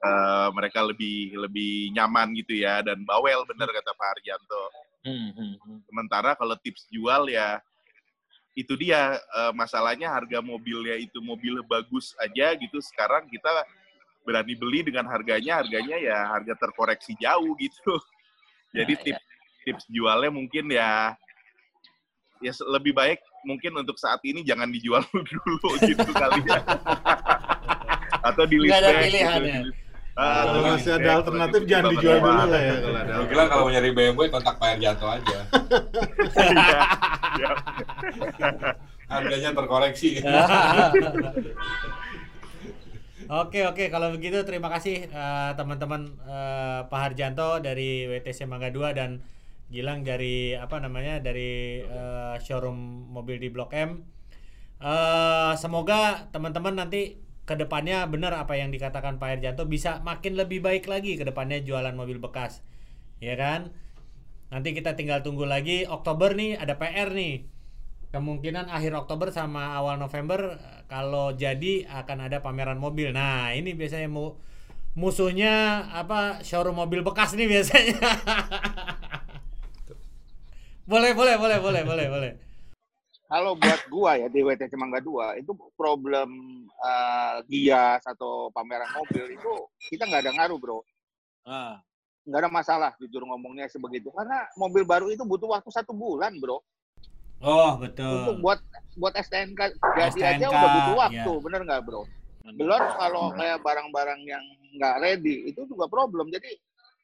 eh, 0.00 0.48
mereka 0.56 0.80
lebih 0.84 1.36
lebih 1.36 1.92
nyaman 1.96 2.32
gitu 2.36 2.56
ya 2.56 2.80
dan 2.80 3.04
bawel 3.04 3.44
benar 3.44 3.68
kata 3.68 3.92
Pak 3.94 4.08
Harjanto 4.16 4.90
Hmm, 5.00 5.32
hmm, 5.32 5.54
hmm. 5.64 5.78
Sementara 5.88 6.36
kalau 6.36 6.56
tips 6.60 6.84
jual 6.92 7.32
ya 7.32 7.56
itu 8.52 8.76
dia 8.76 9.16
eh, 9.16 9.52
masalahnya 9.56 10.12
harga 10.12 10.44
mobilnya 10.44 11.00
itu 11.00 11.18
mobil 11.24 11.64
bagus 11.64 12.12
aja 12.20 12.52
gitu. 12.56 12.78
Sekarang 12.84 13.24
kita 13.32 13.48
berani 14.20 14.52
beli 14.52 14.84
dengan 14.84 15.08
harganya 15.08 15.64
harganya 15.64 15.96
ya 15.96 16.18
harga 16.36 16.52
terkoreksi 16.60 17.16
jauh 17.16 17.56
gitu. 17.56 17.96
Jadi 18.76 18.92
Nah, 18.94 19.02
tips 19.02 19.24
tips 19.64 19.84
jualnya 19.88 20.30
mungkin 20.30 20.68
ya 20.70 21.16
ya 22.40 22.52
lebih 22.72 22.96
baik 22.96 23.20
mungkin 23.44 23.72
untuk 23.80 23.96
saat 23.96 24.20
ini 24.24 24.44
jangan 24.44 24.68
dijual 24.68 25.00
dulu 25.32 25.68
gitu 25.80 26.12
kali 26.12 26.44
ya. 26.44 26.60
Atau 28.28 28.44
di 28.44 28.60
pilihan 28.60 29.00
gitu. 29.08 29.48
ya. 29.48 29.60
Ah, 30.18 30.42
Kalau 30.44 30.60
masih 30.74 30.90
ada 30.90 30.98
listback, 31.00 31.16
alternatif 31.22 31.60
jangan 31.70 31.84
dijual 31.94 32.18
dulu 32.18 32.44
lah 32.50 32.60
ya 32.60 32.74
kalau 32.82 32.98
ada. 32.98 33.12
Lu 33.14 33.24
bilang 33.30 33.46
kalau 33.48 33.62
mau 33.64 33.72
nyari 33.72 33.90
BMW 33.94 34.26
kontak 34.28 34.54
Pak 34.58 34.68
Erjanto 34.76 35.06
aja. 35.06 35.38
Iya. 37.30 37.50
Harganya 39.06 39.50
terkoreksi. 39.54 40.18
Oke 43.30 43.62
oke 43.62 43.94
kalau 43.94 44.10
begitu 44.10 44.42
terima 44.42 44.66
kasih 44.66 45.06
eh, 45.06 45.50
teman-teman 45.54 46.18
eh, 46.26 46.80
Pak 46.90 46.98
Harjanto 46.98 47.62
dari 47.62 48.02
WTC 48.10 48.42
Mangga 48.50 48.74
2 48.74 48.90
dan 48.90 49.22
Gilang 49.70 50.02
dari 50.02 50.50
apa 50.58 50.82
namanya 50.82 51.22
dari 51.22 51.78
eh, 51.78 52.34
showroom 52.42 53.06
mobil 53.06 53.38
di 53.38 53.46
Blok 53.46 53.70
M. 53.70 54.02
Eh, 54.82 55.52
semoga 55.54 56.26
teman-teman 56.34 56.74
nanti 56.74 57.22
ke 57.50 57.58
depannya 57.58 58.06
benar 58.06 58.30
apa 58.38 58.54
yang 58.54 58.70
dikatakan 58.70 59.18
Pak 59.18 59.28
Harjanto 59.34 59.66
bisa 59.66 59.98
makin 60.06 60.38
lebih 60.38 60.62
baik 60.62 60.86
lagi 60.86 61.18
ke 61.18 61.26
depannya 61.26 61.58
jualan 61.66 61.90
mobil 61.98 62.22
bekas, 62.22 62.62
ya 63.18 63.34
kan? 63.34 63.74
Nanti 64.54 64.70
kita 64.70 64.94
tinggal 64.94 65.26
tunggu 65.26 65.50
lagi 65.50 65.82
Oktober 65.82 66.38
nih 66.38 66.54
ada 66.54 66.78
PR 66.78 67.10
nih 67.10 67.42
kemungkinan 68.14 68.70
akhir 68.70 68.94
Oktober 68.94 69.34
sama 69.34 69.74
awal 69.74 69.98
November 69.98 70.58
eh, 70.58 70.82
kalau 70.86 71.34
jadi 71.34 71.90
akan 71.90 72.30
ada 72.30 72.38
pameran 72.38 72.78
mobil. 72.78 73.10
Nah, 73.10 73.50
ini 73.54 73.74
biasanya 73.74 74.06
mu 74.06 74.38
musuhnya 74.98 75.86
apa 75.90 76.42
showroom 76.42 76.78
mobil 76.78 77.02
bekas 77.02 77.34
nih 77.38 77.50
biasanya. 77.50 77.98
boleh, 80.90 81.14
boleh, 81.14 81.34
boleh, 81.38 81.58
boleh, 81.62 81.82
boleh, 81.82 82.06
boleh. 82.10 82.49
Kalau 83.30 83.54
buat 83.54 83.80
gua 83.86 84.18
ya 84.18 84.26
di 84.26 84.42
WTC 84.42 84.74
Mangga 84.74 84.98
2 84.98 85.38
itu 85.38 85.54
problem 85.78 86.28
eh, 86.66 87.36
gias 87.46 88.02
atau 88.02 88.50
pameran 88.50 88.90
mobil 88.90 89.38
itu 89.38 89.52
kita 89.86 90.10
nggak 90.10 90.26
ada 90.26 90.32
ngaruh 90.34 90.58
bro. 90.58 90.82
Ah, 91.46 91.78
nggak 92.26 92.40
ada 92.42 92.50
masalah 92.50 92.90
jujur 92.98 93.22
ngomongnya 93.22 93.70
sebegitu. 93.70 94.10
Karena 94.10 94.50
mobil 94.58 94.82
baru 94.82 95.14
itu 95.14 95.22
butuh 95.22 95.46
waktu 95.46 95.70
satu 95.70 95.94
bulan 95.94 96.34
bro. 96.42 96.58
Oh, 97.40 97.78
untuk 97.78 97.96
betul. 97.96 98.42
buat 98.42 98.60
buat 98.98 99.14
STNK 99.16 99.78
jadi 99.96 100.36
aja 100.36 100.46
udah 100.50 100.70
butuh 100.76 100.96
waktu 100.98 101.30
ya. 101.32 101.40
bener 101.40 101.60
nggak 101.64 101.82
bro? 101.86 102.02
Belum 102.58 102.82
kalau 102.98 103.30
kayak 103.38 103.62
barang-barang 103.62 104.20
yang 104.26 104.44
nggak 104.74 104.94
ready 105.06 105.46
itu 105.46 105.64
juga 105.70 105.86
problem. 105.86 106.34
Jadi 106.34 106.50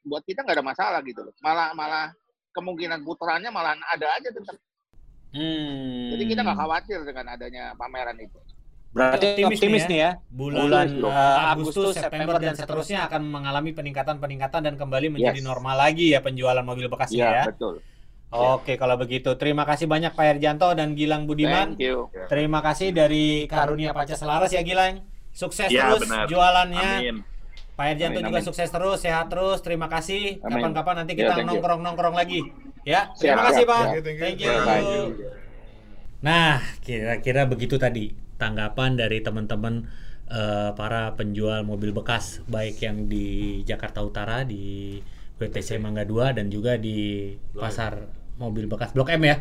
buat 0.03 0.27
kita 0.27 0.43
nggak 0.43 0.59
ada 0.59 0.66
masalah 0.66 1.01
gitu 1.07 1.22
loh. 1.22 1.35
Malah 1.39 1.70
malah 1.79 2.11
kemungkinan 2.51 3.07
putarannya 3.07 3.55
malah 3.55 3.79
ada 3.95 4.11
aja 4.18 4.29
tetap 4.35 4.59
Hmm. 5.31 6.11
Jadi 6.12 6.22
kita 6.27 6.41
nggak 6.43 6.59
khawatir 6.59 6.99
dengan 7.03 7.27
adanya 7.29 7.64
pameran 7.74 8.16
itu. 8.18 8.39
Berarti 8.97 9.45
Optimis 9.45 9.61
optimis, 9.61 9.83
nih 9.85 9.89
nih 9.93 9.99
ya. 10.01 10.11
bulan, 10.33 10.62
Bulan, 10.64 10.89
eh, 11.05 11.53
Agustus, 11.53 11.93
September 11.93 12.41
dan 12.41 12.57
seterusnya 12.57 13.05
akan 13.05 13.22
mengalami 13.29 13.77
peningkatan-peningkatan 13.77 14.64
dan 14.64 14.74
kembali 14.81 15.12
menjadi 15.12 15.37
Yes. 15.37 15.45
normal 15.45 15.77
lagi 15.77 16.16
ya 16.16 16.24
penjualan 16.24 16.64
mobil 16.64 16.89
bekas 16.89 17.12
Iya, 17.12 17.29
ya. 17.29 17.45
betul. 17.53 17.85
Oke, 18.27 18.74
kalau 18.74 18.97
begitu 18.97 19.37
terima 19.37 19.62
kasih 19.62 19.85
banyak 19.85 20.16
Pak 20.16 20.24
Herjanto 20.27 20.72
dan 20.72 20.97
Gilang 20.97 21.29
Budiman. 21.29 21.77
Thank 21.77 21.85
you. 21.85 22.09
Terima 22.27 22.64
kasih 22.64 22.91
dari 22.91 23.45
Karunia 23.47 23.93
Paca 23.93 24.16
Selaras 24.16 24.49
ya 24.51 24.64
Gilang. 24.64 25.05
Sukses 25.31 25.68
Ya, 25.68 25.93
terus 25.93 26.09
benar. 26.09 26.24
jualannya. 26.27 26.91
Amin. 27.05 27.16
Pak 27.77 27.85
Herjanto 27.93 28.18
Amin, 28.18 28.29
juga 28.33 28.41
amin. 28.41 28.49
sukses 28.49 28.68
terus, 28.72 28.99
sehat 29.05 29.29
terus. 29.29 29.61
Terima 29.61 29.87
kasih. 29.87 30.41
Kapan-kapan 30.41 31.05
nanti 31.05 31.12
Ya, 31.12 31.18
kita 31.20 31.33
thank 31.37 31.45
you. 31.45 31.49
nongkrong-nongkrong 31.53 32.16
lagi. 32.16 32.41
Ya, 32.89 33.12
Siap, 33.12 33.20
terima 33.20 33.43
kasih 33.53 33.64
Pak. 33.68 33.83
siap. 33.93 34.05
Thank 34.16 34.39
you. 34.41 34.49
Ya, 34.49 34.57
baik. 34.64 35.09
Nah, 36.24 36.59
kira-kira 36.81 37.45
begitu 37.45 37.77
tadi 37.77 38.16
tanggapan 38.41 38.97
dari 38.97 39.20
teman-teman 39.20 39.85
eh, 40.27 40.70
para 40.72 41.12
penjual 41.14 41.62
mobil 41.62 41.93
bekas 41.93 42.41
baik 42.49 42.81
yang 42.81 43.07
di 43.07 43.61
Jakarta 43.62 44.01
Utara 44.03 44.43
di 44.43 44.97
WTC 45.37 45.77
Mangga 45.77 46.09
2 46.09 46.33
dan 46.33 46.49
juga 46.49 46.81
di 46.81 47.31
pasar 47.53 48.09
mobil 48.41 48.64
bekas 48.66 48.97
Blok 48.97 49.12
M 49.12 49.22
ya. 49.29 49.37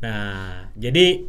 Nah, 0.00 0.70
jadi 0.78 1.26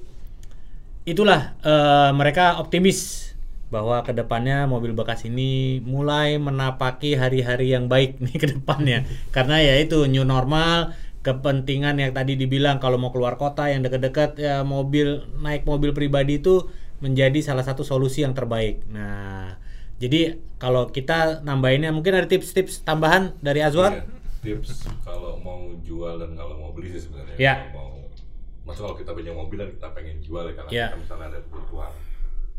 itulah 1.06 1.58
eh, 1.62 2.12
mereka 2.14 2.58
optimis 2.62 3.34
bahwa 3.74 4.06
ke 4.06 4.14
depannya 4.14 4.70
mobil 4.70 4.94
bekas 4.94 5.26
ini 5.26 5.82
mulai 5.82 6.38
menapaki 6.38 7.18
hari-hari 7.18 7.74
yang 7.74 7.90
baik 7.90 8.18
nih 8.24 8.36
ke 8.38 8.48
depannya 8.58 9.04
karena 9.34 9.58
ya 9.62 9.74
itu 9.82 10.06
new 10.06 10.22
normal 10.24 10.94
kepentingan 11.26 11.98
yang 11.98 12.14
tadi 12.14 12.38
dibilang 12.38 12.78
kalau 12.78 13.02
mau 13.02 13.10
keluar 13.10 13.34
kota 13.42 13.66
yang 13.66 13.82
dekat-dekat 13.82 14.38
ya 14.38 14.62
mobil 14.62 15.26
naik 15.42 15.66
mobil 15.66 15.90
pribadi 15.90 16.38
itu 16.38 16.70
menjadi 17.02 17.42
salah 17.42 17.66
satu 17.66 17.82
solusi 17.82 18.22
yang 18.24 18.32
terbaik. 18.32 18.86
Nah, 18.88 19.58
jadi 19.98 20.38
kalau 20.62 20.94
kita 20.94 21.42
nambahinnya 21.42 21.90
mungkin 21.90 22.14
ada 22.14 22.30
tips-tips 22.30 22.86
tambahan 22.86 23.36
dari 23.42 23.66
Azwar. 23.66 23.92
Iya, 23.92 24.06
tips 24.46 24.86
kalau 25.02 25.42
mau 25.42 25.74
jual 25.82 26.22
dan 26.22 26.38
kalau 26.38 26.62
mau 26.62 26.72
beli 26.78 26.94
sih 26.94 27.10
sebenarnya 27.10 27.36
Ya. 27.42 27.54
Kalau 27.74 27.74
mau 27.74 28.06
maksud 28.70 28.82
kalau 28.86 28.96
kita 28.96 29.12
punya 29.12 29.34
mobil 29.34 29.58
dan 29.58 29.70
kita 29.74 29.88
pengen 29.98 30.18
jual 30.22 30.46
ya 30.46 30.54
karena 30.54 30.70
Ya. 30.70 30.86
kita 30.94 30.98
misalnya 31.02 31.26
ada 31.34 31.40
kebutuhan 31.42 31.92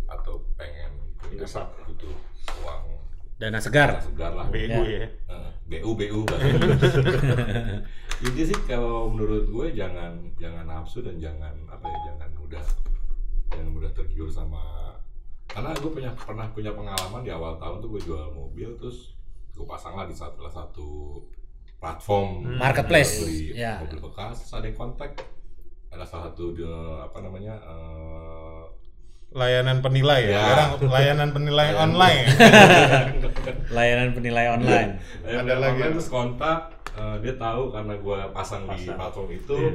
atau 0.07 0.39
pengen 0.55 0.91
punya 1.17 1.43
Desak. 1.43 1.67
butuh 1.85 2.15
uang 2.61 2.85
Dana 3.37 3.59
segar. 3.59 4.01
segar 4.01 4.33
lah 4.33 4.47
BU 4.47 4.81
ya. 4.87 5.05
Eh, 5.05 5.51
BU 5.69 5.91
BU 5.93 6.21
Jadi 8.17 8.41
sih 8.43 8.59
kalau 8.65 9.09
menurut 9.09 9.45
gue 9.47 9.67
jangan 9.73 10.17
jangan 10.35 10.65
nafsu 10.65 11.01
dan 11.01 11.17
jangan 11.17 11.53
apa 11.67 11.85
ya 11.85 11.99
jangan 12.07 12.31
mudah 12.35 12.65
jangan 13.47 13.69
mudah 13.71 13.91
tergiur 13.93 14.27
sama 14.27 14.97
karena 15.47 15.71
gue 15.75 15.91
punya 15.91 16.11
pernah 16.13 16.49
punya 16.49 16.73
pengalaman 16.73 17.21
di 17.21 17.31
awal 17.31 17.57
tahun 17.57 17.79
tuh 17.79 17.91
gue 17.91 18.03
jual 18.03 18.25
mobil 18.31 18.73
terus 18.75 19.13
gue 19.53 19.65
pasang 19.65 19.95
lah 19.95 20.05
di 20.05 20.13
salah 20.13 20.49
satu 20.49 21.21
platform 21.77 22.41
Hmm. 22.43 22.57
Marketplace, 22.57 23.21
beli 23.21 23.53
ya. 23.55 23.79
mobil 23.79 24.01
bekas 24.03 24.41
terus 24.41 24.53
ada 24.55 24.65
yang 24.65 24.77
kontak 24.77 25.13
ada 25.87 26.03
salah 26.03 26.25
satu 26.27 26.53
dia, 26.53 26.73
apa 27.03 27.21
namanya 27.21 27.55
eh, 27.59 28.56
Layanan 29.29 29.79
penilai 29.79 30.23
ya. 30.23 30.31
Ya. 30.31 30.41
Sekarang 30.41 30.71
layanan 30.95 31.29
penilai 31.31 31.69
online. 31.75 32.23
Layanan 33.69 34.11
penilai 34.13 34.47
online. 34.51 34.91
Ada 35.21 35.39
Ada 35.39 35.55
lagi 35.57 35.81
lagi. 35.81 35.93
terus 35.93 36.09
kontak 36.09 36.59
eh, 36.93 37.17
dia 37.21 37.35
tahu 37.37 37.69
karena 37.69 37.95
gue 37.95 38.19
pasang, 38.31 38.63
di 38.67 38.85
Pasang. 38.85 38.97
platform 38.97 39.29
itu 39.31 39.57
Iya. 39.59 39.73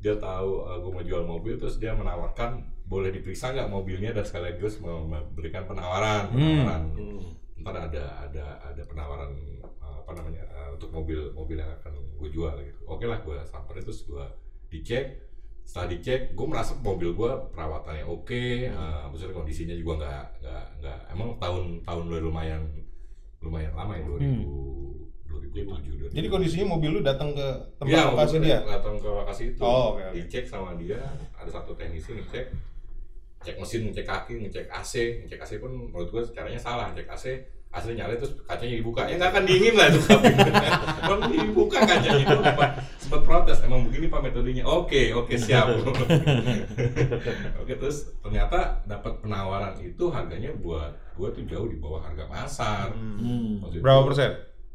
dia 0.00 0.14
tahu 0.16 0.50
gue 0.78 0.90
mau 0.90 1.04
jual 1.04 1.24
mobil 1.24 1.54
terus 1.54 1.76
dia 1.76 1.92
menawarkan 1.92 2.50
boleh 2.86 3.10
diperiksa 3.10 3.50
nggak 3.50 3.68
mobilnya 3.68 4.10
dan 4.10 4.22
sekaligus 4.22 4.80
memberikan 4.80 5.62
penawaran 5.64 6.26
Hmm. 6.26 6.40
penawaran 6.64 6.82
Hmm. 6.90 7.20
ntar 7.60 7.76
ada 7.76 8.04
ada 8.22 8.44
ada 8.64 8.82
penawaran 8.82 9.28
eh, 9.60 9.60
apa 9.98 10.10
namanya 10.14 10.40
eh, 10.46 10.68
untuk 10.72 10.88
mobil 10.90 11.28
mobil 11.30 11.56
yang 11.56 11.68
akan 11.74 11.92
gue 12.14 12.28
jual 12.30 12.54
gitu 12.56 12.80
oke 12.84 13.04
lah 13.04 13.18
gue 13.18 13.36
samperin 13.44 13.82
terus 13.82 14.02
gue 14.02 14.24
dicek 14.68 15.20
setelah 15.70 15.86
dicek 15.86 16.34
gue 16.34 16.46
merasa 16.50 16.74
mobil 16.82 17.14
gue 17.14 17.30
perawatannya 17.54 18.02
oke 18.02 18.42
eh, 18.66 19.02
maksudnya 19.06 19.30
kondisinya 19.30 19.76
juga 19.78 20.02
nggak 20.02 20.24
nggak 20.42 20.64
nggak 20.82 20.98
emang 21.14 21.38
tahun 21.38 21.86
tahun 21.86 22.02
udah 22.10 22.20
lumayan 22.26 22.62
lumayan 23.38 23.70
lama 23.78 23.94
ya 23.94 24.02
2000 24.02 24.90
2007 25.30 26.10
Jadi 26.10 26.26
kondisinya 26.26 26.74
mobil 26.74 26.90
lu 26.98 27.00
datang 27.06 27.30
ke 27.30 27.46
tempat 27.78 27.86
Iya, 27.86 28.02
lokasi 28.10 28.36
dia. 28.42 28.58
datang 28.66 28.98
ke 28.98 29.06
lokasi 29.06 29.42
itu. 29.54 29.62
Oh, 29.62 29.94
oke. 29.94 30.10
Dicek 30.10 30.42
sama 30.42 30.74
dia, 30.74 30.98
ada 31.38 31.46
satu 31.46 31.70
teknisi 31.78 32.18
ngecek, 32.18 32.50
cek 33.46 33.56
mesin, 33.62 33.86
ngecek 33.86 34.06
kaki, 34.10 34.34
ngecek 34.42 34.66
AC, 34.66 35.22
ngecek 35.22 35.38
AC 35.38 35.52
pun 35.62 35.70
menurut 35.70 36.10
gua 36.10 36.22
caranya 36.34 36.58
salah, 36.58 36.90
ngecek 36.90 37.06
AC, 37.06 37.24
AC 37.70 37.86
nyala 37.94 38.18
terus 38.18 38.34
kacanya 38.42 38.74
dibuka, 38.76 39.06
ya 39.06 39.14
nggak 39.14 39.30
akan 39.30 39.44
dingin 39.46 39.74
lah 39.78 39.86
itu 39.86 40.00
kabin. 40.10 40.34
Bang 41.00 41.20
dibuka 41.30 41.78
kacanya 41.80 42.18
itu 42.18 42.36
sempat, 42.98 43.22
protes, 43.22 43.62
emang 43.62 43.86
begini 43.86 44.10
pak 44.10 44.20
metodenya. 44.20 44.66
Oke, 44.66 45.14
oke 45.14 45.38
siap. 45.38 45.70
oke 47.62 47.72
terus 47.72 48.10
ternyata 48.20 48.82
dapat 48.84 49.22
penawaran 49.22 49.78
itu 49.78 50.10
harganya 50.10 50.50
buat 50.52 50.90
gua 51.14 51.30
tuh 51.30 51.46
jauh 51.46 51.66
di 51.66 51.78
bawah 51.78 52.02
harga 52.02 52.26
pasar. 52.26 52.86
Hmm. 52.90 53.62
Waktu 53.62 53.78
itu- 53.78 53.84
Berapa 53.86 54.02
persen? 54.02 54.30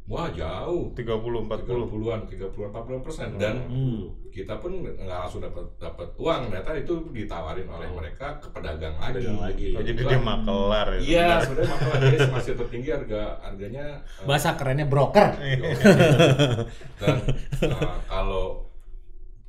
Wah 0.05 0.29
jauh. 0.29 0.93
30, 0.93 1.01
40. 1.49 1.65
30-an, 1.65 2.19
30 2.29 2.53
40 2.69 3.01
persen 3.01 3.27
dan 3.35 3.57
Hmm. 3.65 4.05
kita 4.29 4.53
pun 4.55 4.69
nggak 4.77 5.01
langsung 5.01 5.41
dapat 5.41 5.65
dapat 5.75 6.13
uang 6.15 6.41
ternyata 6.47 6.71
itu 6.75 6.93
ditawarin 7.09 7.65
oleh 7.65 7.89
mereka 7.89 8.37
ke 8.37 8.47
pedagang 8.49 8.93
lagi. 8.95 9.17
Pedagang 9.17 9.41
lagi. 9.41 9.67
Oh, 9.71 9.81
jadi 9.81 10.01
dia 10.05 10.19
makelar 10.21 10.87
ya. 10.91 10.99
Iya, 11.01 11.27
sebenarnya. 11.41 11.71
makelar 11.71 11.99
dia 12.03 12.19
masih 12.29 12.53
tertinggi 12.53 12.89
harga 12.91 13.21
harganya 13.41 13.85
eh, 13.97 14.25
Bahasa 14.25 14.49
kerennya 14.53 14.85
broker. 14.85 15.27
dan 17.01 17.15
eh, 17.59 17.97
kalau 18.05 18.61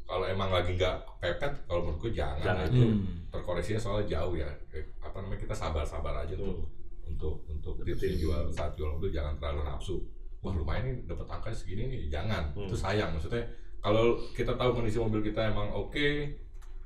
kalau 0.03 0.25
emang 0.25 0.49
lagi 0.49 0.73
nggak 0.73 0.97
pepet 1.19 1.53
kalau 1.67 1.85
menurutku 1.85 2.09
jangan, 2.09 2.41
Jangan. 2.57 2.67
itu 2.67 2.81
Hmm. 2.81 3.05
terkoreksinya 3.29 3.77
soalnya 3.79 4.07
jauh 4.09 4.35
ya 4.35 4.49
Eh, 4.71 4.89
apa 4.99 5.21
namanya 5.21 5.41
kita 5.43 5.53
sabar-sabar 5.53 6.17
aja 6.19 6.33
tuh 6.33 6.65
untuk 7.05 7.45
untuk 7.45 7.77
tipsnya 7.83 8.15
jual 8.15 8.49
saat 8.49 8.73
jual 8.73 8.89
mobil 8.91 9.11
jangan 9.11 9.37
terlalu 9.37 9.63
nafsu 9.65 9.97
wah 10.39 10.53
lumayan 10.53 10.85
nih 10.85 10.95
dapat 11.05 11.27
angka 11.29 11.51
segini 11.51 11.87
nih 11.87 12.03
jangan 12.09 12.53
Hmm. 12.53 12.67
itu 12.67 12.75
sayang 12.75 13.11
maksudnya 13.11 13.43
kalau 13.79 14.05
kita 14.33 14.53
tahu 14.53 14.75
kondisi 14.75 14.97
mobil 14.97 15.23
kita 15.23 15.47
emang 15.47 15.69
oke 15.69 16.07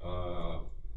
eh, 0.00 0.54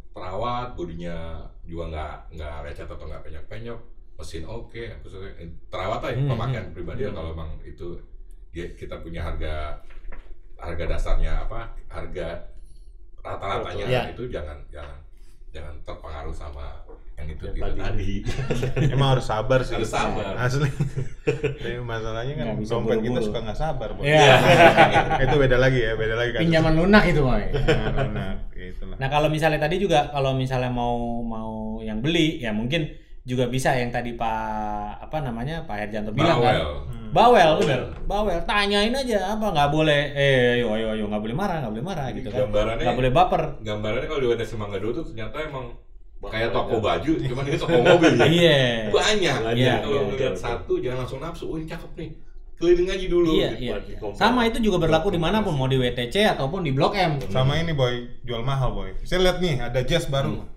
perawat 0.10 0.74
bodinya 0.74 1.42
juga 1.64 1.84
nggak 1.90 2.16
nggak 2.34 2.56
lecet 2.64 2.86
atau 2.86 3.04
nggak 3.04 3.24
penyok-penyok 3.24 3.80
mesin 4.14 4.46
oke 4.46 4.78
maksudnya 4.96 5.32
eh, 5.38 5.50
perawat 5.68 6.02
aja 6.04 6.16
Hmm, 6.16 6.30
pemakaian 6.30 6.68
pribadi 6.70 7.02
Hmm. 7.04 7.14
kalau 7.14 7.30
emang 7.32 7.52
itu 7.62 7.98
dia 8.54 8.70
kita 8.72 9.02
punya 9.02 9.20
harga 9.20 9.82
harga 10.56 10.84
dasarnya 10.88 11.34
apa 11.42 11.66
harga 11.90 12.38
rata-ratanya 13.20 13.86
Ya. 13.88 14.02
itu 14.08 14.28
jangan 14.28 14.60
jangan 14.70 15.00
jangan 15.50 15.74
terpengaruh 15.84 16.32
sama 16.32 16.83
yang 17.14 17.28
itu 17.30 17.44
Yang 17.46 17.56
itu 17.56 17.62
tadi. 17.62 17.80
tadi. 17.80 18.12
Emang 18.94 19.10
harus 19.14 19.26
sabar 19.26 19.60
sih. 19.62 19.76
Harus 19.76 19.90
sabar. 19.90 20.34
Asli. 20.36 20.70
Tapi 21.24 21.80
masalahnya 21.80 22.34
kan 22.36 22.46
bisa 22.56 22.74
dompet 22.74 23.00
kita 23.00 23.10
buru-buru. 23.14 23.26
suka 23.26 23.40
nggak 23.42 23.58
sabar, 23.58 23.90
Bos. 23.94 24.04
Iya. 24.04 24.36
itu 25.26 25.36
beda 25.38 25.58
lagi 25.58 25.80
ya, 25.80 25.94
beda 25.94 26.16
lagi 26.16 26.30
kan. 26.32 26.42
Pinjaman 26.42 26.74
lunak 26.76 27.04
itu, 27.06 27.22
Moy. 27.22 27.44
Nah, 27.54 28.34
gitu 28.52 28.84
lah. 28.86 28.98
Nah 28.98 29.08
kalau 29.08 29.28
misalnya 29.28 29.60
tadi 29.60 29.76
juga 29.78 30.10
kalau 30.10 30.34
misalnya 30.34 30.70
mau 30.70 30.96
mau 31.20 31.52
yang 31.80 32.00
beli 32.00 32.40
ya 32.40 32.52
mungkin 32.52 32.88
juga 33.24 33.48
bisa 33.48 33.72
yang 33.72 33.88
tadi 33.88 34.20
Pak 34.20 35.00
apa 35.02 35.18
namanya 35.20 35.64
Pak 35.64 35.76
Herjanto 35.80 36.12
bilang 36.12 36.40
kan. 36.40 36.56
Bawel. 36.60 36.64
Hmm. 36.84 37.10
Bawel, 37.14 37.40
Bawel. 37.46 37.60
bener. 37.62 37.82
Bawel, 38.04 38.40
tanyain 38.44 38.92
aja 38.92 39.32
apa 39.32 39.46
nggak 39.48 39.70
boleh. 39.70 40.02
Eh, 40.12 40.60
ayo 40.60 40.74
ayo 40.74 40.88
ayo 40.92 41.04
nggak 41.08 41.22
boleh 41.22 41.36
marah, 41.38 41.62
nggak 41.62 41.72
boleh 41.72 41.86
marah 41.86 42.08
gitu 42.12 42.28
kan. 42.28 42.40
Gambarannya 42.44 42.84
Nggak 42.84 42.98
boleh 43.00 43.12
baper. 43.12 43.42
gambarannya 43.62 44.08
kalau 44.08 44.22
di 44.22 44.28
WTC 44.28 44.52
Mangga 44.58 44.78
Dua 44.78 44.92
tuh 44.92 45.06
ternyata 45.08 45.38
emang 45.40 45.66
kayak 46.24 46.50
toko 46.52 46.76
baju, 46.78 47.12
cuman 47.18 47.44
ini 47.44 47.58
toko 47.58 47.78
mobil. 47.80 48.12
Iya. 48.40 48.60
Banyak. 48.88 49.38
Iya, 49.54 49.74
kalau 49.80 49.98
iya, 49.98 50.08
ngeliat 50.08 50.36
satu 50.36 50.74
jangan 50.78 50.98
langsung 51.04 51.20
nafsu. 51.20 51.44
Oh 51.46 51.56
ini 51.56 51.66
cakep 51.66 51.92
nih. 51.96 52.10
Keliling 52.54 52.88
aja 52.88 53.06
dulu. 53.10 53.28
Iya, 53.30 53.50
gitu. 53.54 53.64
iya. 53.66 53.98
Kompor. 53.98 54.16
Sama 54.16 54.40
itu 54.46 54.58
juga 54.62 54.78
berlaku 54.80 55.08
di 55.10 55.20
mana 55.20 55.42
pun 55.42 55.52
mau 55.52 55.66
di 55.66 55.76
WTC 55.76 56.16
ataupun 56.30 56.62
di 56.62 56.72
Blok 56.72 56.94
M. 56.94 57.20
Sama 57.28 57.58
ini 57.58 57.74
boy, 57.74 58.24
jual 58.24 58.40
mahal 58.40 58.72
boy. 58.72 58.94
Saya 59.02 59.26
lihat 59.26 59.38
nih 59.42 59.60
ada 59.60 59.80
jazz 59.82 60.08
baru, 60.08 60.40
Hmm. 60.40 60.48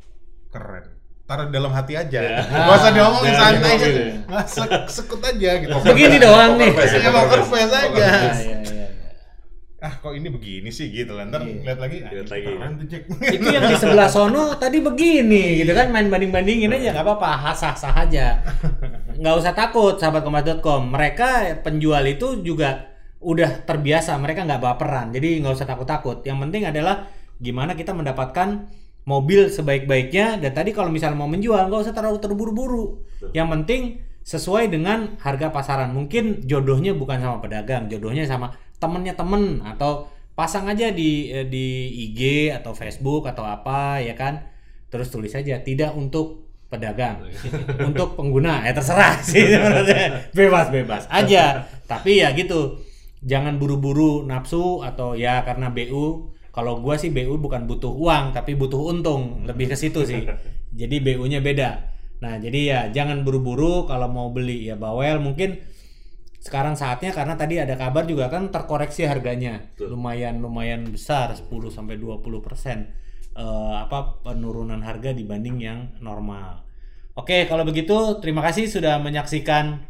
keren. 0.48 0.84
Taruh 1.26 1.50
di 1.50 1.58
dalam 1.58 1.74
hati 1.74 1.98
aja. 1.98 2.20
Ya. 2.22 2.38
Gak 2.38 2.78
usah 2.78 2.92
diomongin 2.94 3.34
Ya, 3.34 3.38
santai 3.40 3.74
di 3.74 3.82
aja. 3.82 4.02
sek- 4.46 4.86
sekut 4.86 5.18
aja 5.18 5.50
gitu. 5.58 5.74
Begini 5.82 6.22
doang 6.22 6.54
nih. 6.54 6.70
Ya, 6.70 7.10
face. 7.10 7.42
face 7.50 7.74
aja. 7.74 8.06
Iya. 8.38 8.85
Iya, 9.76 9.84
iya. 9.84 9.92
Ah 9.92 9.94
kok 10.00 10.16
ini 10.16 10.28
begini 10.32 10.72
sih 10.72 10.88
gitu 10.88 11.12
lah. 11.12 11.28
Ntar 11.28 11.44
Iya. 11.44 11.60
lihat 11.68 11.78
lagi. 11.78 11.98
Lihat 12.00 12.28
lagi. 12.32 12.48
Keren 12.48 12.72
tuh 12.80 12.86
itu 13.36 13.46
yang 13.52 13.64
di 13.68 13.76
sebelah 13.84 14.08
sono 14.08 14.56
tadi 14.56 14.80
begini 14.80 15.60
gitu 15.60 15.72
kan 15.76 15.92
main 15.92 16.08
banding 16.08 16.32
bandingin 16.32 16.72
aja 16.72 16.96
nggak 16.96 17.04
apa-apa 17.04 17.52
sah 17.52 17.76
sah 17.76 17.92
aja 17.92 18.40
nggak 19.20 19.34
usah 19.36 19.52
takut 19.52 20.00
sahabat 20.00 20.24
kompas.com 20.24 20.88
mereka 20.88 21.60
penjual 21.60 22.00
itu 22.08 22.40
juga 22.40 22.88
udah 23.20 23.64
terbiasa 23.64 24.16
mereka 24.16 24.44
nggak 24.44 24.60
baperan 24.60 25.12
jadi 25.12 25.40
nggak 25.44 25.54
usah 25.56 25.68
takut 25.68 25.84
takut 25.84 26.20
yang 26.24 26.36
penting 26.40 26.68
adalah 26.68 27.08
gimana 27.36 27.76
kita 27.76 27.92
mendapatkan 27.92 28.68
mobil 29.04 29.48
sebaik-baiknya 29.52 30.40
dan 30.40 30.52
tadi 30.52 30.72
kalau 30.72 30.88
misalnya 30.92 31.20
mau 31.20 31.28
menjual 31.28 31.68
nggak 31.68 31.80
usah 31.88 31.94
terlalu 31.96 32.18
terburu-buru 32.20 32.84
yang 33.32 33.48
penting 33.52 34.00
sesuai 34.26 34.66
dengan 34.66 35.14
harga 35.22 35.54
pasaran 35.54 35.94
mungkin 35.94 36.42
jodohnya 36.42 36.90
bukan 36.92 37.22
sama 37.22 37.38
pedagang 37.38 37.86
jodohnya 37.86 38.26
sama 38.26 38.50
temennya 38.76 39.16
temen 39.16 39.64
atau 39.64 40.08
pasang 40.36 40.68
aja 40.68 40.92
di 40.92 41.32
eh, 41.32 41.48
di 41.48 41.88
IG 42.08 42.52
atau 42.52 42.76
Facebook 42.76 43.24
atau 43.24 43.42
apa 43.42 44.04
ya 44.04 44.12
kan? 44.12 44.44
Terus 44.92 45.08
tulis 45.10 45.32
saja 45.32 45.58
tidak 45.64 45.96
untuk 45.96 46.46
pedagang. 46.66 47.22
Untuk 47.88 48.18
pengguna. 48.18 48.66
Ya 48.66 48.74
terserah 48.74 49.22
sih 49.22 49.46
sebenarnya. 49.46 50.30
Bebas 50.34 50.66
bebas 50.70 51.06
aja. 51.08 51.66
Tapi 51.86 52.22
ya 52.22 52.34
gitu 52.34 52.82
jangan 53.22 53.58
buru-buru 53.58 54.22
nafsu 54.26 54.82
atau 54.82 55.16
ya 55.18 55.42
karena 55.42 55.72
BU 55.72 56.30
kalau 56.52 56.78
gua 56.78 56.94
sih 56.98 57.10
BU 57.10 57.38
bukan 57.38 57.66
butuh 57.70 57.90
uang 57.90 58.34
tapi 58.34 58.58
butuh 58.58 58.92
untung. 58.92 59.46
Lebih 59.46 59.72
ke 59.74 59.76
situ 59.78 60.02
sih. 60.02 60.26
Jadi 60.74 60.96
BU-nya 61.00 61.40
beda. 61.40 61.70
Nah 62.20 62.36
jadi 62.42 62.60
ya 62.66 62.80
jangan 62.90 63.22
buru-buru. 63.22 63.86
Kalau 63.86 64.10
mau 64.10 64.34
beli 64.34 64.66
ya 64.66 64.74
bawel. 64.74 65.22
Mungkin 65.22 65.62
sekarang 66.40 66.78
saatnya 66.78 67.10
karena 67.10 67.34
tadi 67.34 67.58
ada 67.58 67.74
kabar 67.74 68.06
juga 68.06 68.30
kan 68.30 68.52
terkoreksi 68.52 69.08
harganya 69.08 69.72
lumayan 69.82 70.38
lumayan 70.38 70.86
besar 70.86 71.34
10 71.34 71.48
sampai 71.72 71.98
20 71.98 72.22
persen 72.44 72.92
eh, 73.34 73.74
apa 73.76 74.22
penurunan 74.22 74.78
harga 74.84 75.10
dibanding 75.10 75.56
yang 75.58 75.80
normal. 75.98 76.62
Oke 77.16 77.48
kalau 77.48 77.64
begitu 77.64 78.20
terima 78.20 78.44
kasih 78.44 78.68
sudah 78.68 79.00
menyaksikan 79.00 79.82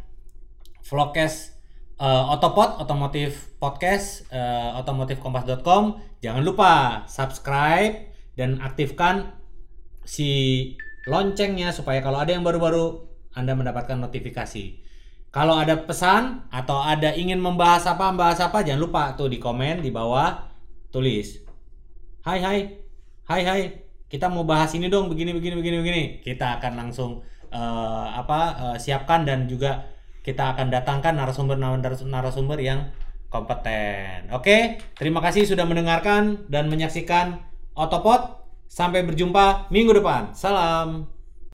vlogcast 0.87 1.59
eh, 1.99 2.33
Otopod 2.33 2.79
Otomotif 2.79 3.53
Podcast 3.59 4.25
eh, 4.31 4.71
otomotifkompas.com 4.79 5.99
jangan 6.23 6.41
lupa 6.41 7.03
subscribe 7.05 8.15
dan 8.37 8.61
aktifkan 8.63 9.33
si 10.07 10.29
loncengnya 11.07 11.75
supaya 11.75 11.99
kalau 11.99 12.23
ada 12.23 12.31
yang 12.31 12.47
baru-baru 12.47 13.03
Anda 13.35 13.53
mendapatkan 13.53 13.99
notifikasi. 13.99 14.86
Kalau 15.37 15.53
ada 15.53 15.77
pesan 15.77 16.49
atau 16.49 16.81
ada 16.81 17.13
ingin 17.13 17.37
membahas 17.37 17.85
apa, 17.85 18.09
membahas 18.09 18.41
apa, 18.41 18.65
jangan 18.65 18.81
lupa 18.81 19.13
tuh 19.13 19.29
di 19.29 19.37
komen 19.37 19.85
di 19.85 19.93
bawah 19.93 20.33
tulis. 20.89 21.45
Hai 22.25 22.41
hai, 22.41 22.59
hai 23.29 23.41
hai, 23.45 23.61
kita 24.09 24.33
mau 24.33 24.49
bahas 24.49 24.73
ini 24.73 24.89
dong, 24.89 25.13
begini 25.13 25.37
begini 25.37 25.53
begini 25.61 25.77
begini. 25.77 26.03
Kita 26.25 26.57
akan 26.57 26.73
langsung 26.81 27.21
eh, 27.53 28.07
apa 28.17 28.73
eh, 28.73 28.77
siapkan 28.81 29.29
dan 29.29 29.45
juga 29.45 29.85
kita 30.25 30.57
akan 30.57 30.73
datangkan 30.73 31.13
narasumber 31.13 31.61
narasumber 32.01 32.57
yang 32.57 32.89
kompeten. 33.29 34.33
Oke, 34.33 34.81
terima 34.97 35.21
kasih 35.21 35.45
sudah 35.45 35.69
mendengarkan 35.69 36.49
dan 36.49 36.65
menyaksikan 36.65 37.45
Otopod. 37.77 38.41
Sampai 38.65 39.05
berjumpa 39.05 39.69
minggu 39.69 40.01
depan. 40.01 40.33
Salam. 40.33 41.16